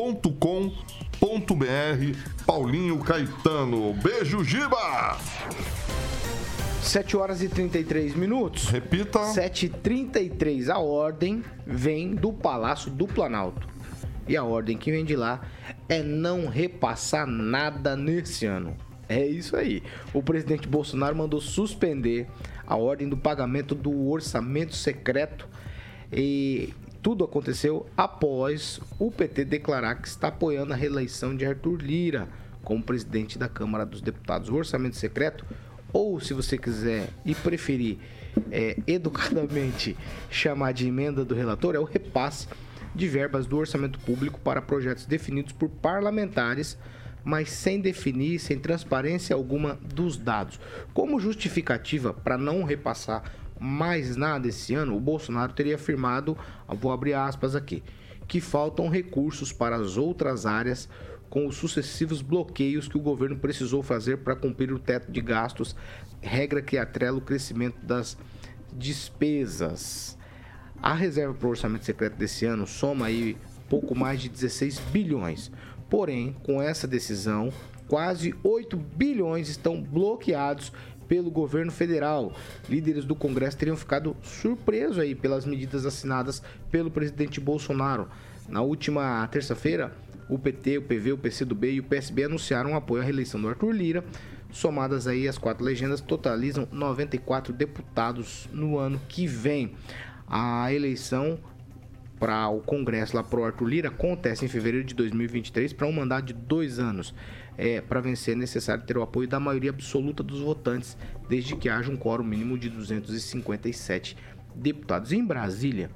jardimdemonetresidencia.com.br 0.00 2.44
Paulinho 2.46 2.98
Caetano. 3.00 3.92
Beijo, 3.94 4.42
Giba! 4.42 5.18
7 6.82 7.16
horas 7.16 7.42
e 7.42 7.48
33 7.48 8.14
minutos. 8.14 8.68
Repita. 8.68 9.24
7 9.26 9.66
e 9.66 9.68
33 9.68 10.70
A 10.70 10.78
ordem 10.78 11.44
vem 11.66 12.14
do 12.14 12.32
Palácio 12.32 12.90
do 12.90 13.06
Planalto. 13.06 13.68
E 14.26 14.36
a 14.36 14.44
ordem 14.44 14.78
que 14.78 14.90
vem 14.90 15.04
de 15.04 15.14
lá 15.14 15.42
é 15.88 16.02
não 16.02 16.48
repassar 16.48 17.26
nada 17.26 17.96
nesse 17.96 18.46
ano. 18.46 18.76
É 19.08 19.26
isso 19.26 19.56
aí. 19.56 19.82
O 20.14 20.22
presidente 20.22 20.68
Bolsonaro 20.68 21.16
mandou 21.16 21.40
suspender 21.40 22.28
a 22.66 22.76
ordem 22.76 23.08
do 23.08 23.16
pagamento 23.16 23.74
do 23.74 24.08
orçamento 24.08 24.76
secreto 24.76 25.48
e 26.12 26.72
tudo 27.02 27.24
aconteceu 27.24 27.86
após 27.96 28.80
o 28.98 29.10
PT 29.10 29.44
declarar 29.44 29.96
que 29.96 30.08
está 30.08 30.28
apoiando 30.28 30.72
a 30.72 30.76
reeleição 30.76 31.34
de 31.34 31.44
Arthur 31.46 31.80
Lira 31.80 32.28
como 32.62 32.82
presidente 32.82 33.38
da 33.38 33.48
Câmara 33.48 33.86
dos 33.86 34.00
Deputados. 34.00 34.48
O 34.48 34.54
orçamento 34.54 34.96
secreto, 34.96 35.44
ou 35.92 36.20
se 36.20 36.34
você 36.34 36.58
quiser 36.58 37.08
e 37.24 37.34
preferir 37.34 37.98
é, 38.50 38.76
educadamente 38.86 39.96
chamar 40.30 40.72
de 40.72 40.86
emenda 40.86 41.24
do 41.24 41.34
relator, 41.34 41.74
é 41.74 41.78
o 41.78 41.84
repasse 41.84 42.46
de 42.94 43.08
verbas 43.08 43.46
do 43.46 43.56
orçamento 43.56 43.98
público 44.00 44.38
para 44.40 44.60
projetos 44.60 45.06
definidos 45.06 45.52
por 45.52 45.68
parlamentares, 45.68 46.76
mas 47.24 47.50
sem 47.50 47.80
definir, 47.80 48.38
sem 48.38 48.58
transparência 48.58 49.34
alguma 49.34 49.78
dos 49.94 50.16
dados. 50.16 50.60
Como 50.92 51.20
justificativa 51.20 52.12
para 52.12 52.36
não 52.36 52.64
repassar 52.64 53.22
mais 53.60 54.16
nada 54.16 54.48
esse 54.48 54.74
ano, 54.74 54.96
o 54.96 55.00
Bolsonaro 55.00 55.52
teria 55.52 55.74
afirmado, 55.74 56.36
vou 56.66 56.90
abrir 56.90 57.12
aspas 57.12 57.54
aqui, 57.54 57.82
que 58.26 58.40
faltam 58.40 58.88
recursos 58.88 59.52
para 59.52 59.76
as 59.76 59.98
outras 59.98 60.46
áreas 60.46 60.88
com 61.28 61.46
os 61.46 61.56
sucessivos 61.56 62.22
bloqueios 62.22 62.88
que 62.88 62.96
o 62.96 63.00
governo 63.00 63.36
precisou 63.36 63.82
fazer 63.82 64.18
para 64.18 64.34
cumprir 64.34 64.72
o 64.72 64.78
teto 64.78 65.12
de 65.12 65.20
gastos, 65.20 65.76
regra 66.20 66.60
que 66.60 66.76
atrela 66.76 67.18
o 67.18 67.20
crescimento 67.20 67.84
das 67.84 68.18
despesas. 68.72 70.18
A 70.82 70.94
reserva 70.94 71.34
para 71.34 71.46
o 71.46 71.50
orçamento 71.50 71.84
secreto 71.84 72.16
desse 72.16 72.46
ano 72.46 72.66
soma 72.66 73.06
aí 73.06 73.36
pouco 73.68 73.94
mais 73.94 74.20
de 74.20 74.28
16 74.28 74.80
bilhões. 74.90 75.52
Porém, 75.88 76.34
com 76.42 76.60
essa 76.60 76.86
decisão, 76.86 77.52
quase 77.86 78.34
8 78.42 78.76
bilhões 78.76 79.48
estão 79.48 79.80
bloqueados 79.80 80.72
pelo 81.10 81.28
governo 81.28 81.72
federal. 81.72 82.32
Líderes 82.68 83.04
do 83.04 83.16
Congresso 83.16 83.56
teriam 83.56 83.76
ficado 83.76 84.16
surpresos 84.22 85.00
aí 85.00 85.12
pelas 85.12 85.44
medidas 85.44 85.84
assinadas 85.84 86.40
pelo 86.70 86.88
presidente 86.88 87.40
Bolsonaro. 87.40 88.08
Na 88.48 88.62
última 88.62 89.26
terça-feira, 89.26 89.92
o 90.28 90.38
PT, 90.38 90.78
o 90.78 90.82
PV, 90.82 91.12
o 91.14 91.18
PCdoB 91.18 91.72
e 91.72 91.80
o 91.80 91.82
PSB 91.82 92.24
anunciaram 92.24 92.76
apoio 92.76 93.02
à 93.02 93.04
reeleição 93.04 93.42
do 93.42 93.48
Arthur 93.48 93.72
Lira. 93.72 94.04
Somadas 94.52 95.08
aí 95.08 95.26
as 95.26 95.36
quatro 95.36 95.64
legendas, 95.64 96.00
totalizam 96.00 96.68
94 96.70 97.52
deputados 97.52 98.48
no 98.52 98.78
ano 98.78 99.00
que 99.08 99.26
vem. 99.26 99.72
A 100.28 100.72
eleição 100.72 101.40
para 102.20 102.48
o 102.48 102.60
Congresso 102.60 103.16
lá 103.16 103.24
para 103.24 103.40
o 103.40 103.44
Arthur 103.44 103.66
Lira 103.66 103.88
acontece 103.88 104.44
em 104.44 104.48
fevereiro 104.48 104.86
de 104.86 104.94
2023 104.94 105.72
para 105.72 105.88
um 105.88 105.92
mandato 105.92 106.26
de 106.26 106.34
dois 106.34 106.78
anos. 106.78 107.12
É, 107.62 107.78
para 107.78 108.00
vencer 108.00 108.34
é 108.34 108.38
necessário 108.38 108.82
ter 108.84 108.96
o 108.96 109.02
apoio 109.02 109.28
da 109.28 109.38
maioria 109.38 109.68
absoluta 109.68 110.22
dos 110.22 110.40
votantes, 110.40 110.96
desde 111.28 111.54
que 111.54 111.68
haja 111.68 111.92
um 111.92 111.96
quórum 111.96 112.24
mínimo 112.24 112.56
de 112.56 112.70
257 112.70 114.16
deputados. 114.54 115.12
Em 115.12 115.22
Brasília, 115.22 115.90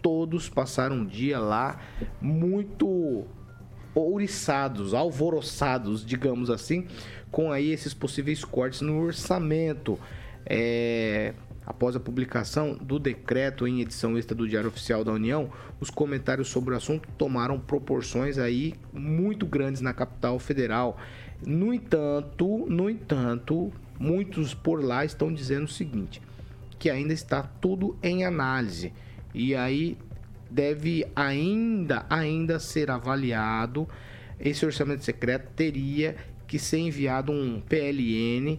todos 0.00 0.48
passaram 0.48 0.96
um 0.96 1.04
dia 1.04 1.38
lá 1.38 1.78
muito 2.18 3.26
ouriçados, 3.94 4.94
alvoroçados, 4.94 6.02
digamos 6.02 6.48
assim, 6.48 6.86
com 7.30 7.52
aí 7.52 7.70
esses 7.70 7.92
possíveis 7.92 8.42
cortes 8.42 8.80
no 8.80 8.98
orçamento. 8.98 10.00
É, 10.46 11.34
Após 11.64 11.94
a 11.94 12.00
publicação 12.00 12.74
do 12.74 12.98
decreto 12.98 13.66
em 13.66 13.80
edição 13.80 14.18
extra 14.18 14.34
do 14.34 14.48
Diário 14.48 14.68
Oficial 14.68 15.04
da 15.04 15.12
União, 15.12 15.50
os 15.80 15.90
comentários 15.90 16.48
sobre 16.48 16.74
o 16.74 16.76
assunto 16.76 17.08
tomaram 17.16 17.58
proporções 17.58 18.36
aí 18.36 18.74
muito 18.92 19.46
grandes 19.46 19.80
na 19.80 19.94
capital 19.94 20.38
federal. 20.40 20.98
No 21.46 21.72
entanto, 21.72 22.66
no 22.68 22.90
entanto, 22.90 23.72
muitos 23.98 24.54
por 24.54 24.82
lá 24.82 25.04
estão 25.04 25.32
dizendo 25.32 25.64
o 25.64 25.68
seguinte, 25.68 26.20
que 26.80 26.90
ainda 26.90 27.12
está 27.12 27.42
tudo 27.42 27.96
em 28.02 28.24
análise 28.24 28.92
e 29.32 29.54
aí 29.54 29.96
deve 30.50 31.06
ainda 31.14 32.04
ainda 32.10 32.58
ser 32.58 32.90
avaliado. 32.90 33.88
Esse 34.38 34.66
orçamento 34.66 35.04
secreto 35.04 35.52
teria 35.54 36.16
que 36.46 36.58
ser 36.58 36.78
enviado 36.78 37.30
um 37.30 37.60
PLN 37.60 38.58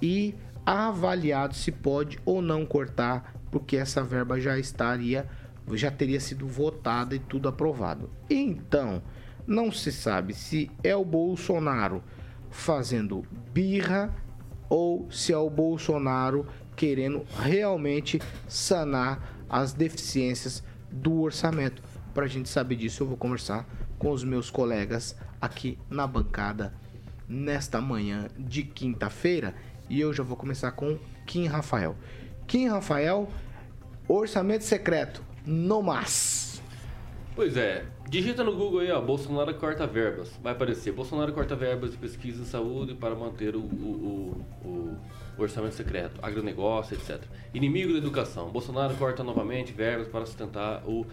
e 0.00 0.34
avaliado 0.70 1.54
se 1.54 1.72
pode 1.72 2.18
ou 2.24 2.40
não 2.40 2.64
cortar, 2.64 3.34
porque 3.50 3.76
essa 3.76 4.02
verba 4.02 4.40
já 4.40 4.58
estaria 4.58 5.28
já 5.72 5.90
teria 5.90 6.20
sido 6.20 6.46
votada 6.46 7.14
e 7.14 7.18
tudo 7.18 7.48
aprovado. 7.48 8.10
Então, 8.28 9.02
não 9.46 9.70
se 9.70 9.92
sabe 9.92 10.34
se 10.34 10.70
é 10.82 10.94
o 10.94 11.04
Bolsonaro 11.04 12.02
fazendo 12.50 13.24
birra 13.52 14.14
ou 14.68 15.10
se 15.10 15.32
é 15.32 15.36
o 15.36 15.50
Bolsonaro 15.50 16.46
querendo 16.76 17.24
realmente 17.38 18.20
sanar 18.48 19.36
as 19.48 19.72
deficiências 19.72 20.62
do 20.90 21.20
orçamento. 21.20 21.82
Para 22.14 22.24
a 22.24 22.28
gente 22.28 22.48
saber 22.48 22.76
disso, 22.76 23.02
eu 23.02 23.08
vou 23.08 23.16
conversar 23.16 23.66
com 23.98 24.10
os 24.10 24.24
meus 24.24 24.50
colegas 24.50 25.16
aqui 25.40 25.78
na 25.88 26.06
bancada 26.06 26.72
nesta 27.28 27.80
manhã 27.80 28.28
de 28.36 28.64
quinta-feira 28.64 29.54
e 29.90 30.00
eu 30.00 30.14
já 30.14 30.22
vou 30.22 30.36
começar 30.36 30.70
com 30.72 30.96
Kim 31.26 31.46
Rafael. 31.46 31.96
Kim 32.46 32.68
Rafael, 32.68 33.28
orçamento 34.08 34.64
secreto, 34.64 35.22
no 35.44 35.82
mas. 35.82 36.62
Pois 37.34 37.56
é, 37.56 37.84
digita 38.08 38.44
no 38.44 38.54
Google 38.54 38.80
aí, 38.80 38.90
ó, 38.90 39.00
Bolsonaro 39.00 39.52
corta 39.54 39.86
verbas. 39.86 40.30
Vai 40.42 40.52
aparecer, 40.52 40.92
Bolsonaro 40.92 41.32
corta 41.32 41.56
verbas 41.56 41.90
de 41.90 41.96
pesquisa 41.96 42.42
em 42.42 42.44
saúde 42.44 42.94
para 42.94 43.14
manter 43.14 43.56
o, 43.56 43.60
o, 43.60 44.44
o, 44.64 44.96
o 45.38 45.42
orçamento 45.42 45.74
secreto, 45.74 46.18
agronegócio, 46.22 46.96
etc. 46.96 47.22
Inimigo 47.52 47.92
da 47.92 47.98
educação, 47.98 48.48
Bolsonaro 48.50 48.94
corta 48.94 49.24
novamente 49.24 49.72
verbas 49.72 50.06
para 50.08 50.24
sustentar 50.24 50.82
o, 50.86 51.06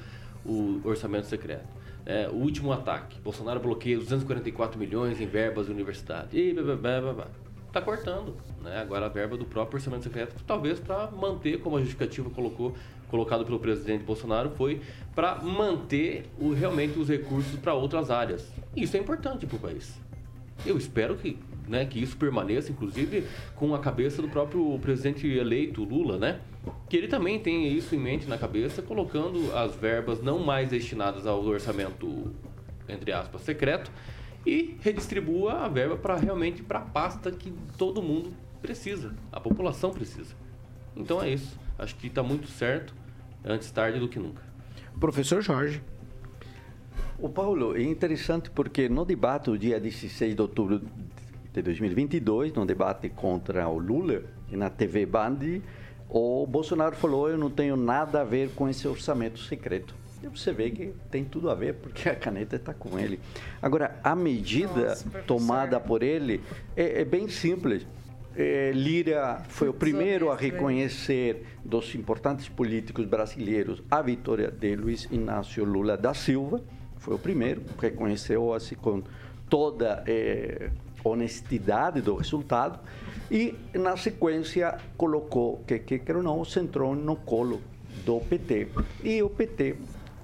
o 0.45 0.81
orçamento 0.83 1.27
secreto. 1.27 1.67
É, 2.05 2.29
o 2.29 2.35
último 2.35 2.71
ataque, 2.71 3.19
Bolsonaro 3.19 3.59
bloqueia 3.59 3.97
244 3.97 4.79
milhões 4.79 5.19
em 5.19 5.25
verbas 5.27 5.65
de 5.65 5.73
universidade. 5.73 6.37
E 6.39 6.53
blá, 6.53 6.75
blá, 6.75 7.01
blá, 7.01 7.13
blá. 7.13 7.27
Tá 7.71 7.81
cortando, 7.81 8.35
né? 8.67 8.79
Agora 8.79 9.05
a 9.05 9.09
verba 9.09 9.37
do 9.37 9.45
próprio 9.45 9.77
orçamento 9.77 10.03
secreto, 10.03 10.35
talvez 10.45 10.79
para 10.79 11.09
manter, 11.11 11.59
como 11.59 11.77
a 11.77 11.79
justificativa 11.79 12.29
colocou, 12.29 12.75
colocado 13.09 13.45
pelo 13.45 13.59
presidente 13.59 14.03
Bolsonaro, 14.03 14.51
foi 14.51 14.81
para 15.15 15.35
manter 15.41 16.25
o, 16.39 16.53
realmente 16.53 16.99
os 16.99 17.07
recursos 17.07 17.57
para 17.59 17.73
outras 17.73 18.11
áreas. 18.11 18.51
Isso 18.75 18.97
é 18.97 18.99
importante 18.99 19.45
para 19.45 19.55
o 19.55 19.59
país. 19.59 19.99
Eu 20.65 20.77
espero 20.77 21.15
que, 21.15 21.37
né, 21.67 21.85
que 21.85 22.01
isso 22.01 22.17
permaneça, 22.17 22.71
inclusive 22.71 23.25
com 23.55 23.73
a 23.73 23.79
cabeça 23.79 24.21
do 24.21 24.27
próprio 24.27 24.77
presidente 24.79 25.27
eleito 25.27 25.83
Lula, 25.83 26.17
né? 26.17 26.39
Que 26.89 26.97
ele 26.97 27.07
também 27.07 27.39
tenha 27.39 27.69
isso 27.69 27.95
em 27.95 27.99
mente 27.99 28.27
na 28.27 28.37
cabeça, 28.37 28.81
colocando 28.81 29.55
as 29.55 29.75
verbas 29.75 30.21
não 30.21 30.39
mais 30.39 30.69
destinadas 30.69 31.25
ao 31.25 31.41
orçamento, 31.43 32.33
entre 32.89 33.11
aspas, 33.13 33.41
secreto, 33.41 33.89
e 34.45 34.77
redistribua 34.81 35.53
a 35.53 35.67
verba 35.67 35.95
para 35.95 36.15
realmente 36.15 36.63
para 36.63 36.79
a 36.79 36.81
pasta 36.81 37.31
que 37.31 37.53
todo 37.77 38.01
mundo 38.01 38.33
precisa, 38.61 39.13
a 39.31 39.39
população 39.39 39.91
precisa. 39.91 40.35
Então 40.95 41.21
é 41.21 41.29
isso. 41.29 41.57
Acho 41.77 41.95
que 41.95 42.07
está 42.07 42.23
muito 42.23 42.47
certo, 42.47 42.93
antes 43.45 43.69
tarde 43.71 43.99
do 43.99 44.07
que 44.07 44.19
nunca. 44.19 44.41
Professor 44.99 45.41
Jorge. 45.41 45.81
O 47.19 47.29
Paulo, 47.29 47.75
é 47.75 47.81
interessante 47.81 48.49
porque 48.49 48.87
no 48.87 49.03
debate 49.03 49.45
do 49.45 49.57
dia 49.57 49.79
16 49.79 50.35
de 50.35 50.41
outubro 50.41 50.81
de 51.51 51.61
2022, 51.61 52.53
no 52.53 52.65
debate 52.65 53.09
contra 53.09 53.67
o 53.67 53.79
Lula, 53.79 54.23
na 54.51 54.69
TV 54.69 55.05
Band, 55.05 55.39
o 56.09 56.45
Bolsonaro 56.45 56.95
falou: 56.95 57.29
Eu 57.29 57.37
não 57.37 57.49
tenho 57.49 57.75
nada 57.75 58.21
a 58.21 58.23
ver 58.23 58.51
com 58.55 58.69
esse 58.69 58.87
orçamento 58.87 59.39
secreto. 59.39 59.95
E 60.23 60.27
você 60.27 60.51
vê 60.51 60.71
que 60.71 60.93
tem 61.11 61.23
tudo 61.23 61.49
a 61.49 61.55
ver, 61.55 61.75
porque 61.75 62.09
a 62.09 62.15
caneta 62.15 62.55
está 62.55 62.73
com 62.73 62.97
ele. 62.97 63.19
Agora, 63.61 63.99
a 64.03 64.15
medida 64.15 64.89
Nossa, 64.89 65.09
tomada 65.27 65.79
por 65.79 66.01
ele 66.01 66.41
é, 66.75 67.01
é 67.01 67.05
bem 67.05 67.27
simples. 67.27 67.85
É, 68.39 68.71
Lira 68.71 69.41
foi 69.49 69.67
o 69.67 69.73
primeiro 69.73 70.29
a 70.29 70.35
reconhecer 70.35 71.43
dos 71.65 71.95
importantes 71.95 72.47
políticos 72.47 73.03
brasileiros 73.05 73.81
a 73.89 73.99
vitória 73.99 74.51
de 74.51 74.75
Luiz 74.75 75.07
Inácio 75.11 75.65
Lula 75.65 75.97
da 75.97 76.13
Silva. 76.13 76.61
Foi 76.97 77.15
o 77.15 77.17
primeiro, 77.17 77.63
reconheceu 77.79 78.53
assim 78.53 78.75
com 78.75 79.01
toda 79.49 80.03
eh, 80.05 80.69
honestidade 81.03 81.99
do 81.99 82.15
resultado. 82.15 82.79
E, 83.31 83.55
na 83.73 83.97
sequência, 83.97 84.77
colocou, 84.95 85.63
que, 85.65 85.79
que 85.79 85.97
quer 85.97 86.15
ou 86.15 86.21
não, 86.21 86.39
o 86.39 86.45
Centrão 86.45 86.93
no 86.93 87.15
colo 87.15 87.59
do 88.05 88.19
PT. 88.19 88.67
E 89.03 89.23
o 89.23 89.31
PT 89.31 89.77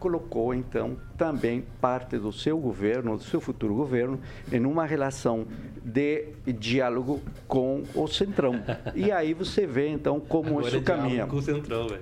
colocou, 0.03 0.53
então, 0.53 0.97
também 1.17 1.63
parte 1.79 2.17
do 2.17 2.29
seu 2.33 2.57
governo, 2.57 3.15
do 3.15 3.23
seu 3.23 3.39
futuro 3.39 3.73
governo, 3.73 4.19
em 4.51 4.65
uma 4.65 4.85
relação 4.85 5.47
de 5.81 6.25
diálogo 6.45 7.21
com 7.47 7.83
o 7.95 8.05
Centrão. 8.05 8.53
E 8.95 9.11
aí 9.11 9.33
você 9.33 9.65
vê, 9.65 9.87
então, 9.87 10.19
como 10.19 10.49
Agora 10.59 10.67
isso 10.67 10.77
é 10.77 10.81
caminha. 10.81 11.25
com 11.25 11.37
o 11.37 11.41
Centrão, 11.41 11.87
velho. 11.87 12.01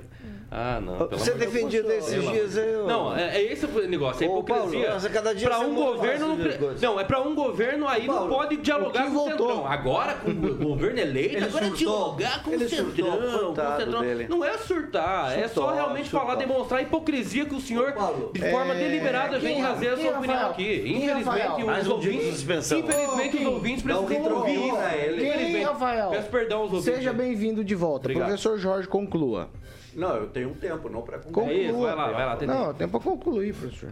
Ah, 0.54 0.82
não. 0.82 1.08
pelo 1.08 1.18
Você 1.18 1.32
defendia 1.32 1.82
desses 1.82 2.14
Pelo 2.14 2.30
dias 2.34 2.58
aí, 2.58 2.76
ô- 2.76 2.86
Não, 2.86 3.16
é, 3.16 3.38
é 3.38 3.54
esse 3.54 3.66
o 3.66 3.88
negócio, 3.88 4.26
é 4.26 4.28
Ô, 4.28 4.44
Paulo, 4.44 4.64
hipocrisia. 4.66 4.94
nossa, 4.94 5.10
cada 5.10 5.34
dia 5.34 5.48
pra 5.48 5.60
você 5.60 5.66
um 5.66 5.74
governo 5.76 6.28
não, 6.28 6.36
pre- 6.38 6.58
não, 6.82 7.00
é 7.00 7.04
pra 7.06 7.22
um 7.22 7.34
governo 7.34 7.88
aí 7.88 8.06
não 8.06 8.14
Paulo, 8.16 8.36
pode 8.36 8.58
dialogar 8.58 9.04
com 9.06 9.10
o 9.12 9.14
voltou? 9.14 9.48
Centrão. 9.48 9.68
Agora 9.68 10.14
com 10.16 10.30
o 10.30 10.56
governo 10.56 11.00
eleito, 11.00 11.38
Ele 11.38 11.46
agora 11.46 11.66
é 11.66 11.68
surtou. 11.70 11.78
dialogar 11.88 12.44
com 12.44 12.52
Ele 12.52 12.66
o 12.66 12.70
Centrão, 12.70 12.86
surtou, 12.86 13.56
com 13.56 13.62
o 13.62 13.78
Centrão. 13.78 14.02
dele. 14.02 14.28
Não 14.28 14.44
é 14.44 14.58
surtar, 14.58 15.40
é 15.40 15.48
só 15.48 15.54
Surtou, 15.54 15.74
realmente 15.74 16.10
surtou. 16.10 16.20
falar, 16.28 16.36
demonstrar 16.36 16.80
a 16.82 16.84
hipocrisia 16.84 17.46
que 17.46 17.56
o 17.56 17.62
senhor, 17.62 17.94
Paulo, 17.94 18.32
de 18.34 18.42
forma 18.52 18.74
é, 18.74 18.78
deliberada, 18.78 19.40
vem 19.40 19.54
quem- 19.56 19.64
trazer 19.64 19.88
a 19.88 19.98
sua 19.98 20.10
opinião 20.18 20.36
Rafael? 20.36 20.52
aqui. 20.52 20.84
Infelizmente, 20.86 21.64
os 21.82 21.88
ouvintes, 21.88 22.42
infelizmente, 22.42 23.38
Ô, 23.38 23.40
os 23.40 23.46
ouvintes 23.46 23.84
precisam 23.84 24.34
ouvir. 24.36 24.54
Quem, 24.56 25.28
Infelizmente. 25.30 25.64
Rafael? 25.64 26.10
Peço 26.10 26.30
perdão 26.30 26.60
aos 26.64 26.74
ouvintes. 26.74 26.94
Seja 26.98 27.14
bem-vindo 27.14 27.64
de 27.64 27.74
volta. 27.74 28.10
Professor 28.12 28.58
Jorge, 28.58 28.86
conclua. 28.90 29.50
Não, 29.96 30.16
eu 30.16 30.28
tenho 30.28 30.50
um 30.50 30.54
tempo, 30.54 30.90
não 30.90 31.02
para 31.02 31.20
Conclua. 31.20 31.48
É 31.50 31.54
isso, 31.54 31.80
vai 31.80 31.96
lá, 31.96 32.12
vai 32.12 32.26
lá, 32.26 32.36
Tete. 32.38 32.52
Não, 32.52 32.74
tem 32.74 32.88
para 32.88 33.00
concluir, 33.00 33.54
professor. 33.54 33.90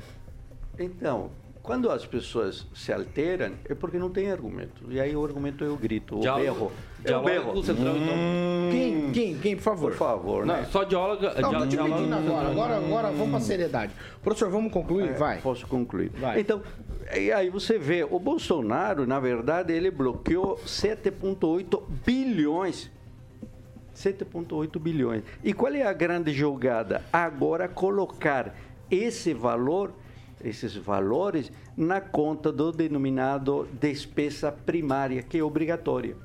Então, 0.78 1.30
quando 1.62 1.89
as 1.91 2.06
pessoas 2.06 2.66
se 2.74 2.91
alteram, 2.93 3.52
é 3.66 3.76
porque 3.76 3.97
não 3.97 4.10
tem 4.10 4.32
argumento. 4.32 4.84
E 4.89 5.00
aí 5.00 5.16
o 5.16 5.24
argumento 5.24 5.64
é 5.64 5.68
o 5.68 5.76
grito, 5.76 6.18
o 6.18 6.20
Diálogo- 6.22 6.43
berro. 6.43 6.72
É 6.72 7.02
o 7.02 7.06
diálogo 7.08 7.30
berro. 7.30 7.52
com 7.54 7.60
o 7.60 7.64
Centrão, 7.64 7.97
então. 7.97 8.16
Quem, 8.72 9.12
quem, 9.12 9.38
quem, 9.38 9.56
por 9.56 9.62
favor? 9.64 9.91
Por 9.91 9.97
favor, 9.97 10.45
Não, 10.45 10.56
né? 10.56 10.68
só 10.72 10.84
diálogo. 10.84 11.22
Não, 11.24 11.52
tô 11.54 11.68
te 11.68 11.78
pedindo 11.78 12.16
agora. 12.16 12.50
Agora, 12.50 12.78
agora 12.78 13.12
vamos 13.12 13.30
pra 13.32 13.39
seriedade. 13.39 13.93
Professor, 14.22 14.50
vamos 14.50 14.72
concluir? 14.72 15.14
Vai. 15.18 15.39
Posso 15.41 15.66
concluir? 15.68 16.10
Vai. 16.20 16.39
Então, 16.39 16.62
e 17.18 17.32
aí 17.32 17.50
você 17.50 17.78
vê, 17.78 18.04
o 18.04 18.20
Bolsonaro, 18.20 19.06
na 19.08 19.20
verdade, 19.20 19.74
ele 19.74 19.89
bloqueou 19.91 20.58
7,8 20.66 21.82
bilhões. 22.06 22.89
7,8 24.00 24.80
bilhões. 24.80 25.24
E 25.43 25.54
qual 25.54 25.74
é 25.74 25.84
a 25.84 25.93
grande 25.93 26.32
jogada? 26.32 27.04
Agora 27.12 27.68
colocar 27.68 28.56
esse 28.89 29.34
valor, 29.34 29.93
esses 30.43 30.76
valores, 30.76 31.52
na 31.76 32.00
conta 32.00 32.52
do 32.52 32.72
denominado 32.72 33.68
despesa 33.80 34.52
primária, 34.52 35.22
que 35.22 35.38
é 35.38 35.43
obrigatória. 35.43 36.16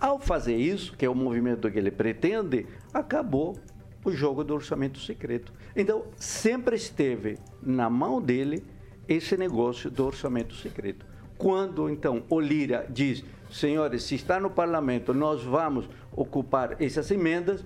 Ao 0.00 0.18
fazer 0.18 0.56
isso, 0.56 0.96
que 0.96 1.04
é 1.04 1.10
o 1.10 1.14
movimento 1.14 1.70
que 1.70 1.78
ele 1.78 1.90
pretende, 1.90 2.66
acabou 2.94 3.58
o 4.04 4.10
jogo 4.12 4.42
do 4.42 4.54
orçamento 4.54 4.98
secreto. 4.98 5.52
Então, 5.76 6.04
sempre 6.16 6.76
esteve 6.76 7.36
na 7.62 7.90
mão 7.90 8.22
dele 8.22 8.64
esse 9.08 9.36
negócio 9.36 9.90
do 9.90 10.06
orçamento 10.06 10.54
secreto. 10.54 11.04
Quando, 11.36 11.88
então, 11.88 12.22
o 12.28 12.40
Lira 12.40 12.86
diz, 12.88 13.24
senhores, 13.50 14.02
se 14.02 14.14
está 14.14 14.40
no 14.40 14.50
parlamento, 14.50 15.12
nós 15.12 15.42
vamos 15.42 15.88
ocupar 16.18 16.82
essas 16.82 17.10
emendas, 17.12 17.64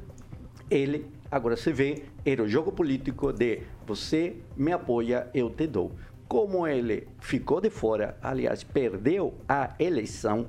ele, 0.71 1.07
agora 1.31 1.57
você 1.57 1.73
vê, 1.73 2.05
era 2.25 2.43
o 2.43 2.49
jogo 2.49 2.71
político 2.71 3.33
de 3.33 3.63
você 3.87 4.37
me 4.55 4.73
apoia, 4.73 5.29
eu 5.33 5.49
te 5.49 5.67
dou. 5.67 5.93
Como 6.29 6.67
ele 6.67 7.09
ficou 7.19 7.61
de 7.61 7.71
fora, 7.71 8.17
aliás, 8.23 8.63
perdeu 8.63 9.35
a 9.49 9.75
eleição, 9.79 10.47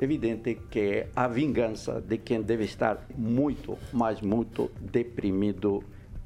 evidente 0.00 0.58
que 0.70 1.06
a 1.14 1.28
vingança 1.28 2.00
de 2.00 2.18
quem 2.18 2.42
deve 2.42 2.64
estar 2.64 3.06
muito, 3.16 3.78
mas 3.92 4.20
muito 4.20 4.70
deprimido 4.80 5.84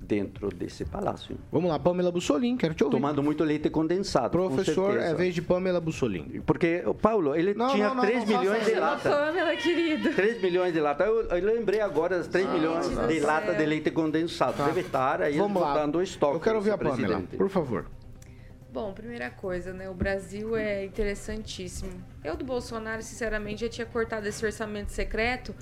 dentro 0.08 0.48
desse 0.48 0.86
palácio. 0.86 1.36
Vamos 1.52 1.68
lá, 1.70 1.78
Pamela 1.78 2.10
Bussolini, 2.10 2.56
quero 2.56 2.72
te 2.72 2.82
ouvir. 2.82 2.96
Tomando 2.96 3.22
muito 3.22 3.44
leite 3.44 3.68
condensado. 3.68 4.30
Professor, 4.30 4.98
é 4.98 5.12
vez 5.14 5.34
de 5.34 5.42
Pamela 5.42 5.80
Bussolini. 5.80 6.40
Porque, 6.40 6.82
o 6.86 6.94
Paulo, 6.94 7.36
ele 7.36 7.52
Não, 7.52 7.68
tinha 7.68 7.88
não, 7.88 7.96
não, 7.96 8.02
3 8.02 8.16
não 8.20 8.26
faça 8.26 8.38
milhões 8.40 8.64
de 8.64 8.70
isso. 8.72 8.80
lata. 8.80 9.10
Pamela, 9.10 9.56
querido. 9.56 10.14
3 10.14 10.40
milhões 10.42 10.72
de 10.72 10.80
lata. 10.80 11.04
Eu, 11.04 11.24
eu 11.28 11.44
lembrei 11.44 11.80
agora 11.80 12.16
das 12.16 12.26
3 12.26 12.48
milhões 12.50 12.88
do 12.88 13.06
de 13.06 13.18
céu. 13.18 13.26
lata 13.26 13.54
de 13.54 13.66
leite 13.66 13.90
condensado. 13.90 14.56
Tá. 14.56 14.64
Deve 14.66 14.80
estar 14.80 15.20
aí 15.22 15.36
Vamos 15.36 15.60
lá. 15.60 15.74
botando 15.74 15.96
o 15.96 16.02
estoque. 16.02 16.36
Eu 16.36 16.40
quero 16.40 16.56
ouvir 16.56 16.70
a 16.70 16.78
Pamela, 16.78 16.96
presidente. 16.96 17.36
por 17.36 17.50
favor. 17.50 17.84
Bom, 18.72 18.92
primeira 18.92 19.28
coisa, 19.30 19.72
né? 19.74 19.88
O 19.90 19.94
Brasil 19.94 20.56
é 20.56 20.84
interessantíssimo. 20.86 21.90
Eu 22.24 22.34
do 22.36 22.44
Bolsonaro, 22.44 23.02
sinceramente, 23.02 23.62
já 23.62 23.68
tinha 23.68 23.86
cortado 23.86 24.26
esse 24.26 24.44
orçamento 24.44 24.90
secreto 24.90 25.54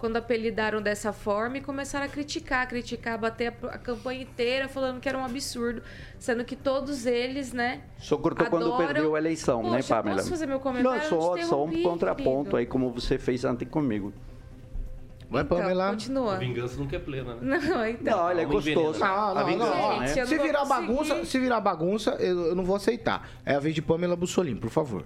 quando 0.00 0.16
apelidaram 0.16 0.80
dessa 0.80 1.12
forma 1.12 1.58
e 1.58 1.60
começaram 1.60 2.06
a 2.06 2.08
criticar, 2.08 2.66
criticar, 2.66 3.18
bater 3.18 3.54
a, 3.62 3.66
a 3.66 3.78
campanha 3.78 4.22
inteira 4.22 4.66
falando 4.66 4.98
que 4.98 5.08
era 5.08 5.16
um 5.18 5.24
absurdo, 5.24 5.82
sendo 6.18 6.42
que 6.44 6.56
todos 6.56 7.04
eles, 7.06 7.52
né? 7.52 7.82
Só 7.98 8.16
cortou 8.16 8.46
quando 8.46 8.64
adoram- 8.66 8.78
perdeu 8.86 9.14
a 9.14 9.18
eleição, 9.18 9.62
né, 9.62 9.76
Poxa, 9.76 9.96
Pamela? 9.96 10.16
posso 10.16 10.30
fazer 10.30 10.46
meu 10.46 10.58
comentário? 10.58 10.98
Não, 11.02 11.08
só, 11.08 11.36
só 11.42 11.64
um 11.64 11.82
contraponto 11.82 12.38
querido. 12.50 12.56
aí, 12.56 12.66
como 12.66 12.90
você 12.90 13.18
fez 13.18 13.44
antes 13.44 13.68
comigo. 13.68 14.12
Vai, 15.28 15.42
Então, 15.42 15.58
Pamela. 15.58 15.90
continua. 15.90 16.34
A 16.34 16.38
vingança 16.38 16.76
nunca 16.76 16.96
é 16.96 16.98
plena, 16.98 17.34
né? 17.36 17.58
Não, 17.62 17.86
então. 17.86 18.16
Não, 18.16 18.24
olha, 18.24 18.40
é 18.40 18.44
gostoso. 18.46 18.98
Não, 18.98 19.06
A 19.06 19.34
não, 19.34 19.46
vingança, 19.46 19.74
não. 19.76 19.92
Gente, 20.06 20.16
né? 20.16 20.26
Se 20.26 20.34
não 20.36 20.42
virar 20.44 20.64
bagunça, 20.64 21.24
se 21.24 21.38
virar 21.38 21.60
bagunça, 21.60 22.10
eu, 22.18 22.46
eu 22.46 22.54
não 22.56 22.64
vou 22.64 22.74
aceitar. 22.74 23.28
É 23.46 23.54
a 23.54 23.60
vez 23.60 23.74
de 23.74 23.80
Pamela 23.82 24.16
Bussolini, 24.16 24.58
por 24.58 24.70
favor. 24.70 25.04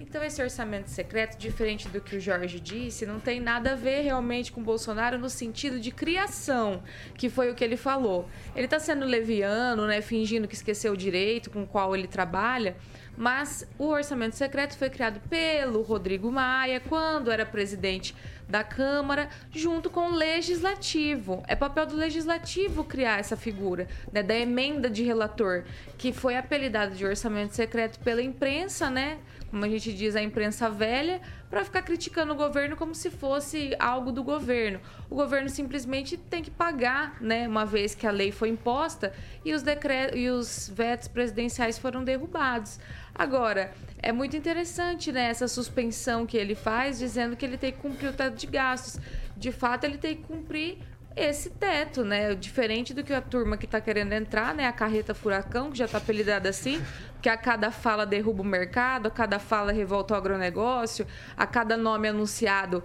Então, 0.00 0.24
esse 0.24 0.42
orçamento 0.42 0.88
secreto, 0.88 1.36
diferente 1.36 1.86
do 1.88 2.00
que 2.00 2.16
o 2.16 2.20
Jorge 2.20 2.58
disse, 2.58 3.04
não 3.04 3.20
tem 3.20 3.38
nada 3.38 3.72
a 3.72 3.74
ver 3.76 4.00
realmente 4.00 4.50
com 4.50 4.62
Bolsonaro 4.62 5.18
no 5.18 5.28
sentido 5.28 5.78
de 5.78 5.90
criação, 5.90 6.82
que 7.18 7.28
foi 7.28 7.50
o 7.50 7.54
que 7.54 7.62
ele 7.62 7.76
falou. 7.76 8.26
Ele 8.56 8.64
está 8.64 8.78
sendo 8.78 9.04
leviano, 9.04 9.86
né, 9.86 10.00
fingindo 10.00 10.48
que 10.48 10.54
esqueceu 10.54 10.94
o 10.94 10.96
direito 10.96 11.50
com 11.50 11.64
o 11.64 11.66
qual 11.66 11.94
ele 11.94 12.08
trabalha, 12.08 12.76
mas 13.14 13.68
o 13.78 13.88
orçamento 13.88 14.36
secreto 14.36 14.78
foi 14.78 14.88
criado 14.88 15.20
pelo 15.28 15.82
Rodrigo 15.82 16.32
Maia 16.32 16.80
quando 16.80 17.30
era 17.30 17.44
presidente 17.44 18.16
da 18.48 18.64
Câmara, 18.64 19.28
junto 19.52 19.90
com 19.90 20.08
o 20.08 20.14
Legislativo. 20.14 21.42
É 21.46 21.54
papel 21.54 21.86
do 21.86 21.94
Legislativo 21.94 22.82
criar 22.82 23.20
essa 23.20 23.36
figura, 23.36 23.86
né, 24.10 24.22
da 24.22 24.34
emenda 24.34 24.88
de 24.88 25.04
relator, 25.04 25.64
que 25.98 26.10
foi 26.12 26.36
apelidada 26.36 26.94
de 26.94 27.04
orçamento 27.04 27.54
secreto 27.54 28.00
pela 28.00 28.22
imprensa, 28.22 28.88
né? 28.88 29.18
Como 29.50 29.64
a 29.64 29.68
gente 29.68 29.92
diz, 29.92 30.14
a 30.14 30.22
imprensa 30.22 30.70
velha, 30.70 31.20
para 31.50 31.64
ficar 31.64 31.82
criticando 31.82 32.32
o 32.32 32.36
governo 32.36 32.76
como 32.76 32.94
se 32.94 33.10
fosse 33.10 33.74
algo 33.78 34.12
do 34.12 34.22
governo. 34.22 34.80
O 35.10 35.16
governo 35.16 35.48
simplesmente 35.48 36.16
tem 36.16 36.40
que 36.40 36.50
pagar, 36.50 37.20
né, 37.20 37.48
uma 37.48 37.66
vez 37.66 37.94
que 37.94 38.06
a 38.06 38.12
lei 38.12 38.30
foi 38.30 38.48
imposta 38.48 39.12
e 39.44 39.52
os 39.52 39.62
decretos 39.62 40.18
e 40.18 40.28
os 40.28 40.70
vetos 40.72 41.08
presidenciais 41.08 41.76
foram 41.78 42.04
derrubados. 42.04 42.78
Agora, 43.12 43.72
é 43.98 44.12
muito 44.12 44.36
interessante 44.36 45.10
né, 45.10 45.28
essa 45.28 45.48
suspensão 45.48 46.24
que 46.24 46.36
ele 46.36 46.54
faz, 46.54 46.98
dizendo 47.00 47.36
que 47.36 47.44
ele 47.44 47.58
tem 47.58 47.72
que 47.72 47.78
cumprir 47.78 48.10
o 48.10 48.12
teto 48.12 48.36
de 48.36 48.46
gastos. 48.46 49.00
De 49.36 49.50
fato, 49.50 49.84
ele 49.84 49.98
tem 49.98 50.16
que 50.16 50.22
cumprir 50.22 50.78
esse 51.16 51.50
teto, 51.50 52.04
né? 52.04 52.34
Diferente 52.34 52.94
do 52.94 53.02
que 53.02 53.12
a 53.12 53.20
turma 53.20 53.56
que 53.56 53.64
está 53.64 53.80
querendo 53.80 54.12
entrar, 54.12 54.54
né? 54.54 54.66
A 54.66 54.72
carreta 54.72 55.14
furacão, 55.14 55.70
que 55.70 55.78
já 55.78 55.84
está 55.84 55.98
apelidada 55.98 56.48
assim, 56.48 56.82
que 57.20 57.28
a 57.28 57.36
cada 57.36 57.70
fala 57.70 58.06
derruba 58.06 58.42
o 58.42 58.46
mercado, 58.46 59.06
a 59.08 59.10
cada 59.10 59.38
fala 59.38 59.72
revolta 59.72 60.14
o 60.14 60.16
agronegócio, 60.16 61.06
a 61.36 61.46
cada 61.46 61.76
nome 61.76 62.08
anunciado, 62.08 62.82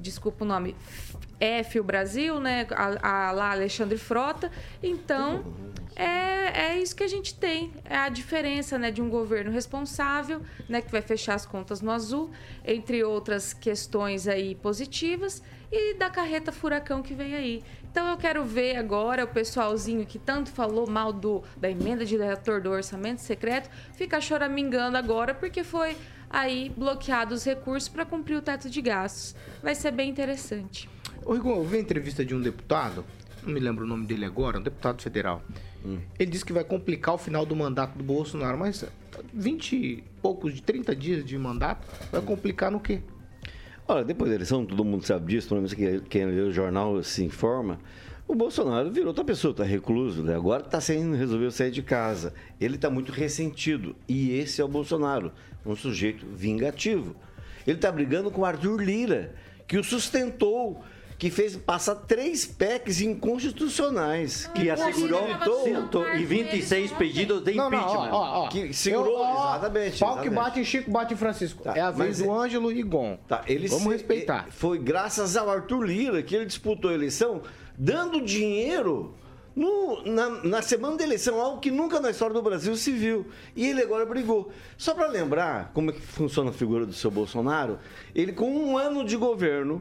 desculpa 0.00 0.44
o 0.44 0.48
nome, 0.48 0.74
F 1.38 1.80
o 1.80 1.84
Brasil, 1.84 2.40
né? 2.40 2.66
A, 2.70 3.28
a 3.28 3.32
lá 3.32 3.50
Alexandre 3.50 3.98
Frota. 3.98 4.50
Então, 4.82 5.44
é, 5.96 6.72
é 6.72 6.78
isso 6.78 6.94
que 6.96 7.04
a 7.04 7.08
gente 7.08 7.34
tem. 7.34 7.72
É 7.84 7.96
a 7.96 8.08
diferença 8.08 8.78
né, 8.78 8.90
de 8.90 9.00
um 9.00 9.08
governo 9.08 9.50
responsável, 9.50 10.40
né, 10.68 10.80
que 10.80 10.90
vai 10.90 11.02
fechar 11.02 11.34
as 11.34 11.46
contas 11.46 11.80
no 11.80 11.90
azul, 11.90 12.30
entre 12.64 13.04
outras 13.04 13.52
questões 13.52 14.26
aí 14.26 14.54
positivas, 14.56 15.42
e 15.70 15.94
da 15.94 16.10
carreta 16.10 16.52
furacão 16.52 17.02
que 17.02 17.14
vem 17.14 17.34
aí. 17.34 17.62
Então 17.90 18.08
eu 18.08 18.16
quero 18.16 18.44
ver 18.44 18.76
agora 18.76 19.24
o 19.24 19.28
pessoalzinho 19.28 20.04
que 20.04 20.18
tanto 20.18 20.50
falou 20.50 20.88
mal 20.88 21.12
do, 21.12 21.42
da 21.56 21.70
emenda 21.70 22.04
de 22.04 22.16
relator 22.16 22.60
do 22.60 22.70
orçamento 22.70 23.20
secreto 23.20 23.70
ficar 23.94 24.20
choramingando 24.20 24.96
agora 24.96 25.34
porque 25.34 25.62
foi 25.62 25.96
aí 26.28 26.72
bloqueado 26.76 27.34
os 27.34 27.44
recursos 27.44 27.88
para 27.88 28.04
cumprir 28.04 28.36
o 28.36 28.42
teto 28.42 28.68
de 28.68 28.82
gastos. 28.82 29.36
Vai 29.62 29.74
ser 29.74 29.92
bem 29.92 30.10
interessante. 30.10 30.88
Ô, 31.24 31.32
Rigon, 31.32 31.56
eu 31.56 31.64
vi 31.64 31.76
a 31.76 31.80
entrevista 31.80 32.24
de 32.24 32.34
um 32.34 32.40
deputado, 32.40 33.04
não 33.42 33.52
me 33.52 33.60
lembro 33.60 33.84
o 33.84 33.86
nome 33.86 34.06
dele 34.06 34.24
agora, 34.24 34.58
um 34.58 34.62
deputado 34.62 35.00
federal. 35.00 35.42
Ele 36.18 36.30
disse 36.30 36.44
que 36.44 36.52
vai 36.52 36.64
complicar 36.64 37.14
o 37.14 37.18
final 37.18 37.44
do 37.44 37.54
mandato 37.54 37.96
do 37.96 38.02
Bolsonaro, 38.02 38.56
mas 38.56 38.84
20 39.32 39.76
e 39.76 40.04
poucos, 40.22 40.54
de 40.54 40.62
30 40.62 40.96
dias 40.96 41.24
de 41.24 41.36
mandato, 41.36 41.86
vai 42.10 42.22
complicar 42.22 42.70
no 42.70 42.80
quê? 42.80 43.02
Olha, 43.86 44.02
depois 44.02 44.30
da 44.30 44.36
eleição, 44.36 44.64
todo 44.64 44.82
mundo 44.82 45.04
sabe 45.04 45.30
disso, 45.30 45.48
pelo 45.48 45.60
menos 45.60 45.74
quem, 46.08 46.24
lê 46.24 46.40
o 46.40 46.50
jornal 46.50 47.02
se 47.02 47.22
informa. 47.22 47.78
O 48.26 48.34
Bolsonaro 48.34 48.90
virou 48.90 49.08
outra 49.08 49.22
pessoa, 49.22 49.50
está 49.50 49.62
recluso, 49.62 50.22
né? 50.22 50.34
agora 50.34 50.62
está 50.62 50.80
sem 50.80 51.14
resolver 51.14 51.50
sair 51.50 51.70
de 51.70 51.82
casa. 51.82 52.32
Ele 52.58 52.76
está 52.76 52.88
muito 52.88 53.12
ressentido. 53.12 53.94
E 54.08 54.38
esse 54.38 54.62
é 54.62 54.64
o 54.64 54.68
Bolsonaro, 54.68 55.30
um 55.66 55.76
sujeito 55.76 56.24
vingativo. 56.26 57.14
Ele 57.66 57.76
está 57.76 57.92
brigando 57.92 58.30
com 58.30 58.42
Arthur 58.42 58.82
Lira, 58.82 59.34
que 59.68 59.76
o 59.76 59.84
sustentou, 59.84 60.82
que 61.18 61.30
fez 61.30 61.56
passar 61.56 61.94
três 61.94 62.44
PECs 62.44 63.00
inconstitucionais. 63.00 64.46
Que 64.54 64.68
assegurou 64.70 65.26
126 65.64 66.92
pedidos 66.92 67.42
de 67.42 67.54
Não, 67.54 67.70
não, 67.70 67.78
impeachment. 67.78 68.10
ó, 68.12 68.16
ó, 68.16 68.44
ó. 68.44 68.48
Que 68.48 68.72
segurou, 68.72 69.18
Eu- 69.18 69.24
ó, 69.24 69.50
exatamente, 69.56 69.98
Pau 70.00 70.20
que 70.20 70.30
bate 70.30 70.60
em 70.60 70.64
Chico, 70.64 70.90
bate 70.90 71.14
em 71.14 71.16
Francisco. 71.16 71.62
Tá, 71.62 71.74
é 71.76 71.80
a 71.80 71.90
vez 71.90 72.18
do 72.18 72.24
é- 72.24 72.28
Ângelo 72.30 72.68
Rigon. 72.68 73.18
Tá, 73.28 73.42
ele 73.46 73.68
Vamos 73.68 73.84
se- 73.84 73.90
respeitar. 73.90 74.46
e- 74.48 74.52
Foi 74.52 74.78
graças 74.78 75.36
ao 75.36 75.48
Arthur 75.50 75.82
Lira 75.84 76.22
que 76.22 76.34
ele 76.34 76.46
disputou 76.46 76.90
a 76.90 76.94
eleição, 76.94 77.42
dando 77.76 78.20
dinheiro 78.20 79.14
no- 79.54 80.02
na, 80.04 80.30
na 80.42 80.62
semana 80.62 80.96
da 80.96 81.04
eleição, 81.04 81.40
algo 81.40 81.60
que 81.60 81.70
nunca 81.70 82.00
na 82.00 82.10
história 82.10 82.34
do 82.34 82.42
Brasil 82.42 82.74
se 82.76 82.90
viu. 82.92 83.26
E 83.54 83.66
ele 83.66 83.82
agora 83.82 84.04
brigou. 84.04 84.50
Só 84.76 84.94
para 84.94 85.06
lembrar 85.06 85.70
como 85.72 85.90
é 85.90 85.92
que 85.92 86.00
funciona 86.00 86.50
a 86.50 86.52
figura 86.52 86.84
do 86.84 86.92
seu 86.92 87.10
Bolsonaro, 87.10 87.78
ele 88.14 88.32
com 88.32 88.50
um 88.50 88.76
ano 88.76 89.04
de 89.04 89.16
governo. 89.16 89.80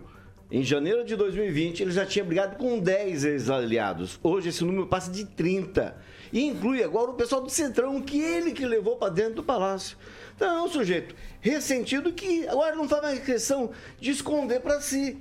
Em 0.53 0.61
janeiro 0.61 1.03
de 1.03 1.15
2020, 1.15 1.81
ele 1.81 1.89
já 1.89 2.05
tinha 2.05 2.23
brigado 2.23 2.57
com 2.57 2.77
10 2.77 3.25
ex-aliados. 3.25 4.19
Hoje 4.21 4.49
esse 4.49 4.63
número 4.63 4.85
passa 4.85 5.09
de 5.09 5.25
30. 5.25 5.97
E 6.31 6.45
inclui 6.45 6.83
agora 6.83 7.09
o 7.09 7.15
pessoal 7.15 7.41
do 7.41 7.49
Centrão, 7.49 7.99
que 7.99 8.21
ele 8.21 8.51
que 8.51 8.63
levou 8.63 8.95
para 8.97 9.11
dentro 9.11 9.33
do 9.33 9.43
palácio. 9.43 9.97
Então 10.35 10.55
é 10.55 10.61
um 10.61 10.67
sujeito 10.67 11.15
ressentido 11.41 12.13
que 12.13 12.47
agora 12.47 12.75
não 12.75 12.87
faz 12.87 13.01
mais 13.01 13.19
questão 13.25 13.71
de 13.99 14.11
esconder 14.11 14.59
para 14.59 14.79
si. 14.79 15.17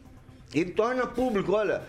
Ele 0.53 0.73
torna 0.73 1.07
público, 1.07 1.53
olha, 1.53 1.83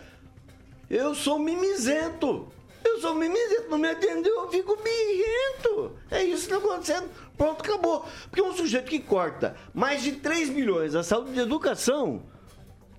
eu 0.90 1.14
sou 1.14 1.38
mimizento. 1.38 2.48
Eu 2.82 3.02
sou 3.02 3.14
mimizento, 3.14 3.70
não 3.70 3.78
me 3.78 3.90
atendeu, 3.90 4.36
eu 4.44 4.52
fico 4.52 4.78
birrento. 4.78 5.98
É 6.10 6.24
isso 6.24 6.48
que 6.48 6.54
está 6.54 6.66
acontecendo. 6.66 7.10
Pronto, 7.38 7.62
acabou. 7.62 8.06
Porque 8.30 8.42
um 8.42 8.54
sujeito 8.54 8.90
que 8.90 9.00
corta 9.00 9.54
mais 9.74 10.02
de 10.02 10.14
3 10.14 10.50
milhões 10.50 10.94
da 10.94 11.04
saúde 11.04 11.38
e 11.38 11.42
educação, 11.42 12.24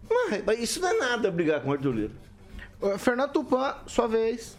mas, 0.09 0.45
mas 0.45 0.59
isso 0.61 0.81
não 0.81 0.89
é 0.89 0.99
nada 0.99 1.31
brigar 1.31 1.61
com 1.61 1.71
o 1.71 1.73
Arthur 1.73 1.95
Lira. 1.95 2.25
Fernando 2.99 3.33
Tupan, 3.33 3.75
sua 3.87 4.07
vez. 4.07 4.59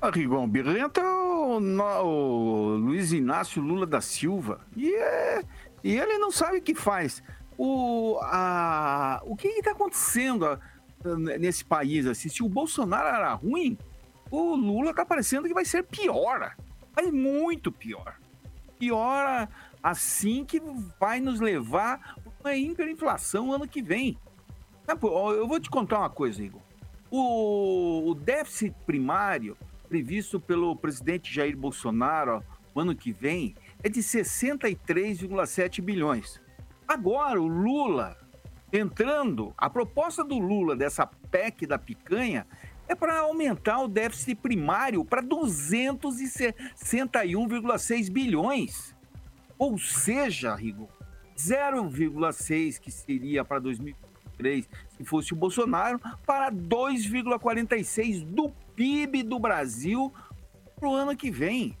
Ah, 0.00 0.10
Rigon, 0.10 0.48
Birrenta 0.48 1.00
é 1.00 1.04
o, 1.04 1.58
o 2.04 2.76
Luiz 2.76 3.12
Inácio 3.12 3.60
Lula 3.60 3.84
da 3.84 4.00
Silva. 4.00 4.60
E, 4.76 4.94
é, 4.94 5.42
e 5.82 5.96
ele 5.96 6.18
não 6.18 6.30
sabe 6.30 6.58
o 6.58 6.62
que 6.62 6.74
faz. 6.74 7.22
O, 7.56 8.18
a, 8.22 9.20
o 9.24 9.34
que 9.34 9.48
está 9.48 9.72
acontecendo 9.72 10.46
ah, 10.46 10.60
nesse 11.38 11.64
país? 11.64 12.06
Assim, 12.06 12.28
se 12.28 12.42
o 12.42 12.48
Bolsonaro 12.48 13.08
era 13.08 13.34
ruim, 13.34 13.76
o 14.30 14.54
Lula 14.54 14.94
tá 14.94 15.04
parecendo 15.04 15.48
que 15.48 15.54
vai 15.54 15.64
ser 15.64 15.82
pior. 15.82 16.54
Vai 16.94 17.10
muito 17.10 17.72
pior. 17.72 18.14
Pior 18.78 19.48
assim 19.82 20.44
que 20.44 20.62
vai 20.98 21.20
nos 21.20 21.40
levar 21.40 22.16
a 22.24 22.38
uma 22.40 22.54
hiperinflação 22.54 23.52
ano 23.52 23.66
que 23.66 23.82
vem. 23.82 24.16
Ó, 25.02 25.32
Eu 25.32 25.46
vou 25.46 25.60
te 25.60 25.68
contar 25.68 25.98
uma 25.98 26.10
coisa, 26.10 26.42
Igor. 26.42 26.62
O, 27.10 28.10
o 28.10 28.14
déficit 28.14 28.74
primário 28.86 29.56
previsto 29.88 30.38
pelo 30.38 30.76
presidente 30.76 31.32
Jair 31.32 31.56
Bolsonaro 31.56 32.44
o 32.74 32.80
ano 32.80 32.94
que 32.94 33.10
vem 33.12 33.54
é 33.82 33.88
de 33.88 34.00
63,7 34.00 35.80
bilhões. 35.80 36.38
Agora, 36.86 37.40
o 37.40 37.46
Lula 37.46 38.14
entrando, 38.72 39.54
a 39.56 39.70
proposta 39.70 40.22
do 40.22 40.38
Lula 40.38 40.76
dessa 40.76 41.06
PEC 41.06 41.66
da 41.66 41.78
picanha 41.78 42.46
é 42.86 42.94
para 42.94 43.18
aumentar 43.18 43.80
o 43.80 43.88
déficit 43.88 44.36
primário 44.36 45.02
para 45.04 45.20
261,6 45.22 48.10
bilhões. 48.10 48.94
Ou 49.58 49.76
seja, 49.78 50.54
Rigo, 50.54 50.88
0,6 51.36 52.78
que 52.78 52.92
seria 52.92 53.44
para 53.44 53.60
2023 54.38 54.68
se 54.96 55.04
fosse 55.04 55.32
o 55.32 55.36
Bolsonaro, 55.36 56.00
para 56.26 56.50
2,46 56.50 58.24
do 58.24 58.50
PIB 58.74 59.22
do 59.22 59.38
Brasil 59.38 60.12
para 60.78 60.88
o 60.88 60.94
ano 60.94 61.16
que 61.16 61.30
vem. 61.30 61.76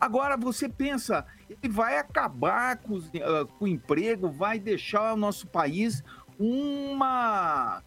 Agora 0.00 0.36
você 0.36 0.68
pensa, 0.68 1.26
ele 1.50 1.72
vai 1.72 1.98
acabar 1.98 2.76
com, 2.78 2.98
ah, 2.98 3.46
com 3.58 3.64
o 3.64 3.68
emprego, 3.68 4.30
vai 4.30 4.58
deixar 4.58 5.12
o 5.12 5.16
nosso 5.16 5.46
país 5.48 6.02
uma 6.38 7.82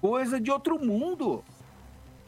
coisa 0.00 0.40
de 0.40 0.50
outro 0.50 0.78
mundo. 0.78 1.44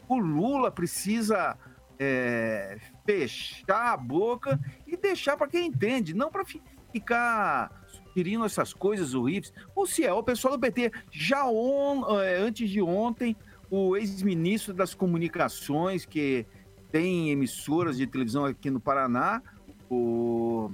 O 0.07 0.17
Lula 0.17 0.69
precisa 0.69 1.57
é, 1.97 2.77
fechar 3.05 3.93
a 3.93 3.97
boca 3.97 4.59
e 4.85 4.97
deixar 4.97 5.37
para 5.37 5.47
quem 5.47 5.67
entende, 5.67 6.13
não 6.13 6.29
para 6.29 6.43
ficar 6.91 7.80
sugerindo 8.11 8.45
essas 8.45 8.73
coisas 8.73 9.13
horríveis. 9.13 9.53
Ou 9.75 9.85
se 9.85 10.03
é, 10.03 10.13
o 10.13 10.23
pessoal 10.23 10.55
do 10.55 10.59
PT, 10.59 10.91
já 11.11 11.45
on- 11.45 12.19
é, 12.19 12.37
antes 12.37 12.69
de 12.69 12.81
ontem, 12.81 13.35
o 13.69 13.95
ex-ministro 13.95 14.73
das 14.73 14.93
comunicações, 14.93 16.05
que 16.05 16.45
tem 16.91 17.29
emissoras 17.29 17.97
de 17.97 18.05
televisão 18.05 18.45
aqui 18.45 18.69
no 18.69 18.79
Paraná, 18.79 19.41
o, 19.89 20.71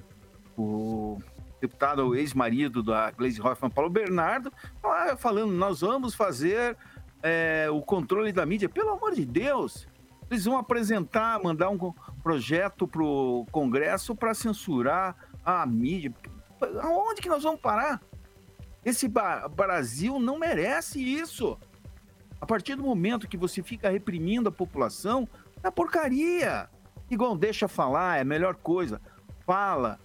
o 0.57 1.17
deputado, 1.61 2.07
o 2.07 2.15
ex-marido 2.15 2.81
da 2.81 3.11
Gleisi 3.11 3.41
Hoffmann, 3.41 3.69
Paulo 3.71 3.89
Bernardo, 3.89 4.51
lá 4.83 5.15
falando, 5.15 5.51
nós 5.51 5.81
vamos 5.81 6.15
fazer 6.15 6.75
é, 7.21 7.67
o 7.71 7.81
controle 7.81 8.31
da 8.31 8.45
mídia. 8.45 8.67
Pelo 8.69 8.89
amor 8.91 9.13
de 9.13 9.25
Deus, 9.25 9.87
eles 10.29 10.45
vão 10.45 10.57
apresentar, 10.57 11.41
mandar 11.41 11.69
um 11.69 11.93
projeto 12.23 12.87
para 12.87 13.03
o 13.03 13.45
Congresso 13.51 14.15
para 14.15 14.33
censurar 14.33 15.15
a 15.45 15.65
mídia. 15.65 16.13
Aonde 16.81 17.21
que 17.21 17.29
nós 17.29 17.43
vamos 17.43 17.59
parar? 17.59 18.01
Esse 18.83 19.07
Brasil 19.55 20.19
não 20.19 20.39
merece 20.39 21.01
isso. 21.01 21.57
A 22.39 22.45
partir 22.45 22.75
do 22.75 22.83
momento 22.83 23.27
que 23.27 23.37
você 23.37 23.61
fica 23.63 23.89
reprimindo 23.89 24.49
a 24.49 24.51
população, 24.51 25.27
é 25.63 25.71
porcaria. 25.71 26.69
Igual 27.09 27.37
deixa 27.37 27.67
falar, 27.67 28.17
é 28.17 28.21
a 28.21 28.25
melhor 28.25 28.55
coisa. 28.55 29.01
Fala. 29.45 29.99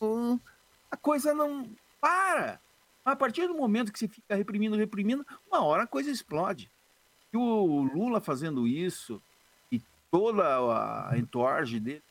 Hum, 0.00 0.38
a 0.90 0.96
coisa 0.96 1.34
não 1.34 1.68
para. 2.00 2.60
A 3.04 3.16
partir 3.16 3.46
do 3.46 3.54
momento 3.54 3.92
que 3.92 3.98
você 3.98 4.08
fica 4.08 4.34
reprimindo, 4.34 4.76
reprimindo, 4.76 5.26
uma 5.48 5.64
hora 5.64 5.82
a 5.84 5.86
coisa 5.86 6.10
explode. 6.10 6.70
E 7.32 7.36
o 7.36 7.82
Lula 7.82 8.20
fazendo 8.20 8.66
isso, 8.66 9.20
e 9.70 9.82
toda 10.10 10.44
a 11.10 11.18
entourage 11.18 11.80
dele, 11.80 12.02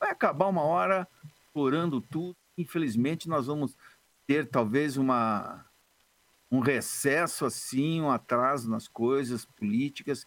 vai 0.00 0.10
acabar 0.10 0.46
uma 0.46 0.62
hora 0.62 1.06
explorando 1.48 2.00
tudo. 2.00 2.36
Infelizmente, 2.56 3.28
nós 3.28 3.46
vamos 3.46 3.76
ter 4.26 4.46
talvez 4.46 4.96
uma 4.96 5.64
um 6.50 6.60
recesso 6.60 7.44
assim, 7.44 8.00
um 8.00 8.10
atraso 8.10 8.70
nas 8.70 8.88
coisas 8.88 9.44
políticas. 9.44 10.26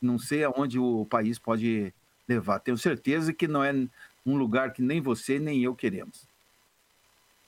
Não 0.00 0.18
sei 0.18 0.44
aonde 0.44 0.78
o 0.78 1.06
país 1.06 1.38
pode 1.38 1.94
levar. 2.28 2.58
Tenho 2.58 2.76
certeza 2.76 3.32
que 3.32 3.48
não 3.48 3.64
é 3.64 3.72
um 4.26 4.36
lugar 4.36 4.72
que 4.72 4.82
nem 4.82 5.00
você 5.00 5.38
nem 5.38 5.62
eu 5.62 5.74
queremos. 5.74 6.26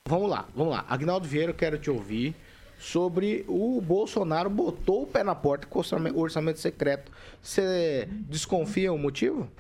Vamos 0.07 0.31
lá, 0.31 0.49
vamos 0.55 0.73
lá. 0.73 0.85
Agnaldo 0.89 1.29
Vieira, 1.29 1.51
eu 1.51 1.57
quero 1.57 1.79
te 1.79 1.91
ouvir 1.91 2.35
sobre 2.79 3.45
o 3.49 3.81
Bolsonaro 3.81 4.49
botou 4.49 5.03
o 5.03 5.07
pé 5.07 5.25
na 5.25 5.35
porta 5.35 5.67
com 5.67 5.79
o 5.79 5.81
orçamento, 5.81 6.19
orçamento 6.19 6.59
secreto. 6.59 7.13
Você 7.43 8.09
desconfia 8.11 8.93
o 8.93 8.99
motivo? 8.99 9.51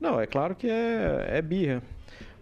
Não, 0.00 0.20
é 0.20 0.26
claro 0.26 0.54
que 0.54 0.68
é, 0.68 1.26
é 1.28 1.42
birra. 1.42 1.82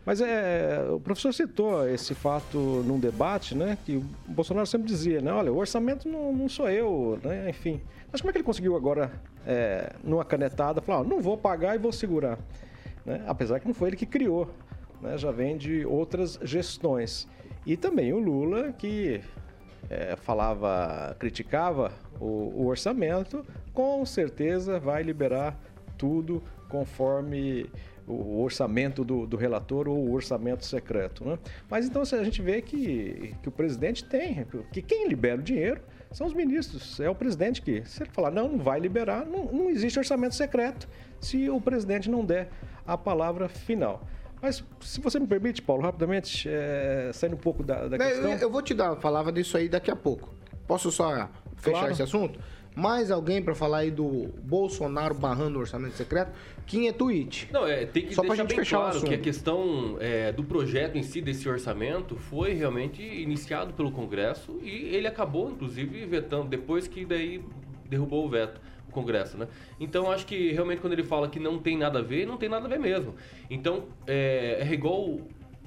Mas 0.09 0.23
é, 0.23 0.87
o 0.91 0.99
professor 0.99 1.35
citou 1.35 1.87
esse 1.87 2.15
fato 2.15 2.57
num 2.59 2.99
debate, 2.99 3.55
né? 3.55 3.77
Que 3.85 3.97
o 3.97 4.05
Bolsonaro 4.27 4.67
sempre 4.67 4.89
dizia, 4.89 5.21
né? 5.21 5.31
Olha, 5.31 5.53
o 5.53 5.59
orçamento 5.59 6.09
não, 6.09 6.33
não 6.33 6.49
sou 6.49 6.71
eu, 6.71 7.21
né? 7.23 7.51
Enfim. 7.51 7.79
Mas 8.11 8.23
como 8.23 8.31
é 8.31 8.33
que 8.33 8.39
ele 8.39 8.45
conseguiu 8.45 8.75
agora, 8.75 9.13
é, 9.47 9.93
numa 10.03 10.25
canetada, 10.25 10.81
falar, 10.81 11.01
ó, 11.01 11.05
não 11.05 11.21
vou 11.21 11.37
pagar 11.37 11.75
e 11.75 11.79
vou 11.79 11.93
segurar? 11.93 12.39
Né? 13.05 13.23
Apesar 13.27 13.61
que 13.61 13.67
não 13.67 13.75
foi 13.75 13.91
ele 13.91 13.99
que 13.99 14.07
criou, 14.07 14.49
né? 15.03 15.19
Já 15.19 15.31
vem 15.31 15.59
de 15.59 15.85
outras 15.85 16.41
gestões. 16.43 17.29
E 17.67 17.77
também 17.77 18.11
o 18.11 18.19
Lula, 18.19 18.73
que 18.73 19.21
é, 19.91 20.17
falava, 20.17 21.15
criticava 21.19 21.93
o, 22.19 22.55
o 22.57 22.67
orçamento, 22.67 23.45
com 23.75 24.07
certeza 24.07 24.81
vai 24.81 25.03
liberar 25.03 25.55
tudo 25.99 26.43
conforme 26.71 27.71
o 28.09 28.41
orçamento 28.43 29.05
do, 29.05 29.27
do 29.27 29.37
relator 29.37 29.89
ou 29.89 29.99
o 29.99 30.13
orçamento 30.13 30.65
secreto. 30.65 31.25
Né? 31.25 31.39
Mas 31.69 31.87
então 31.87 32.03
a 32.03 32.25
gente 32.25 32.41
vê 32.41 32.63
que, 32.63 33.35
que 33.43 33.49
o 33.49 33.53
presidente 33.53 34.05
tem, 34.05 34.47
que 34.73 34.81
quem 34.83 35.09
libera 35.09 35.41
o 35.41 35.43
dinheiro 35.43 35.81
são 36.11 36.27
os 36.27 36.33
ministros, 36.33 36.99
é 37.01 37.11
o 37.11 37.15
presidente 37.15 37.61
que, 37.61 37.83
se 37.85 38.03
ele 38.03 38.11
falar 38.11 38.31
não, 38.31 38.49
não 38.49 38.59
vai 38.59 38.81
liberar, 38.81 39.27
não, 39.27 39.45
não 39.45 39.71
existe 39.71 39.99
orçamento 39.99 40.35
secreto 40.35 40.89
se 41.21 41.51
o 41.51 41.61
presidente 41.61 42.09
não 42.11 42.25
der 42.25 42.49
a 42.87 42.97
palavra 42.97 43.49
final. 43.49 44.03
Mas 44.41 44.65
se 44.81 45.01
você 45.01 45.19
me 45.19 45.27
permite, 45.27 45.61
Paulo, 45.61 45.83
rapidamente, 45.83 46.49
é, 46.49 47.11
saindo 47.13 47.35
um 47.35 47.41
pouco 47.41 47.63
da, 47.63 47.89
da 47.89 47.99
questão. 47.99 48.31
Eu, 48.33 48.39
eu 48.39 48.51
vou 48.51 48.63
te 48.63 48.73
dar 48.73 48.93
a 48.93 48.97
palavra 48.97 49.33
disso 49.33 49.57
aí 49.57 49.69
daqui 49.69 49.91
a 49.91 49.97
pouco. 49.97 50.33
Posso 50.67 50.91
só 50.93 51.29
fechar 51.57 51.79
Claro. 51.79 51.93
esse 51.93 52.03
assunto? 52.03 52.39
Mais 52.79 53.11
alguém 53.11 53.43
para 53.43 53.57
falar 53.57 53.79
aí 53.79 53.91
do 53.91 54.29
Bolsonaro 54.41 55.13
barrando 55.13 55.59
o 55.59 55.61
orçamento 55.61 55.97
secreto? 55.97 56.31
Quem 56.65 56.87
é 56.87 56.93
tweet? 56.93 57.49
Não, 57.53 57.67
é, 57.67 57.85
tem 57.85 58.07
que 58.07 58.15
Só 58.15 58.23
deixar 58.23 58.37
gente 58.37 58.49
bem 58.51 58.59
fechar 58.59 58.79
o 58.79 58.81
claro 58.83 59.03
que 59.03 59.15
a 59.15 59.19
questão 59.19 59.97
é, 59.99 60.31
do 60.31 60.45
projeto 60.45 60.97
em 60.97 61.03
si, 61.03 61.21
desse 61.21 61.49
orçamento, 61.49 62.15
foi 62.15 62.53
realmente 62.53 63.03
iniciado 63.03 63.73
pelo 63.73 63.91
Congresso 63.91 64.61
e 64.63 64.95
ele 64.95 65.09
acabou, 65.09 65.51
inclusive, 65.51 66.07
vetando, 66.07 66.45
depois 66.45 66.87
que 66.87 67.05
daí 67.05 67.43
derrubou 67.89 68.25
o 68.25 68.29
veto, 68.29 68.61
o 68.89 68.93
Congresso, 68.93 69.37
né? 69.37 69.49
Então, 69.81 70.09
acho 70.09 70.25
que 70.25 70.53
realmente 70.53 70.81
quando 70.81 70.93
ele 70.93 71.03
fala 71.03 71.29
que 71.29 71.41
não 71.41 71.59
tem 71.59 71.77
nada 71.77 71.99
a 71.99 72.03
ver, 72.03 72.29
não 72.29 72.37
tem 72.37 72.49
nada 72.49 72.67
a 72.67 72.69
ver 72.69 72.79
mesmo. 72.79 73.17
Então, 73.51 73.87
é, 74.07 74.59
é 74.61 74.73
igual 74.73 75.19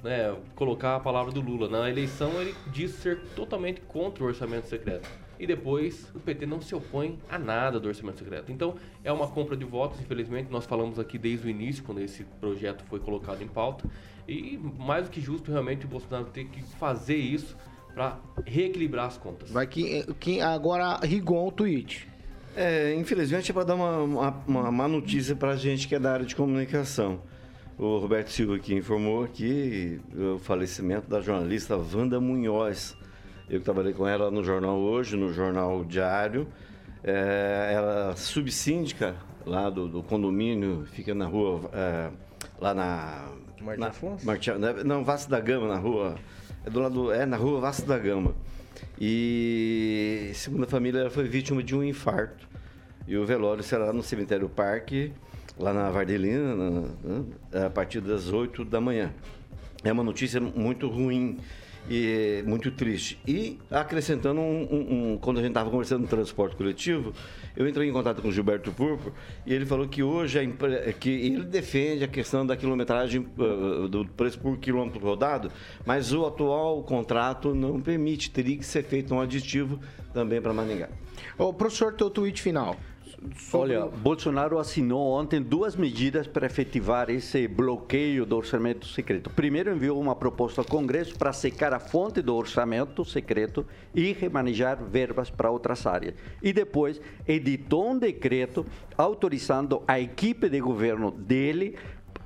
né, 0.02 0.34
colocar 0.54 0.96
a 0.96 1.00
palavra 1.00 1.30
do 1.30 1.42
Lula. 1.42 1.68
Na 1.68 1.90
eleição, 1.90 2.40
ele 2.40 2.54
disse 2.68 3.02
ser 3.02 3.20
totalmente 3.36 3.82
contra 3.82 4.24
o 4.24 4.26
orçamento 4.26 4.66
secreto. 4.66 5.06
E 5.42 5.46
depois 5.46 6.06
o 6.14 6.20
PT 6.20 6.46
não 6.46 6.60
se 6.60 6.72
opõe 6.72 7.18
a 7.28 7.36
nada 7.36 7.80
do 7.80 7.88
orçamento 7.88 8.20
secreto. 8.20 8.52
Então 8.52 8.76
é 9.02 9.10
uma 9.10 9.26
compra 9.26 9.56
de 9.56 9.64
votos, 9.64 9.98
infelizmente. 9.98 10.52
Nós 10.52 10.64
falamos 10.64 11.00
aqui 11.00 11.18
desde 11.18 11.48
o 11.48 11.50
início, 11.50 11.82
quando 11.82 12.00
esse 12.00 12.22
projeto 12.40 12.84
foi 12.84 13.00
colocado 13.00 13.42
em 13.42 13.48
pauta. 13.48 13.90
E 14.28 14.56
mais 14.78 15.06
do 15.06 15.10
que 15.10 15.20
justo, 15.20 15.50
realmente, 15.50 15.84
o 15.84 15.88
Bolsonaro 15.88 16.26
ter 16.26 16.44
que 16.44 16.62
fazer 16.62 17.16
isso 17.16 17.56
para 17.92 18.20
reequilibrar 18.46 19.06
as 19.06 19.18
contas. 19.18 19.50
Vai 19.50 19.66
que, 19.66 20.04
que 20.20 20.40
agora 20.40 21.00
Rigon 21.02 21.48
o 21.48 21.50
tweet. 21.50 22.08
É, 22.54 22.94
infelizmente 22.94 23.50
é 23.50 23.52
para 23.52 23.64
dar 23.64 23.74
uma, 23.74 23.98
uma, 23.98 24.42
uma 24.46 24.70
má 24.70 24.86
notícia 24.86 25.34
para 25.34 25.50
a 25.50 25.56
gente 25.56 25.88
que 25.88 25.96
é 25.96 25.98
da 25.98 26.12
área 26.12 26.24
de 26.24 26.36
comunicação. 26.36 27.20
O 27.76 27.98
Roberto 27.98 28.28
Silva 28.28 28.54
aqui 28.54 28.74
informou 28.74 29.24
aqui 29.24 30.00
o 30.14 30.38
falecimento 30.38 31.10
da 31.10 31.20
jornalista 31.20 31.76
Wanda 31.76 32.20
Munhoz. 32.20 32.96
Eu 33.48 33.60
trabalhei 33.60 33.92
com 33.92 34.06
ela 34.06 34.30
no 34.30 34.42
jornal 34.42 34.78
hoje, 34.78 35.16
no 35.16 35.32
jornal 35.32 35.84
diário. 35.84 36.46
É, 37.04 37.72
ela 37.74 38.12
é 38.12 38.16
subsíndica 38.16 39.14
lá 39.44 39.68
do, 39.68 39.88
do 39.88 40.02
condomínio, 40.02 40.86
fica 40.92 41.14
na 41.14 41.26
rua, 41.26 41.68
é, 41.72 42.10
lá 42.60 42.72
na... 42.72 43.28
Martim 43.60 43.82
Afonso? 43.84 44.26
Martim- 44.26 44.50
não, 44.84 45.04
Vasco 45.04 45.30
da 45.30 45.40
Gama, 45.40 45.68
na 45.68 45.76
rua... 45.78 46.14
É, 46.64 46.70
do 46.70 46.80
lado, 46.80 47.12
é 47.12 47.26
na 47.26 47.36
rua 47.36 47.60
Vasco 47.60 47.86
da 47.86 47.98
Gama. 47.98 48.34
E, 49.00 50.30
segundo 50.34 50.62
a 50.64 50.66
família, 50.66 51.00
ela 51.00 51.10
foi 51.10 51.24
vítima 51.24 51.62
de 51.62 51.74
um 51.74 51.82
infarto. 51.82 52.48
E 53.06 53.16
o 53.16 53.26
velório 53.26 53.62
será 53.64 53.92
no 53.92 54.02
cemitério 54.02 54.48
Parque, 54.48 55.12
lá 55.58 55.72
na 55.72 55.90
Vardelina, 55.90 56.54
na- 56.54 56.70
na- 57.52 57.66
a 57.66 57.70
partir 57.70 58.00
das 58.00 58.32
8 58.32 58.64
da 58.64 58.80
manhã. 58.80 59.12
É 59.82 59.90
uma 59.92 60.04
notícia 60.04 60.40
muito 60.40 60.88
ruim 60.88 61.38
e 61.88 62.42
muito 62.46 62.70
triste. 62.70 63.18
E 63.26 63.58
acrescentando 63.70 64.40
um, 64.40 64.62
um- 64.62 65.12
um- 65.12 65.18
quando 65.18 65.38
a 65.38 65.40
gente 65.40 65.50
estava 65.50 65.70
conversando 65.70 66.02
no 66.02 66.08
transporte 66.08 66.54
coletivo, 66.56 67.12
eu 67.56 67.68
entrei 67.68 67.88
em 67.88 67.92
contato 67.92 68.22
com 68.22 68.28
o 68.28 68.32
Gilberto 68.32 68.70
Purpo 68.72 69.12
e 69.46 69.52
ele 69.52 69.66
falou 69.66 69.86
que 69.88 70.02
hoje 70.02 70.38
a 70.38 70.92
que 70.92 71.10
ele 71.10 71.44
defende 71.44 72.04
a 72.04 72.08
questão 72.08 72.46
da 72.46 72.56
quilometragem 72.56 73.26
uh, 73.36 73.88
do 73.88 74.06
preço 74.06 74.38
por 74.38 74.56
quilômetro 74.58 75.00
rodado, 75.00 75.50
mas 75.84 76.12
o 76.12 76.24
atual 76.24 76.82
contrato 76.82 77.54
não 77.54 77.80
permite, 77.80 78.30
teria 78.30 78.56
que 78.56 78.64
ser 78.64 78.84
feito 78.84 79.14
um 79.14 79.20
aditivo 79.20 79.78
também 80.14 80.40
para 80.40 80.52
Maringá. 80.52 80.88
Ô, 81.36 81.52
professor, 81.52 81.92
teu 81.94 82.08
tweet 82.10 82.40
final. 82.40 82.76
Sobre 83.36 83.76
Olha, 83.76 83.86
Bolsonaro 83.86 84.58
assinou 84.58 85.12
ontem 85.12 85.40
duas 85.40 85.76
medidas 85.76 86.26
para 86.26 86.46
efetivar 86.46 87.08
esse 87.08 87.46
bloqueio 87.46 88.26
do 88.26 88.36
orçamento 88.36 88.86
secreto. 88.86 89.30
Primeiro, 89.30 89.72
enviou 89.72 90.00
uma 90.00 90.16
proposta 90.16 90.60
ao 90.60 90.64
Congresso 90.64 91.16
para 91.16 91.32
secar 91.32 91.72
a 91.72 91.78
fonte 91.78 92.20
do 92.20 92.34
orçamento 92.34 93.04
secreto 93.04 93.64
e 93.94 94.12
remanejar 94.12 94.82
verbas 94.82 95.30
para 95.30 95.50
outras 95.50 95.86
áreas. 95.86 96.14
E 96.42 96.52
depois, 96.52 97.00
editou 97.26 97.90
um 97.90 97.98
decreto 97.98 98.66
autorizando 98.96 99.82
a 99.86 100.00
equipe 100.00 100.48
de 100.48 100.60
governo 100.60 101.10
dele 101.10 101.76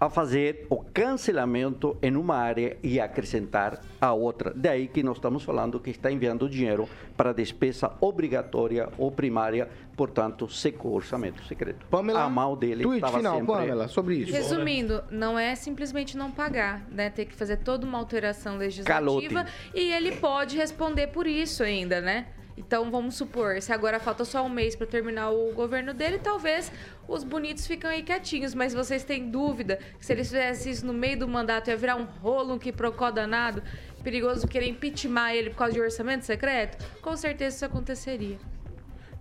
a 0.00 0.10
fazer 0.10 0.66
o 0.68 0.76
cancelamento 0.76 1.96
em 2.02 2.16
uma 2.16 2.36
área 2.36 2.76
e 2.82 3.00
acrescentar 3.00 3.80
a 4.00 4.12
outra. 4.12 4.52
Daí 4.54 4.88
que 4.88 5.02
nós 5.02 5.16
estamos 5.16 5.42
falando 5.42 5.80
que 5.80 5.90
está 5.90 6.10
enviando 6.10 6.48
dinheiro 6.48 6.88
para 7.16 7.32
despesa 7.32 7.92
obrigatória 8.00 8.88
ou 8.98 9.10
primária, 9.10 9.68
portanto, 9.96 10.48
secou 10.48 10.92
o 10.92 10.94
orçamento 10.96 11.42
secreto. 11.44 11.86
Pamela, 11.86 12.24
a 12.24 12.28
mão 12.28 12.56
dele 12.56 12.82
tweet 12.82 12.98
estava 12.98 13.18
final, 13.18 13.38
sempre... 13.38 13.54
Pamela, 13.54 13.88
sobre 13.88 14.16
isso. 14.16 14.32
Resumindo, 14.32 15.02
não 15.10 15.38
é 15.38 15.54
simplesmente 15.54 16.16
não 16.16 16.30
pagar, 16.30 16.86
né? 16.90 17.08
Ter 17.08 17.24
que 17.24 17.34
fazer 17.34 17.58
toda 17.58 17.86
uma 17.86 17.98
alteração 17.98 18.56
legislativa 18.58 19.44
Calote. 19.44 19.52
e 19.74 19.92
ele 19.92 20.12
pode 20.12 20.56
responder 20.56 21.08
por 21.08 21.26
isso 21.26 21.62
ainda, 21.62 22.00
né? 22.00 22.26
Então 22.56 22.90
vamos 22.90 23.16
supor, 23.16 23.60
se 23.60 23.70
agora 23.70 24.00
falta 24.00 24.24
só 24.24 24.42
um 24.42 24.48
mês 24.48 24.74
para 24.74 24.86
terminar 24.86 25.30
o 25.30 25.52
governo 25.52 25.92
dele, 25.92 26.18
talvez 26.18 26.72
os 27.08 27.22
bonitos 27.24 27.66
ficam 27.66 27.90
aí 27.90 28.02
quietinhos, 28.02 28.54
mas 28.54 28.72
vocês 28.74 29.04
têm 29.04 29.30
dúvida 29.30 29.78
que 29.98 30.04
se 30.04 30.12
eles 30.12 30.28
fizessem 30.28 30.72
isso 30.72 30.86
no 30.86 30.92
meio 30.92 31.18
do 31.18 31.28
mandato 31.28 31.68
ia 31.70 31.76
virar 31.76 31.96
um 31.96 32.04
rolo, 32.04 32.54
um 32.54 32.58
que 32.58 32.72
procó 32.72 33.10
danado, 33.10 33.62
perigoso 34.02 34.46
querer 34.48 34.68
impeachment 34.68 35.32
ele 35.32 35.50
por 35.50 35.56
causa 35.56 35.72
de 35.74 35.80
orçamento 35.80 36.24
secreto? 36.24 36.84
Com 37.00 37.16
certeza 37.16 37.56
isso 37.56 37.64
aconteceria. 37.64 38.36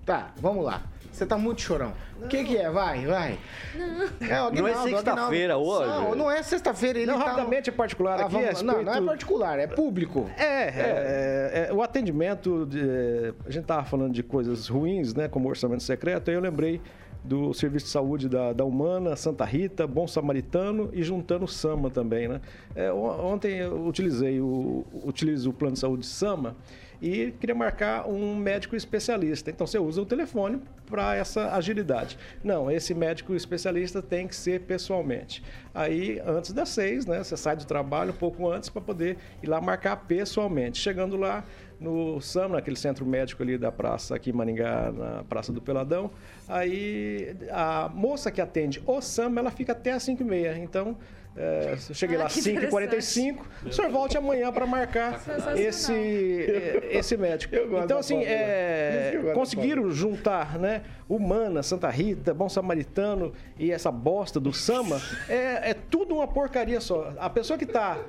Tá, 0.06 0.32
vamos 0.38 0.64
lá. 0.66 0.84
Você 1.12 1.26
tá 1.26 1.38
muito 1.38 1.62
chorão. 1.62 1.94
O 2.22 2.28
que 2.28 2.44
que 2.44 2.58
é? 2.58 2.70
Vai, 2.70 3.06
vai. 3.06 3.40
Não. 3.74 4.04
É, 4.28 4.52
Não 4.52 4.68
é 4.68 4.76
sexta-feira 4.76 5.58
hoje? 5.58 5.88
Não, 5.90 6.14
não 6.16 6.30
é 6.32 6.44
sexta-feira. 6.44 7.00
Ele 7.00 7.10
Não, 7.10 7.18
tá... 7.20 7.26
rapidamente 7.28 7.70
é 7.70 7.74
particular 7.74 8.20
Ah, 8.20 8.24
aqui. 8.26 8.34
vamos 8.34 8.62
lá. 8.62 8.74
Não, 8.74 8.84
não 8.84 8.94
é 8.94 9.02
particular, 9.02 9.58
é 9.58 9.66
público. 9.66 10.30
É, 10.38 10.44
é, 10.44 11.68
é, 11.70 11.74
o 11.74 11.82
atendimento, 11.82 12.66
de- 12.66 13.34
a 13.46 13.50
gente 13.50 13.62
estava 13.64 13.86
falando 13.86 14.12
de 14.14 14.22
coisas 14.24 14.68
ruins, 14.68 15.14
né, 15.14 15.30
como 15.30 15.48
orçamento 15.48 15.84
secreto, 15.84 16.30
aí 16.30 16.36
eu 16.36 16.42
lembrei 16.42 16.82
do 17.26 17.54
Serviço 17.54 17.86
de 17.88 17.92
Saúde 17.92 18.30
da, 18.30 18.54
da 18.54 18.64
Humana, 18.64 19.16
Santa 19.16 19.44
Rita, 19.46 19.86
Bom 19.88 20.08
Samaritano 20.08 20.90
e 20.94 21.04
juntando 21.04 21.46
o 21.46 21.48
SAMA 21.48 21.90
também, 21.90 22.28
né? 22.28 22.40
É, 22.76 22.92
on- 22.94 23.34
ontem 23.34 23.58
eu 23.58 23.86
utilizei 23.86 24.40
o, 24.40 24.86
utilizo 25.04 25.50
o 25.50 25.54
plano 25.54 25.74
de 25.74 25.80
saúde 25.80 26.06
SAMA 26.06 26.56
e 27.02 27.34
queria 27.40 27.56
marcar 27.56 28.08
um 28.08 28.36
médico 28.36 28.76
especialista. 28.76 29.50
Então 29.52 29.68
você 29.68 29.78
usa 29.78 30.02
o 30.02 30.06
telefone 30.06 30.62
para 30.90 31.16
essa 31.16 31.54
agilidade. 31.56 32.18
Não, 32.44 32.70
esse 32.72 32.94
médico 32.94 33.34
especialista 33.36 34.02
tem 34.02 34.28
que 34.28 34.36
ser 34.36 34.62
pessoalmente. 34.62 35.44
Aí, 35.74 36.22
antes 36.26 36.54
das 36.54 36.70
seis, 36.70 37.06
né? 37.06 37.24
Você 37.24 37.36
sai 37.36 37.56
do 37.58 37.66
trabalho 37.66 38.12
um 38.12 38.16
pouco 38.16 38.50
antes 38.50 38.70
para 38.70 38.82
poder 38.82 39.18
ir 39.44 39.48
lá 39.48 39.60
marcar 39.60 39.96
pessoalmente. 40.08 40.78
Chegando 40.78 41.18
lá 41.18 41.44
no 41.80 42.20
SAM, 42.22 42.50
naquele 42.50 42.76
centro 42.76 43.06
médico 43.06 43.44
ali 43.44 43.58
da 43.58 43.72
praça 43.72 44.16
aqui 44.16 44.30
em 44.30 44.34
Maringá, 44.34 44.92
na 44.92 45.24
Praça 45.24 45.52
do 45.52 45.62
Peladão, 45.62 46.12
aí 46.48 47.36
a 47.52 47.90
moça 47.94 48.32
que 48.32 48.42
atende 48.42 48.82
o 48.86 49.02
SAM, 49.02 49.38
ela 49.38 49.52
fica 49.52 49.72
até 49.72 49.92
às 49.92 50.04
5h30. 50.04 50.58
Então, 50.58 50.98
é, 51.38 51.76
eu 51.90 51.94
cheguei 51.94 52.16
Ah, 52.16 52.20
lá 52.20 52.26
às 52.28 52.34
que 52.34 52.42
5h45, 52.42 53.40
o 53.66 53.72
senhor 53.72 53.92
volte 53.92 54.18
amanhã 54.18 54.52
para 54.54 54.66
marcar 54.66 55.22
esse, 55.58 55.94
eh, 55.94 56.88
esse 56.92 57.18
médico. 57.18 57.54
Então, 57.84 57.98
assim, 57.98 58.24
é, 58.24 59.32
conseguiram 59.34 59.92
juntar, 59.92 60.58
né? 60.58 60.84
Humana, 61.10 61.62
Santa 61.62 61.90
Rita, 61.90 62.34
Bom 62.34 62.48
Samaritano 62.50 63.34
e 63.60 63.72
essa 63.72 63.92
bosta 63.92 64.40
do 64.40 64.52
Sama, 64.54 65.00
é, 65.30 65.72
é 65.72 65.74
tudo 65.74 66.16
uma 66.16 66.28
porcaria 66.28 66.80
só. 66.80 67.14
A 67.20 67.30
pessoa 67.30 67.58
que 67.58 67.66
está 67.66 68.00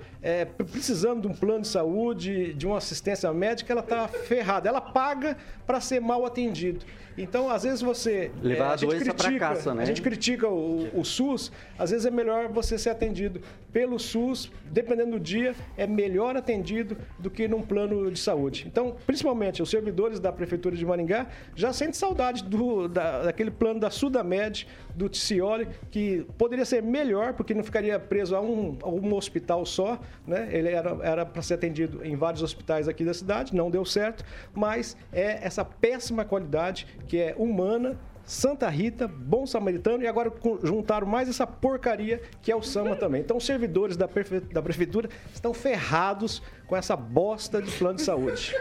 precisando 0.70 1.22
de 1.22 1.29
um 1.29 1.35
plano 1.35 1.62
de 1.62 1.68
saúde, 1.68 2.55
de 2.55 2.66
uma 2.66 2.79
assistência 2.79 3.33
médica, 3.33 3.72
ela 3.72 3.83
está 3.83 4.09
ferrada. 4.09 4.68
Ela 4.68 4.81
paga 4.81 5.37
para 5.66 5.81
ser 5.81 6.01
mal 6.01 6.24
atendido. 6.24 6.85
Então, 7.19 7.49
às 7.51 7.62
vezes 7.62 7.81
você. 7.81 8.31
Levar 8.43 8.71
é, 8.71 8.73
a 8.73 8.77
doença 8.77 9.14
pra 9.14 9.39
casa, 9.39 9.75
né? 9.75 9.83
A 9.83 9.87
gente 9.87 10.03
critica 10.03 10.49
o, 10.49 10.89
o 10.99 11.05
SUS, 11.05 11.51
às 11.79 11.91
vezes 11.91 12.05
é 12.07 12.11
melhor 12.11 12.49
você 12.49 12.77
ser 12.79 12.91
atendido 12.91 13.41
pelo 13.73 13.99
SUS, 13.99 14.51
dependendo 14.71 15.12
do 15.12 15.21
dia, 15.21 15.55
é 15.77 15.87
melhor 15.87 16.37
atendido 16.37 16.97
do 17.19 17.31
que 17.31 17.47
num 17.49 17.62
plano 17.62 18.11
de 18.11 18.19
saúde. 18.19 18.64
Então, 18.67 18.97
principalmente 19.07 19.62
os 19.62 19.71
servidores 19.71 20.19
da 20.21 20.33
Prefeitura 20.33 20.77
de 20.77 20.85
Maringá 20.85 21.27
já 21.55 21.73
sentem 21.73 21.95
saudade 21.95 22.45
do, 22.45 22.89
da- 22.89 23.25
daquele 23.25 23.51
plano 23.51 23.81
da 23.81 23.91
Sudamed, 23.91 24.67
do 24.97 25.09
Ticioli, 25.09 25.68
que 25.90 26.26
poderia 26.38 26.64
ser 26.64 26.82
melhor, 26.82 27.34
porque 27.34 27.53
não 27.55 27.62
ficaria 27.62 27.99
preso 28.01 28.34
a 28.34 28.40
um, 28.40 28.78
a 28.82 28.88
um 28.88 29.14
hospital 29.14 29.66
só, 29.66 30.01
né? 30.26 30.49
Ele 30.51 30.70
era 30.70 31.26
para 31.26 31.42
ser 31.42 31.55
atendido 31.55 32.05
em 32.05 32.16
vários 32.16 32.42
hospitais 32.42 32.88
aqui 32.88 33.05
da 33.05 33.12
cidade, 33.12 33.55
não 33.55 33.70
deu 33.70 33.84
certo, 33.84 34.24
mas 34.55 34.97
é 35.12 35.47
essa 35.47 35.64
péssima 35.64 36.24
qualidade 36.24 36.86
que 37.07 37.18
é 37.18 37.34
humana, 37.36 37.97
Santa 38.24 38.68
Rita, 38.68 39.07
Bom 39.07 39.47
Samaritano 39.47 40.03
e 40.03 40.09
agora 40.09 40.32
juntaram 40.64 41.07
mais 41.07 41.28
essa 41.28 41.47
porcaria 41.47 42.20
que 42.42 42.51
é 42.51 42.57
o 42.57 42.62
Sama 42.62 42.97
também. 42.97 43.20
Então, 43.20 43.36
os 43.36 43.47
servidores 43.47 43.97
da, 43.97 44.09
prefe- 44.09 44.40
da 44.40 44.61
prefeitura 44.61 45.09
estão 45.32 45.55
ferrados 45.55 46.42
com 46.67 46.77
essa 46.77 46.97
bosta 46.97 47.62
de 47.62 47.71
plano 47.71 47.97
de 47.97 48.03
saúde. 48.03 48.55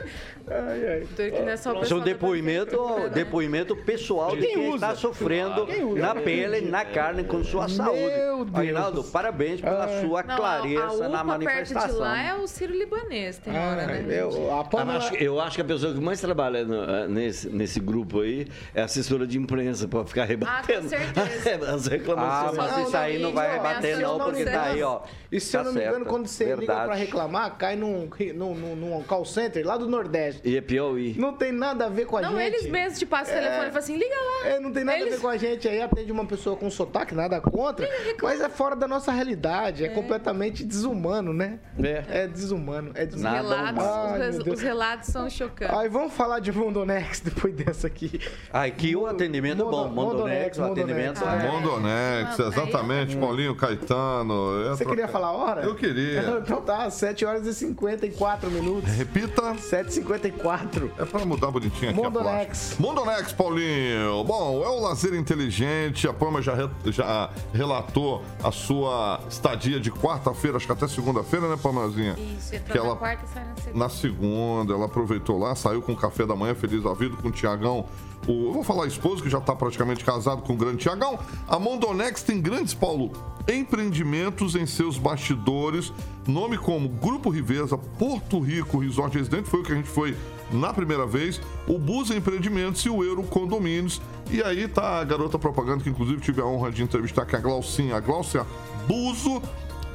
Ai, 0.48 0.88
ai. 0.88 1.32
Não 1.42 1.50
é 1.50 1.58
só 1.58 1.82
Isso 1.82 1.94
é 1.94 1.98
um 1.98 2.02
depoimento, 2.02 2.78
depoimento 3.12 3.76
pessoal 3.76 4.36
de 4.36 4.44
Quem 4.46 4.68
usa? 4.68 4.76
está 4.76 4.96
sofrendo 4.96 5.64
usa? 5.64 6.00
na 6.02 6.14
pele, 6.16 6.62
na 6.62 6.86
carne, 6.86 7.24
com 7.24 7.44
sua 7.44 7.68
saúde. 7.68 8.00
Deus. 8.14 8.48
Aguinaldo, 8.54 9.04
parabéns 9.06 9.60
pela 9.60 10.02
sua 10.02 10.22
Não, 10.22 10.36
clareza 10.36 11.10
na 11.10 11.24
manifestação. 11.24 11.82
perto 11.82 11.94
de 11.94 12.00
lá 12.00 12.22
é 12.22 12.36
o 12.36 12.46
Ciro 12.48 12.74
Libanês, 12.74 13.38
tem 13.40 13.54
hora, 13.58 13.88
Ai, 13.90 14.04
né? 14.04 14.22
eu, 14.22 14.54
a 14.54 14.58
Eu 14.60 14.64
Pamela... 14.66 15.00
acho, 15.00 15.12
que- 15.12 15.24
eu 15.24 15.40
acho 15.42 15.56
que 15.56 15.62
a 15.62 15.66
pessoa 15.66 15.94
que 15.94 16.00
mais 16.00 16.22
trabalha 16.22 16.64
no- 16.64 16.84
eh, 16.84 17.08
nesse, 17.08 17.50
nesse 17.50 17.80
grupo 17.80 18.22
aí 18.22 18.48
é 18.76 18.82
a 18.82 18.86
assessora 18.86 19.26
de 19.26 19.40
imprensa, 19.40 19.88
para 19.88 20.06
ficar 20.06 20.26
rebatendo 20.26 20.88
certeza. 20.90 21.26
as 21.74 21.88
Ah, 21.88 21.90
reclamações. 21.90 22.58
mas 22.58 22.72
Não, 22.72 22.84
isso 22.84 22.98
aí 22.98 23.18
não, 23.20 23.34
vai 23.34 23.48
gente, 23.48 23.58
rebater 23.58 24.00
não, 24.00 24.20
porque 24.20 24.46
tá 24.46 24.64
aí, 24.64 24.84
ó. 24.84 25.02
E 25.32 25.40
se 25.40 25.58
eu 25.58 25.62
Tá 25.64 25.66
não 25.66 25.74
me 25.74 25.82
engano, 25.86 26.06
quando 26.06 26.28
você 26.28 26.56
liga 26.56 26.76
pra 26.86 26.94
reclamar, 26.94 27.58
cai 27.58 27.76
num, 27.76 27.95
num, 28.34 28.54
num, 28.54 28.76
num 28.76 29.04
call 29.04 29.26
center 29.26 29.66
lá 29.66 29.78
do 29.78 29.88
Nordeste. 29.88 30.42
E 30.44 30.58
é 30.58 30.62
Piauí. 30.62 31.16
Não 31.18 31.34
tem 31.34 31.52
nada 31.52 31.86
a 31.86 31.90
ver 31.90 32.06
com 32.06 32.18
a 32.18 32.22
Não, 32.22 32.32
gente. 32.38 32.42
eles 32.56 32.68
mesmos 32.70 33.00
te 33.00 33.06
passam 33.06 33.34
o 33.36 33.38
telefone 33.38 33.62
e 33.64 33.66
falam 33.68 33.80
assim, 33.80 33.98
liga 33.98 34.16
lá. 34.16 34.50
É, 34.50 34.60
não 34.60 34.72
tem 34.72 34.84
nada 34.84 34.98
a 34.98 35.02
Eles- 35.02 35.16
ver 35.16 35.22
com 35.22 35.28
a 35.28 35.38
gente 35.38 35.68
aí, 35.68 35.82
atende 35.82 36.12
uma 36.12 36.26
pessoa 36.26 36.56
com 36.56 36.70
sotaque, 36.70 37.14
nada 37.16 37.40
contra, 37.42 37.88
mas 38.22 38.42
é 38.42 38.50
fora 38.50 38.76
da 38.76 38.88
nossa 38.88 39.12
realidade, 39.12 39.84
é, 39.86 39.90
completamente 39.90 40.64
desumano, 40.64 41.34
né? 41.34 41.60
É. 41.82 42.04
É 42.24 42.28
desumano, 42.28 42.92
é 42.96 43.04
Os 43.04 43.10
desumano. 43.10 43.36
Nada 43.50 43.72
relatos, 43.72 43.84
os, 43.84 43.90
Ai, 43.90 44.32
Deus. 44.44 44.48
os 44.58 44.62
relatos 44.62 45.10
são 45.10 45.30
chocantes. 45.30 45.76
Aí 45.78 45.90
vamos 45.90 46.14
falar 46.14 46.40
de 46.40 46.52
Mondonex 46.52 47.20
depois 47.22 47.54
dessa 47.56 47.88
aqui. 47.88 48.20
Ai, 48.52 48.72
que 48.72 48.96
o 48.96 49.06
atendimento 49.08 49.64
bom. 49.66 49.88
Mondo- 49.88 49.96
Mondonex, 50.16 50.58
o 50.58 50.62
Mondonex, 50.62 50.90
atendimento 51.22 51.24
é... 51.24 51.52
Mondonex, 51.52 52.40
Ah, 52.40 52.48
exatamente, 52.48 53.18
Paulinho 53.18 53.56
Caetano. 53.56 54.66
é 54.66 54.70
Você 54.70 54.84
pra- 54.84 54.94
queria 54.94 55.08
falar 55.08 55.28
a 55.28 55.32
hora? 55.34 55.62
Eu 55.62 55.76
queria. 55.76 56.36
Então 56.46 56.62
tá, 56.62 56.90
7 56.90 57.26
horas 57.26 57.46
e 57.48 57.54
54 57.86 58.50
minutos. 58.52 58.92
Repita. 58.92 59.54
7h54. 59.56 60.90
É 60.98 61.06
pra 61.06 61.26
mudar 61.26 61.52
bonitinho 61.52 61.92
aqui 61.92 62.00
Mondonex. 62.02 62.76
Mondonex, 62.80 63.32
Paulinho. 63.34 64.24
Bom, 64.24 64.64
é 64.64 64.70
o 64.70 64.80
lazer 64.80 65.14
inteligente. 65.14 66.08
A 66.08 66.14
Pama 66.14 66.42
já, 66.42 66.54
re- 66.54 66.70
já 66.92 67.30
relatou 67.54 68.24
a 68.44 68.52
sua 68.52 69.20
estadia 69.30 69.80
de 69.80 69.92
quarta-feira, 69.92 70.58
acho 70.58 70.66
que 70.66 70.72
até 70.72 70.88
segunda-feira, 70.88 71.48
né, 71.50 71.58
Pamazinha? 71.62 72.16
Isso, 72.38 72.56
entrou 72.56 72.72
Que 72.74 72.80
na 72.80 72.86
ela- 72.86 72.96
quarta 72.96 73.26
e 73.26 73.34
sai 73.34 73.44
na 73.46 73.56
segunda. 73.56 73.80
Na 73.80 73.90
segunda, 73.90 74.74
ela 74.74 74.86
aproveitou 74.86 75.38
lá, 75.40 75.56
saiu 75.56 75.82
com 75.82 75.92
o 75.94 75.96
café 75.98 76.26
da 76.26 76.36
manhã, 76.36 76.56
feliz 76.56 76.82
da 76.84 76.94
vida, 76.94 77.16
com 77.18 77.28
o 77.28 77.32
Tiagão. 77.32 77.86
O, 78.28 78.52
vou 78.52 78.64
falar 78.64 78.88
esposo, 78.88 79.22
que 79.22 79.30
já 79.30 79.40
tá 79.40 79.56
praticamente 79.56 80.04
casado 80.04 80.42
com 80.42 80.54
o 80.54 80.58
grande 80.58 80.78
Tiagão. 80.78 81.20
A 81.48 81.60
Mondonex 81.60 82.24
tem 82.24 82.42
grandes, 82.42 82.74
Paulo, 82.74 83.12
empreendimentos 83.48 84.56
em 84.56 84.66
seus 84.66 84.98
bastidores. 84.98 85.94
Nome 86.28 86.58
como 86.58 86.90
Grupo 86.90 87.30
Riveza, 87.30 87.78
Porto 87.78 88.40
Rico 88.40 88.80
Resort 88.80 89.16
Residente, 89.16 89.48
foi 89.48 89.62
o 89.62 89.64
que 89.64 89.72
a 89.72 89.76
gente 89.76 89.90
foi 89.90 90.16
na 90.52 90.74
primeira 90.74 91.06
vez. 91.06 91.40
O 91.68 91.78
Busa 91.78 92.16
Empreendimentos 92.16 92.84
e 92.86 92.90
o 92.90 93.04
Euro 93.04 93.24
Condomínios. 93.24 94.02
E 94.32 94.42
aí 94.42 94.68
tá 94.68 95.00
a 95.00 95.04
garota 95.04 95.38
propaganda, 95.38 95.84
que 95.84 95.90
inclusive 95.90 96.20
tive 96.22 96.42
a 96.42 96.46
honra 96.46 96.72
de 96.72 96.82
entrevistar, 96.82 97.26
que 97.26 97.36
é 97.36 97.40
a 97.40 97.42
Glaucinha, 97.42 97.96
a 97.96 98.00
Glaucia 98.00 98.46
Buzo 98.88 99.42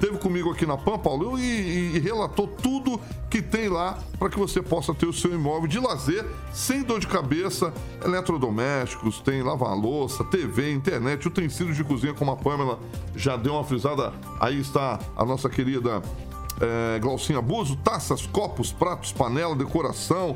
esteve 0.01 0.17
comigo 0.17 0.51
aqui 0.51 0.65
na 0.65 0.79
PAN, 0.79 0.99
Paulo, 0.99 1.39
e, 1.39 1.95
e- 1.95 1.99
relatou 1.99 2.47
tudo 2.47 2.99
que 3.29 3.43
tem 3.43 3.69
lá 3.69 3.99
para 4.19 4.31
que 4.31 4.39
você 4.39 4.63
possa 4.63 4.95
ter 4.95 5.07
o 5.07 5.13
seu 5.13 5.35
imóvel 5.35 5.69
de 5.69 5.79
lazer 5.79 6.25
sem 6.55 6.83
dor 6.83 7.01
de 7.01 7.07
cabeça, 7.07 7.73
eletrodomésticos, 8.03 9.21
tem 9.21 9.43
lavar-louça, 9.43 10.25
TV, 10.25 10.73
internet, 10.73 11.29
utensílios 11.29 11.77
de 11.77 11.85
cozinha, 11.85 12.15
como 12.15 12.31
a 12.31 12.37
Pamela 12.37 12.79
já 13.15 13.37
deu 13.37 13.53
uma 13.53 13.63
frisada. 13.63 14.15
Aí 14.41 14.59
está 14.59 14.99
a 15.15 15.25
nossa 15.25 15.51
querida 15.51 16.01
é, 16.61 16.99
Glaucinha 16.99 17.43
Buzo, 17.43 17.77
taças, 17.77 18.25
copos, 18.27 18.73
pratos, 18.73 19.13
panela, 19.13 19.55
decoração. 19.55 20.35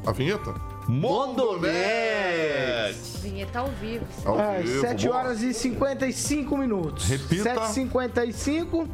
A 0.05 0.11
vinheta? 0.11 0.53
Mondonex! 0.87 1.75
Vinheta 3.21 3.59
ao 3.59 3.69
vivo. 3.69 4.05
Ao 4.23 4.37
vivo, 4.61 4.81
7 4.81 5.07
boa. 5.07 5.17
horas 5.17 5.41
e 5.41 5.51
55 5.53 6.57
minutos. 6.57 7.07
Repita. 7.07 7.55
7h55. 7.55 8.87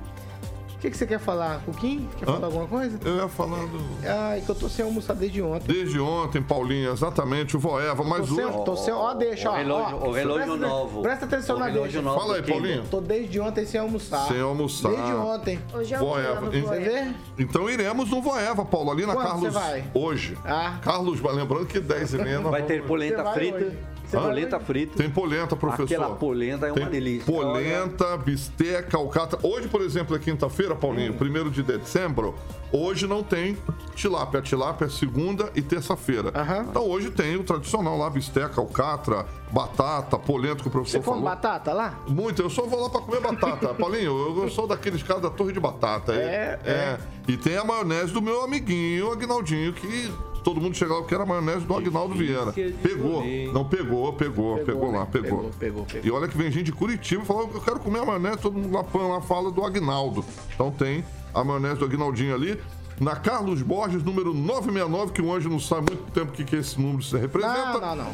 O 0.82 0.84
que, 0.84 0.90
que 0.90 0.98
você 0.98 1.06
quer 1.06 1.20
falar, 1.20 1.60
Cuquinho? 1.64 2.10
Quer 2.18 2.28
Hã? 2.28 2.34
falar 2.34 2.48
alguma 2.48 2.66
coisa? 2.66 2.98
Eu 3.06 3.18
ia 3.18 3.28
falar 3.28 3.68
do... 3.68 3.80
Ai, 4.04 4.42
que 4.42 4.50
eu 4.50 4.56
tô 4.56 4.68
sem 4.68 4.84
almoçar 4.84 5.14
desde 5.14 5.40
ontem. 5.40 5.72
Desde 5.72 6.00
ontem, 6.00 6.42
Paulinho, 6.42 6.92
exatamente, 6.92 7.56
o 7.56 7.60
Voeva, 7.60 8.04
Tô 8.04 8.26
sem, 8.26 8.44
hoje... 8.46 8.66
tô 8.66 8.76
sem, 8.76 8.92
ó, 8.92 9.14
deixa, 9.14 9.52
ó. 9.52 9.54
O 9.54 9.58
relógio- 9.58 9.98
ó. 10.02 10.08
o 10.08 10.12
relógio 10.12 10.48
Presta- 10.58 10.68
novo. 10.68 11.02
Presta 11.04 11.26
atenção 11.26 11.56
O 11.56 11.60
na 11.60 11.66
relógio 11.68 11.84
deixa. 11.84 12.02
novo 12.02 12.20
Fala 12.20 12.34
aí, 12.34 12.40
aqui. 12.40 12.52
Paulinho. 12.52 12.84
Tô 12.90 13.00
desde 13.00 13.40
ontem 13.40 13.64
sem 13.68 13.80
almoçar. 13.80 14.28
Sem 14.28 14.42
almoçar. 14.42 14.90
Desde 14.90 15.12
ontem. 15.14 15.60
Hoje 15.72 15.94
é 15.94 15.98
o 15.98 16.00
Voeva. 16.00 16.50
Você 16.50 16.80
vê? 16.80 17.12
Então 17.38 17.70
iremos 17.70 18.10
no 18.10 18.20
Voeva, 18.20 18.66
Paulo, 18.66 18.90
ali 18.90 19.06
na 19.06 19.14
Quando 19.14 19.26
Carlos. 19.28 19.44
você 19.44 19.50
vai? 19.52 19.84
Hoje. 19.94 20.36
Ah. 20.44 20.80
Carlos, 20.82 21.22
lembrando 21.22 21.68
que 21.68 21.80
10 21.80 22.16
e 22.16 22.18
meia 22.18 22.40
Vai 22.42 22.64
ter 22.64 22.82
polenta 22.88 23.24
frita. 23.34 23.58
hoje. 23.58 23.78
Polenta 24.20 24.60
frita. 24.60 24.98
Tem 24.98 25.10
polenta, 25.10 25.56
professor. 25.56 25.84
Aquela 25.86 26.16
polenta 26.16 26.68
é 26.68 26.72
uma 26.72 26.82
Tem 26.82 26.90
delícia. 26.90 27.32
Polenta, 27.32 28.18
bisteca, 28.18 28.98
alcatra. 28.98 29.40
Hoje, 29.44 29.68
por 29.68 29.82
exemplo, 29.82 30.16
é 30.16 30.20
quinta-feira, 30.20 30.76
Paulinho, 30.76 31.14
1 31.14 31.50
de 31.50 31.64
dezembro. 31.64 32.36
Hoje 32.72 33.06
não 33.06 33.22
tem 33.24 33.58
tilápia. 33.96 34.40
A 34.40 34.44
tilápia 34.44 34.86
é 34.86 34.90
segunda 34.90 35.52
e 35.56 35.62
terça-feira. 35.62 36.32
Então 36.70 36.88
hoje 36.88 37.12
tem 37.12 37.36
o 37.36 37.44
tradicional 37.44 37.98
lá, 37.98 38.10
bisteca, 38.10 38.62
alcatra, 38.62 39.26
batata, 39.52 40.18
polenta 40.18 40.62
que 40.62 40.68
o 40.68 40.72
professor 40.72 41.00
Você 41.00 41.04
come 41.04 41.22
falou. 41.22 41.30
batata 41.30 41.74
lá? 41.74 42.00
Muito, 42.08 42.42
eu 42.42 42.50
só 42.50 42.64
vou 42.64 42.82
lá 42.82 42.90
pra 42.90 43.02
comer 43.02 43.20
batata. 43.20 43.74
Paulinho, 43.76 44.38
eu, 44.38 44.50
sou 44.50 44.68
daqueles 44.68 45.04
caras 45.04 45.22
da 45.22 45.30
torre 45.30 45.54
de 45.54 45.60
batata. 45.60 46.14
É, 46.14 46.60
é. 46.64 46.98
E 47.28 47.38
tem 47.38 47.58
a 47.58 47.64
maionese 47.64 48.14
do 48.14 48.22
meu 48.22 48.42
amiguinho, 48.44 49.12
Agnaldinho, 49.12 49.74
que 49.74 50.12
todo 50.44 50.60
mundo 50.62 50.76
chegava 50.76 51.04
que 51.04 51.14
era 51.14 51.24
a 51.24 51.26
maionese 51.26 51.66
do 51.66 51.76
Agnaldo 51.76 52.16
Vieira. 52.16 52.52
Pegou. 52.52 53.24
Não, 53.54 53.66
pegou, 53.66 54.14
pegou, 54.14 54.58
pegou, 54.60 54.92
lá, 54.92 55.06
pegou. 55.06 55.52
Pegou, 55.60 55.86
pegou. 55.86 56.02
E 56.04 56.12
olha 56.12 56.28
que 56.28 56.38
vem 56.38 56.52
gente 56.52 56.66
de 56.66 56.72
Curitiba 56.72 57.24
e 57.24 57.26
fala, 57.26 57.42
eu 57.42 57.62
quero 57.62 57.80
comer 57.80 58.00
a 58.00 58.06
maionese, 58.06 58.38
todo 58.40 58.58
mundo 58.58 58.74
lá, 58.74 58.84
põe 58.84 59.08
lá 59.08 59.22
fala 59.22 59.52
do 59.52 59.64
Agnaldo. 59.64 60.24
Então 60.54 60.72
tem 60.72 61.04
a 61.34 61.44
maionese 61.44 61.80
do 61.80 61.86
Agnaldinho 61.86 62.34
ali. 62.34 62.60
Na 63.00 63.16
Carlos 63.16 63.64
Borges, 63.64 64.04
número 64.04 64.32
969, 64.32 65.12
que 65.12 65.24
o 65.24 65.34
Anjo 65.34 65.50
não 65.50 65.60
sabe 65.60 65.92
muito 65.92 66.12
tempo 66.12 66.32
o 66.32 66.36
que, 66.36 66.44
que 66.44 66.56
esse 66.56 66.80
número 66.80 67.02
se 67.02 67.18
representa. 67.18 67.80
Não, 67.80 67.96
não, 67.96 67.96
não. 67.96 68.12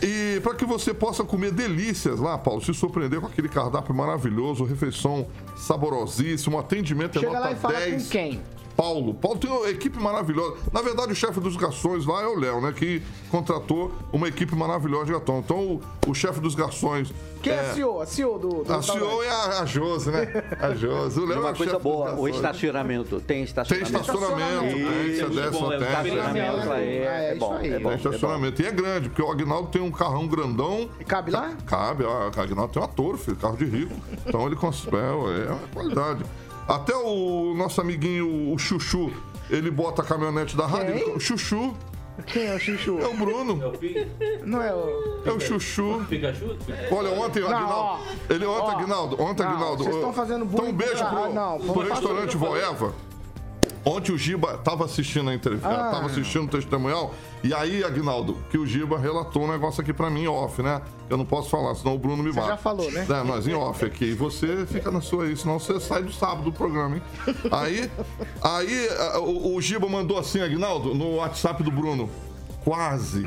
E 0.00 0.40
para 0.42 0.54
que 0.54 0.64
você 0.64 0.94
possa 0.94 1.24
comer 1.24 1.50
delícias 1.50 2.20
lá, 2.20 2.38
Paulo, 2.38 2.62
se 2.62 2.72
surpreender 2.72 3.20
com 3.20 3.26
aquele 3.26 3.48
cardápio 3.48 3.92
maravilhoso, 3.92 4.62
refeição 4.62 5.26
saborosíssima, 5.56 6.54
um 6.54 6.60
atendimento 6.60 7.18
é 7.18 7.20
Chega 7.20 7.32
nota 7.32 7.44
lá 7.46 7.52
e 7.52 7.56
fala 7.56 7.80
10. 7.80 8.04
com 8.04 8.08
quem? 8.10 8.40
Paulo. 8.78 9.12
Paulo 9.12 9.36
tem 9.40 9.50
uma 9.50 9.68
equipe 9.68 9.98
maravilhosa. 9.98 10.56
Na 10.72 10.80
verdade, 10.80 11.10
o 11.10 11.16
chefe 11.16 11.40
dos 11.40 11.56
garçons 11.56 12.06
lá 12.06 12.22
é 12.22 12.26
o 12.28 12.38
Léo, 12.38 12.60
né? 12.60 12.72
Que 12.72 13.02
contratou 13.28 13.92
uma 14.12 14.28
equipe 14.28 14.54
maravilhosa 14.54 15.06
de 15.06 15.12
garçom. 15.14 15.38
Então, 15.40 15.58
o, 15.58 16.10
o 16.10 16.14
chefe 16.14 16.38
dos 16.38 16.54
garçons. 16.54 17.12
Quem 17.42 17.52
é, 17.52 17.58
a 17.58 17.74
CEO? 17.74 18.00
A 18.00 18.06
CEO 18.06 18.38
do. 18.38 18.62
do 18.62 18.72
A 18.72 18.80
CEO 18.80 19.22
é 19.24 19.28
a, 19.28 19.62
a 19.62 19.66
Josi, 19.66 20.12
né? 20.12 20.44
A 20.60 20.74
Josi. 20.76 21.18
O 21.18 21.26
Léo 21.26 21.38
é 21.38 21.40
Uma 21.40 21.54
coisa 21.54 21.76
boa, 21.76 22.14
o 22.14 22.28
estacionamento. 22.28 23.20
Tem 23.20 23.42
estacionamento. 23.42 23.90
Tem 23.90 24.00
estacionamento, 24.00 24.74
tem, 24.74 24.84
você 24.84 25.10
Isso, 25.10 25.30
desce, 25.30 25.50
bom, 25.50 25.72
é, 25.72 25.78
tem. 25.78 25.88
estacionamento 25.88 26.72
é, 26.72 27.30
é 27.30 27.34
bom, 27.34 27.58
é 27.58 27.78
bom. 27.80 27.88
Tem 27.88 27.96
estacionamento. 27.96 28.62
E 28.62 28.66
é 28.66 28.70
grande, 28.70 29.08
porque 29.08 29.22
o 29.22 29.32
Agnaldo 29.32 29.68
tem 29.70 29.82
um 29.82 29.90
carrão 29.90 30.28
grandão. 30.28 30.88
E 31.00 31.04
cabe 31.04 31.32
lá? 31.32 31.52
Cabe, 31.66 32.04
o 32.04 32.10
Agnaldo 32.40 32.72
tem 32.72 32.80
uma 32.80 32.86
Toro, 32.86 33.18
filho, 33.18 33.36
carro 33.36 33.56
de 33.56 33.64
rico. 33.64 33.94
Então 34.24 34.46
ele 34.46 34.54
consegue, 34.54 34.96
é 34.96 35.50
uma 35.50 35.68
qualidade. 35.74 36.24
Até 36.68 36.94
o 36.94 37.54
nosso 37.56 37.80
amiguinho, 37.80 38.52
o 38.52 38.58
Chuchu, 38.58 39.10
ele 39.48 39.70
bota 39.70 40.02
a 40.02 40.04
caminhonete 40.04 40.54
da 40.56 40.66
rádio. 40.66 40.94
Quem? 41.02 41.14
O 41.14 41.20
Chuchu. 41.20 41.74
Quem 42.26 42.46
é 42.46 42.54
o 42.54 42.58
Chuchu? 42.58 42.98
É 42.98 43.06
o 43.06 43.14
Bruno. 43.16 43.72
Não 44.44 44.60
é 44.62 44.74
o. 44.74 45.22
É 45.24 45.32
o 45.32 45.40
Chuchu. 45.40 46.04
Pikachu? 46.08 46.56
Olha, 46.90 47.10
ontem, 47.12 47.40
Não, 47.40 47.48
Aguinaldo. 47.48 47.74
ó. 47.74 47.98
Ele 48.28 48.44
ontem, 48.44 48.62
Ó. 48.66 48.70
Aguinaldo. 48.78 49.22
Ontem, 49.22 49.42
Não, 49.44 49.50
Aguinaldo. 49.52 49.84
vocês 49.84 49.94
estão 49.96 50.12
fazendo 50.12 50.44
Então, 50.44 50.56
um 50.58 50.72
bullying 50.72 50.72
beijo 50.76 51.04
pro, 51.06 51.24
Ah, 51.24 51.28
não, 51.28 51.58
pro 51.60 51.80
restaurante 51.88 52.32
fazer. 52.32 52.38
Voeva. 52.38 52.92
Ontem 53.84 54.12
o 54.12 54.18
Giba 54.18 54.58
tava 54.58 54.84
assistindo 54.84 55.30
a 55.30 55.34
entrevista, 55.34 55.68
Ah. 55.68 55.90
tava 55.90 56.06
assistindo 56.06 56.44
o 56.44 56.48
testemunhal, 56.48 57.14
e 57.42 57.54
aí, 57.54 57.82
Aguinaldo, 57.84 58.36
que 58.50 58.58
o 58.58 58.66
Giba 58.66 58.98
relatou 58.98 59.44
um 59.44 59.50
negócio 59.50 59.80
aqui 59.80 59.92
pra 59.92 60.10
mim, 60.10 60.26
off, 60.26 60.60
né? 60.62 60.82
Eu 61.08 61.16
não 61.16 61.24
posso 61.24 61.48
falar, 61.48 61.74
senão 61.74 61.94
o 61.94 61.98
Bruno 61.98 62.22
me 62.22 62.30
Você 62.30 62.36
bate. 62.36 62.48
já 62.48 62.56
falou, 62.56 62.90
né? 62.90 63.06
É, 63.08 63.22
nós 63.24 63.46
em 63.46 63.54
off 63.54 63.84
aqui. 63.84 64.06
E 64.06 64.12
você 64.14 64.66
fica 64.66 64.90
na 64.90 65.00
sua 65.00 65.24
aí, 65.24 65.36
senão 65.36 65.58
você 65.58 65.78
sai 65.80 66.02
do 66.02 66.12
sábado 66.12 66.42
do 66.42 66.52
programa, 66.52 66.96
hein? 66.96 67.02
Aí, 67.50 67.90
aí 68.42 68.88
o, 69.20 69.54
o 69.56 69.60
Giba 69.60 69.88
mandou 69.88 70.18
assim, 70.18 70.40
Aguinaldo, 70.42 70.94
no 70.94 71.16
WhatsApp 71.16 71.62
do 71.62 71.70
Bruno. 71.70 72.10
Quase. 72.64 73.24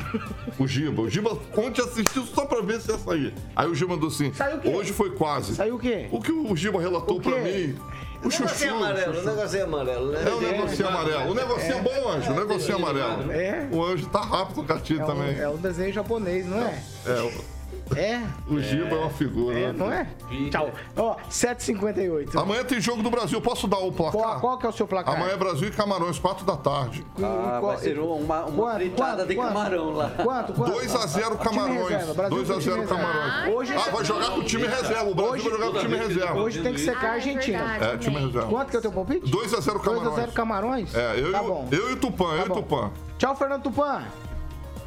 O 0.59 0.67
Giba. 0.67 1.01
O 1.01 1.09
Giba 1.09 1.35
ontem 1.57 1.81
assistiu 1.81 2.23
só 2.25 2.45
pra 2.45 2.61
ver 2.61 2.79
se 2.79 2.91
ia 2.91 2.97
sair. 2.99 3.33
Aí 3.55 3.67
o 3.67 3.73
Giba 3.73 3.93
mandou 3.93 4.09
assim. 4.09 4.31
Saiu 4.33 4.57
o 4.57 4.59
quê? 4.59 4.69
Hoje 4.69 4.93
foi 4.93 5.11
quase. 5.11 5.55
Saiu 5.55 5.75
o 5.75 5.79
quê? 5.79 6.07
O 6.11 6.21
que 6.21 6.31
o 6.31 6.55
Giba 6.55 6.79
relatou 6.79 7.19
pra 7.19 7.39
mim. 7.39 7.75
O 8.23 8.29
chuchu. 8.29 8.43
negocinho 8.43 8.75
amarelo, 8.75 9.19
o 9.19 9.23
negocinho 9.25 9.63
amarelo, 9.63 10.11
né? 10.11 10.23
É 10.25 10.29
o 10.33 10.41
negocinho 10.41 10.87
amarelo. 10.87 11.31
O 11.31 11.33
negocinho 11.33 11.73
é 11.73 11.81
bom, 11.81 12.09
Anjo. 12.11 12.31
O 12.31 12.35
negocinho 12.35 12.75
amarelo. 12.77 13.31
É. 13.31 13.67
O 13.71 13.83
Anjo 13.83 14.05
tá 14.07 14.21
rápido 14.21 14.63
com 14.63 14.73
a 14.73 14.79
tia 14.79 15.01
É 15.01 15.05
também. 15.05 15.39
é 15.39 15.49
um 15.49 15.57
desenho 15.57 15.91
japonês, 15.91 16.45
não 16.45 16.59
é? 16.61 16.79
É, 17.07 17.21
o- 17.21 17.60
É. 17.97 18.21
o 18.47 18.59
Giba 18.59 18.95
é 18.95 18.99
uma 18.99 19.09
figura. 19.09 19.57
É, 19.59 19.67
né? 19.67 19.73
não 19.77 19.91
é? 19.91 20.07
Tchau. 20.49 20.69
Ó, 20.95 21.15
7h58. 21.29 22.35
Amanhã 22.39 22.63
tem 22.63 22.79
jogo 22.79 23.01
do 23.03 23.09
Brasil. 23.09 23.41
Posso 23.41 23.67
dar 23.67 23.79
o 23.79 23.91
placar? 23.91 24.21
Qual, 24.21 24.39
qual 24.39 24.57
que 24.57 24.65
é 24.65 24.69
o 24.69 24.71
seu 24.71 24.87
placar? 24.87 25.15
Amanhã 25.15 25.33
é 25.33 25.37
Brasil 25.37 25.67
e 25.67 25.71
Camarões, 25.71 26.17
4 26.19 26.45
da 26.45 26.55
tarde. 26.57 27.05
Ah, 27.21 27.59
vai 27.61 27.77
ser 27.77 27.99
uma, 27.99 28.45
uma 28.45 28.73
fritada 28.75 29.25
de 29.25 29.35
camarão 29.35 29.91
lá. 29.91 30.09
Quanto, 30.11 30.53
quanto? 30.53 30.71
2x0 30.73 31.11
Time 31.21 31.37
Camarões. 31.37 31.89
reserva, 31.89 32.13
Brasil 32.13 32.37
com 32.37 32.43
2x0 32.43 32.59
time 32.61 32.79
reserva. 32.79 32.95
Camarões. 32.95 33.55
Hoje- 33.55 33.73
ah, 33.75 33.89
vai 33.91 34.05
jogar 34.05 34.29
com 34.31 34.39
o 34.39 34.43
time 34.43 34.67
reserva. 34.67 35.09
O 35.09 35.15
Brasil 35.15 35.31
vai 35.31 35.51
jogar 35.51 35.71
com 35.71 35.77
o 35.77 35.79
time 35.79 35.97
reserva. 35.97 36.39
Hoje 36.39 36.61
tem 36.61 36.73
que 36.73 36.79
secar 36.81 37.07
a 37.09 37.13
Argentina. 37.13 37.77
É, 37.81 37.97
time 37.97 38.15
reserva. 38.19 38.47
Quanto 38.49 38.69
que 38.69 38.75
é 38.75 38.79
o 38.79 38.81
teu 38.81 38.91
palpite? 38.91 39.31
2x0 39.31 39.79
Camarões. 39.81 40.15
2x0 40.15 40.33
Camarões? 40.33 40.95
É, 40.95 41.19
eu, 41.19 41.31
Tá 41.31 41.41
e 41.41 41.45
o- 41.45 41.47
bom. 41.47 41.67
eu 41.71 41.89
e 41.89 41.93
o 41.93 41.97
Tupã, 41.97 42.33
eu 42.35 42.45
e 42.47 42.49
o. 42.49 42.53
Tupã. 42.53 42.91
Tchau, 43.17 43.35
Fernando 43.35 43.63
Tupan. 43.63 44.03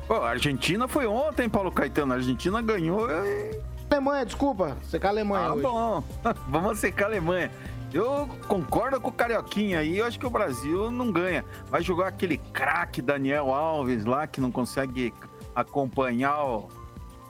Pô, 0.07 0.15
a 0.15 0.31
Argentina 0.31 0.87
foi 0.87 1.07
ontem, 1.07 1.49
Paulo 1.49 1.73
Caetano. 1.73 2.13
A 2.13 2.17
Argentina 2.17 2.61
ganhou. 2.61 3.09
e- 3.11 3.59
Alemanha, 3.91 4.27
desculpa. 4.27 4.77
Secar 4.83 5.09
a 5.09 5.11
Alemanha 5.13 5.47
Ah, 5.47 5.53
hoje. 5.55 5.63
bom. 5.63 6.05
Vamos 6.49 6.79
secar 6.79 7.05
a 7.05 7.09
Alemanha. 7.09 7.51
Eu 7.93 8.29
concordo 8.49 9.01
com 9.01 9.09
o 9.09 9.13
Carioquinha 9.13 9.79
aí. 9.79 9.99
Eu 9.99 10.07
acho 10.07 10.19
que 10.19 10.27
o 10.27 10.31
Brasil 10.31 10.91
não 10.91 11.13
ganha. 11.13 11.45
Vai 11.71 11.81
jogar 11.81 12.09
aquele 12.09 12.39
craque 12.39 13.01
Daniel 13.01 13.55
Alves 13.55 14.05
lá 14.05 14.27
que 14.27 14.41
não 14.41 14.51
consegue 14.51 15.15
acompanhar 15.55 16.45
o. 16.45 16.69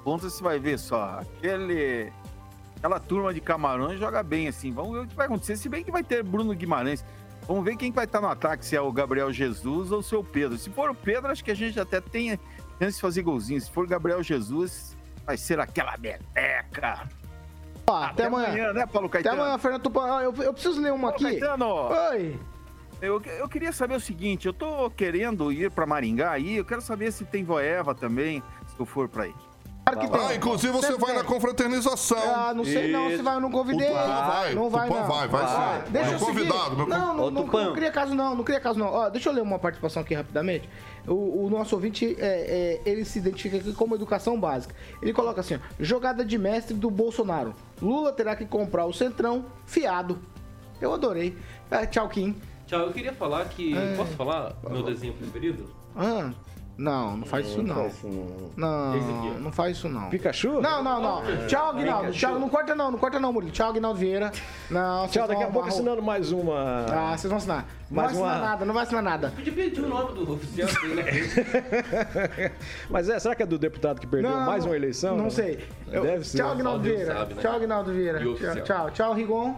Ponto 0.02 0.28
você 0.28 0.42
vai 0.42 0.58
ver 0.58 0.78
só. 0.78 1.20
Aquele. 1.20 2.10
Aquela 2.78 2.98
turma 2.98 3.32
de 3.34 3.40
Camarões 3.40 3.98
joga 4.00 4.22
bem 4.22 4.48
assim. 4.48 4.72
Vamos 4.72 4.92
ver 4.92 5.00
o 5.00 5.06
que 5.06 5.14
vai 5.14 5.26
acontecer. 5.26 5.56
Se 5.56 5.68
bem 5.68 5.84
que 5.84 5.90
vai 5.92 6.02
ter 6.02 6.22
Bruno 6.22 6.54
Guimarães. 6.54 7.04
Vamos 7.46 7.62
ver 7.62 7.76
quem 7.76 7.92
vai 7.92 8.06
estar 8.06 8.22
no 8.22 8.28
ataque, 8.28 8.64
se 8.64 8.74
é 8.74 8.80
o 8.80 8.90
Gabriel 8.90 9.30
Jesus 9.30 9.92
ou 9.92 10.02
se 10.02 10.14
é 10.14 10.18
o 10.18 10.24
Pedro. 10.24 10.56
Se 10.56 10.70
for 10.70 10.88
o 10.88 10.94
Pedro, 10.94 11.30
acho 11.30 11.44
que 11.44 11.50
a 11.50 11.54
gente 11.54 11.78
até 11.78 12.00
tem 12.00 12.40
chance 12.78 12.96
de 12.96 13.00
fazer 13.00 13.22
golzinho. 13.22 13.60
Se 13.60 13.70
for 13.70 13.86
Gabriel 13.86 14.22
Jesus, 14.22 14.96
vai 15.26 15.36
ser 15.36 15.58
aquela 15.60 15.96
meleca. 15.98 17.08
Ó, 17.86 17.96
até, 18.02 18.24
amanhã. 18.26 18.72
né, 18.72 18.86
Paulo 18.86 19.08
Até 19.08 19.22
Caetano? 19.22 19.42
amanhã, 19.42 19.58
Fernando 19.58 19.82
Tupan. 19.82 20.06
Ó, 20.06 20.20
Eu, 20.20 20.34
eu 20.36 20.52
preciso 20.52 20.80
ler 20.80 20.92
uma 20.92 21.12
Paulo 21.12 21.26
aqui. 21.26 21.38
Caetano! 21.40 21.66
Oi. 22.10 22.38
Eu, 23.02 23.20
eu 23.22 23.48
queria 23.48 23.72
saber 23.72 23.96
o 23.96 24.00
seguinte, 24.00 24.46
eu 24.46 24.52
tô 24.54 24.88
querendo 24.90 25.52
ir 25.52 25.70
pra 25.70 25.84
Maringá 25.84 26.30
aí, 26.30 26.56
eu 26.56 26.64
quero 26.64 26.80
saber 26.80 27.12
se 27.12 27.24
tem 27.26 27.44
voeva 27.44 27.94
também, 27.94 28.42
se 28.66 28.74
eu 28.80 28.86
for 28.86 29.08
pra 29.08 29.24
aí. 29.24 29.34
Claro 29.84 30.00
que 30.00 30.08
tem. 30.08 30.26
Ah, 30.26 30.34
inclusive 30.34 30.72
você 30.72 30.86
Sempre 30.86 31.00
vai 31.02 31.14
tem. 31.14 31.22
na 31.22 31.24
confraternização. 31.28 32.18
Ah, 32.18 32.54
não 32.54 32.64
sei 32.64 32.90
não 32.90 33.10
se 33.10 33.18
vai, 33.22 33.36
eu 33.36 33.40
não 33.40 33.50
convidei. 33.50 33.88
O 33.88 33.90
Tupã 33.90 34.06
vai, 34.06 34.54
Não 34.54 34.70
vai, 34.70 34.88
Tupã 34.88 35.00
não. 35.00 35.08
vai, 35.08 35.28
vai 35.28 35.46
sim. 35.46 35.92
Deixa 35.92 36.12
eu 36.12 36.18
convidado, 36.18 36.76
meu 36.76 36.86
Não, 36.86 37.14
não, 37.14 37.30
não, 37.30 37.46
não 37.46 37.72
cria 37.74 37.90
caso 37.90 38.14
não, 38.14 38.34
não 38.34 38.44
cria 38.44 38.60
caso 38.60 38.78
não. 38.78 38.86
Ó, 38.86 39.10
deixa 39.10 39.28
eu 39.28 39.34
ler 39.34 39.42
uma 39.42 39.58
participação 39.58 40.02
aqui 40.02 40.14
rapidamente. 40.14 40.68
O, 41.06 41.44
o 41.44 41.50
nosso 41.50 41.74
ouvinte, 41.74 42.16
é, 42.18 42.80
é, 42.86 42.90
ele 42.90 43.04
se 43.04 43.18
identifica 43.18 43.58
aqui 43.58 43.72
como 43.74 43.94
educação 43.94 44.40
básica. 44.40 44.74
Ele 45.02 45.12
coloca 45.12 45.40
assim, 45.42 45.56
ó, 45.56 45.58
jogada 45.78 46.24
de 46.24 46.38
mestre 46.38 46.74
do 46.74 46.90
Bolsonaro. 46.90 47.54
Lula 47.82 48.10
terá 48.12 48.34
que 48.34 48.46
comprar 48.46 48.86
o 48.86 48.92
Centrão 48.92 49.44
fiado. 49.66 50.18
Eu 50.80 50.94
adorei. 50.94 51.36
É, 51.70 51.84
tchau, 51.86 52.08
Kim. 52.08 52.34
Tchau, 52.66 52.80
eu 52.80 52.92
queria 52.92 53.12
falar 53.12 53.44
que. 53.46 53.76
É. 53.76 53.94
Posso 53.96 54.12
falar 54.12 54.54
meu 54.68 54.82
desenho 54.82 55.12
preferido? 55.12 55.68
Ah, 55.94 56.30
não, 56.76 57.18
não 57.18 57.26
faz 57.26 57.46
isso 57.46 57.62
não. 57.62 57.90
Não, 58.56 59.40
não 59.40 59.52
faz 59.52 59.76
isso 59.76 59.88
não. 59.88 60.10
Pikachu? 60.10 60.60
Não, 60.60 60.82
não, 60.82 61.00
não. 61.00 61.46
Tchau, 61.46 61.70
Aguinaldo. 61.70 62.12
Tchau, 62.12 62.38
não 62.38 62.48
corta 62.48 62.74
não, 62.74 62.90
não 62.90 62.98
corta 62.98 63.20
não, 63.20 63.32
Murilo. 63.32 63.52
Tchau, 63.52 63.70
Aguinaldo 63.70 63.98
Vieira. 63.98 64.32
Não, 64.70 65.06
Tchau, 65.08 65.28
daqui 65.28 65.42
a 65.42 65.46
pouco 65.46 65.68
assinando 65.68 66.02
mais 66.02 66.32
uma. 66.32 66.86
Ah, 66.90 67.16
vocês 67.16 67.30
vão 67.30 67.38
assinar. 67.38 67.66
Não 67.90 68.02
vai 68.02 68.06
assinar 68.06 68.40
nada, 68.40 68.64
não 68.64 68.74
vai 68.74 68.82
assinar 68.82 69.02
nada. 69.02 69.32
Podia 69.36 69.52
pedir 69.52 69.80
o 69.80 69.88
nome 69.88 70.14
do 70.14 70.32
oficial. 70.32 70.68
Mas 72.90 73.08
é, 73.08 73.18
será 73.18 73.36
que 73.36 73.42
é 73.42 73.46
do 73.46 73.58
deputado 73.58 74.00
que 74.00 74.06
perdeu 74.06 74.30
mais 74.30 74.64
uma 74.64 74.74
eleição? 74.74 75.16
Não 75.16 75.30
sei. 75.30 75.64
Deve 75.86 76.24
ser. 76.24 76.38
Tchau, 76.38 76.50
Aguinaldo 76.50 76.82
Vieira. 76.82 77.24
né? 77.24 77.36
Tchau, 77.40 77.54
Aguinaldo 77.54 77.92
Vieira. 77.92 78.20
Tchau, 78.64 78.90
tchau, 78.90 79.14
Rigon. 79.14 79.56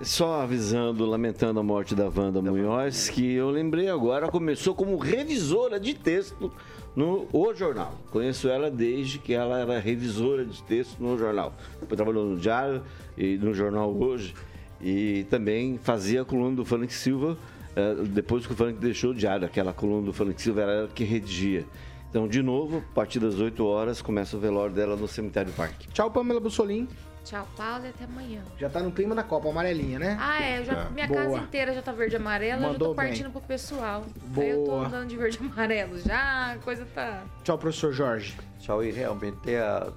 Só 0.00 0.42
avisando, 0.42 1.06
lamentando 1.06 1.60
a 1.60 1.62
morte 1.62 1.94
da 1.94 2.08
Wanda 2.08 2.42
Munhoz, 2.42 3.08
que 3.08 3.34
eu 3.34 3.48
lembrei 3.48 3.88
agora, 3.88 4.28
começou 4.28 4.74
como 4.74 4.96
revisora 4.96 5.78
de 5.78 5.94
texto 5.94 6.52
no 6.96 7.28
O 7.32 7.54
Jornal. 7.54 7.94
Conheço 8.10 8.48
ela 8.48 8.70
desde 8.70 9.18
que 9.18 9.32
ela 9.32 9.58
era 9.60 9.78
revisora 9.78 10.44
de 10.44 10.62
texto 10.64 11.00
no 11.00 11.16
jornal. 11.16 11.54
Depois 11.80 11.96
trabalhou 11.96 12.26
no 12.26 12.36
Diário 12.36 12.82
e 13.16 13.36
no 13.38 13.54
Jornal 13.54 13.94
Hoje. 13.94 14.34
E 14.80 15.24
também 15.30 15.78
fazia 15.78 16.22
a 16.22 16.24
coluna 16.24 16.56
do 16.56 16.64
Frank 16.64 16.92
Silva, 16.92 17.38
eh, 17.74 17.94
depois 18.08 18.46
que 18.46 18.52
o 18.52 18.56
Frank 18.56 18.78
deixou 18.78 19.12
o 19.12 19.14
Diário. 19.14 19.46
Aquela 19.46 19.72
coluna 19.72 20.06
do 20.06 20.12
Frank 20.12 20.40
Silva 20.42 20.62
era 20.62 20.72
ela 20.72 20.88
que 20.88 21.04
redigia. 21.04 21.64
Então, 22.10 22.28
de 22.28 22.42
novo, 22.42 22.78
a 22.78 22.94
partir 22.94 23.20
das 23.20 23.40
8 23.40 23.64
horas, 23.64 24.02
começa 24.02 24.36
o 24.36 24.40
velório 24.40 24.74
dela 24.74 24.96
no 24.96 25.08
Cemitério 25.08 25.52
Parque. 25.52 25.88
Tchau, 25.88 26.10
Pamela 26.10 26.40
Bussolim. 26.40 26.86
Tchau, 27.24 27.48
Paulo, 27.56 27.86
e 27.86 27.88
até 27.88 28.04
amanhã. 28.04 28.42
Já 28.58 28.68
tá 28.68 28.80
no 28.80 28.92
clima 28.92 29.14
da 29.14 29.22
Copa 29.22 29.48
Amarelinha, 29.48 29.98
né? 29.98 30.16
Ah, 30.20 30.42
é. 30.42 30.58
eu 30.60 30.64
já- 30.66 30.72
É. 30.74 30.90
Minha 30.90 31.06
Boa. 31.08 31.22
casa 31.22 31.38
inteira 31.38 31.74
já 31.74 31.80
tá 31.82 31.90
verde 31.90 32.14
e 32.14 32.16
amarela, 32.18 32.58
eu 32.58 32.60
já 32.66 32.72
Mandou 32.72 32.88
tô 32.88 32.94
bem. 32.94 33.06
partindo 33.08 33.30
pro 33.30 33.40
pessoal. 33.40 34.04
Aí 34.36 34.50
eu 34.50 34.64
tô 34.64 34.70
Boa. 34.72 34.86
andando 34.86 35.08
de 35.08 35.16
verde 35.16 35.38
e 35.40 35.46
amarelo 35.46 35.98
já, 35.98 36.52
a 36.52 36.58
coisa 36.58 36.84
tá. 36.94 37.24
Tchau, 37.42 37.56
professor 37.56 37.92
Jorge. 37.92 38.36
Tchau, 38.60 38.84
e 38.84 38.90
realmente 38.90 39.56
a, 39.56 39.90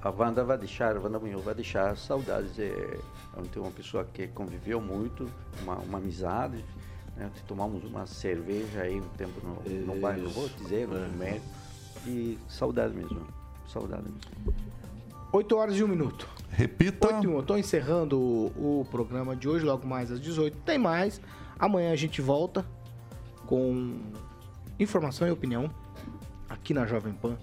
a 0.00 0.10
Wanda 0.10 0.44
vai 0.44 0.56
deixar, 0.56 0.96
a 0.96 1.00
Wanda 1.00 1.18
Munhoz 1.18 1.44
vai 1.44 1.54
deixar 1.54 1.96
saudades. 1.96 2.56
É, 2.58 2.70
tem 3.52 3.60
uma 3.62 3.72
pessoa 3.72 4.04
que 4.04 4.28
conviveu 4.28 4.80
muito, 4.80 5.28
uma, 5.62 5.74
uma 5.76 5.98
amizade. 5.98 6.64
Né? 7.16 7.28
Tomamos 7.48 7.82
uma 7.84 8.06
cerveja 8.06 8.82
aí 8.82 9.00
um 9.00 9.08
tempo 9.16 9.40
no, 9.44 9.94
no 9.94 10.00
bairro, 10.00 10.28
vou 10.30 10.48
dizer, 10.48 10.86
no 10.86 11.18
médico. 11.18 11.44
E 12.06 12.38
saudade 12.48 12.94
mesmo, 12.94 13.26
saudade 13.66 14.04
mesmo. 14.04 14.54
8 15.32 15.56
horas 15.56 15.76
e 15.76 15.84
1 15.84 15.88
minuto. 15.88 16.26
Repita. 16.50 17.06
8 17.06 17.24
e 17.24 17.28
1. 17.28 17.36
Eu 17.36 17.42
tô 17.42 17.56
encerrando 17.56 18.18
o, 18.18 18.80
o 18.80 18.86
programa 18.90 19.34
de 19.34 19.48
hoje, 19.48 19.64
logo 19.64 19.86
mais 19.86 20.10
às 20.10 20.20
18. 20.20 20.58
Tem 20.58 20.78
mais. 20.78 21.20
Amanhã 21.58 21.92
a 21.92 21.96
gente 21.96 22.20
volta 22.20 22.64
com 23.46 23.98
informação 24.78 25.26
e 25.28 25.30
opinião 25.30 25.70
aqui 26.48 26.72
na 26.72 26.86
Jovem 26.86 27.12
Pan 27.12 27.36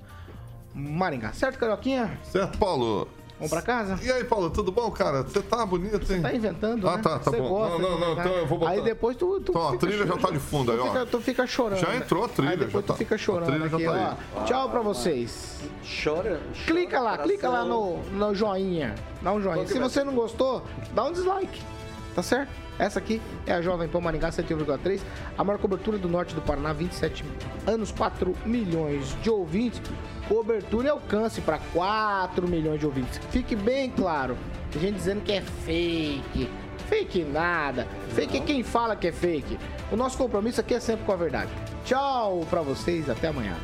Maringá. 0.74 1.34
Certo, 1.34 1.58
Carioquinha? 1.58 2.20
Certo, 2.24 2.58
Paulo. 2.58 3.08
Vamos 3.38 3.52
pra 3.52 3.62
casa? 3.62 4.00
E 4.04 4.12
aí, 4.12 4.24
Paulo, 4.24 4.50
tudo 4.50 4.72
bom, 4.72 4.90
cara? 4.90 5.22
Você 5.22 5.42
tá 5.44 5.64
bonito, 5.64 6.12
hein? 6.12 6.22
Tá 6.24 6.34
inventando, 6.34 6.88
Ah, 6.90 6.98
né? 6.98 7.04
tá, 7.04 7.20
tá 7.20 7.30
Você 7.30 7.38
bom. 7.38 7.50
gosta 7.50 7.78
não, 7.78 7.92
não, 7.92 8.00
não, 8.00 8.12
então 8.14 8.32
eu 8.34 8.48
vou 8.48 8.58
botar. 8.58 8.72
Aí 8.72 8.82
depois 8.82 9.16
tu. 9.16 9.40
tu 9.42 9.52
Então, 9.52 9.62
a 9.68 9.72
fica 9.74 9.86
trilha 9.88 10.08
já 10.08 10.18
tá 10.18 10.32
de 10.32 10.40
fundo 10.40 10.72
aí, 10.72 10.78
tu 10.80 10.84
ó. 10.84 10.88
fica, 10.88 11.06
tu 11.06 11.22
fica 11.22 11.46
chorando. 11.48 11.80
Já 11.80 11.96
entrou 11.96 12.26
a 12.26 12.28
trilha, 12.28 12.52
Aí 12.52 12.58
depois 12.58 12.74
já 12.74 12.82
tu 12.82 12.88
tá- 12.88 12.94
fica 12.96 13.14
a 13.16 13.18
chorando 13.18 13.46
trilha 13.48 13.70
já 13.70 13.78
aqui, 13.78 13.86
tá 13.86 14.18
ó. 14.38 14.44
Tchau 14.46 14.70
pra 14.72 14.80
vocês. 14.82 15.60
Chora. 16.04 16.42
Clica 16.66 17.00
lá, 17.00 17.18
clica 17.20 17.48
lá 17.48 17.64
no, 17.64 18.00
no 18.12 18.34
joinha. 18.34 18.96
Dá 19.22 19.32
um 19.32 19.40
joinha. 19.42 19.68
Se 19.68 19.78
você 19.78 20.04
não 20.04 20.14
gostou, 20.16 20.64
dá 20.96 21.04
um 21.06 21.12
dislike. 21.12 21.62
Tá 22.18 22.24
certo? 22.24 22.50
Essa 22.80 22.98
aqui 22.98 23.22
é 23.46 23.54
a 23.54 23.62
Jovem 23.62 23.88
Pan 23.88 24.02
Maringá 24.02 24.32
101,3. 24.32 25.02
A 25.38 25.44
maior 25.44 25.60
cobertura 25.60 26.00
do 26.00 26.10
norte 26.10 26.34
do 26.34 26.42
Paraná, 26.42 26.74
27 26.74 27.24
anos, 27.68 27.92
4 27.92 28.36
milhões 28.44 29.16
de 29.22 29.30
ouvintes. 29.30 29.80
Cobertura 30.28 30.88
e 30.88 30.90
alcance 30.90 31.42
para 31.42 31.60
4 31.76 32.48
milhões 32.48 32.80
de 32.80 32.88
ouvintes. 32.88 33.20
Fique 33.30 33.56
bem 33.56 33.92
claro. 33.92 34.36
Tem 34.72 34.82
gente 34.82 34.96
dizendo 34.96 35.22
que 35.22 35.32
é 35.32 35.42
fake. 35.42 36.50
Fake 36.90 37.24
nada. 37.24 37.88
Fake 38.16 38.38
é 38.38 38.40
quem 38.40 38.64
fala 38.64 38.96
que 38.96 39.10
é 39.10 39.12
fake. 39.12 39.60
O 39.92 39.96
nosso 39.96 40.18
compromisso 40.18 40.60
aqui 40.60 40.74
é 40.74 40.80
sempre 40.80 41.06
com 41.06 41.12
a 41.12 41.18
verdade. 41.18 41.52
Tchau 41.86 42.48
pra 42.50 42.64
vocês, 42.64 43.12
até 43.12 43.28
amanhã. 43.28 43.56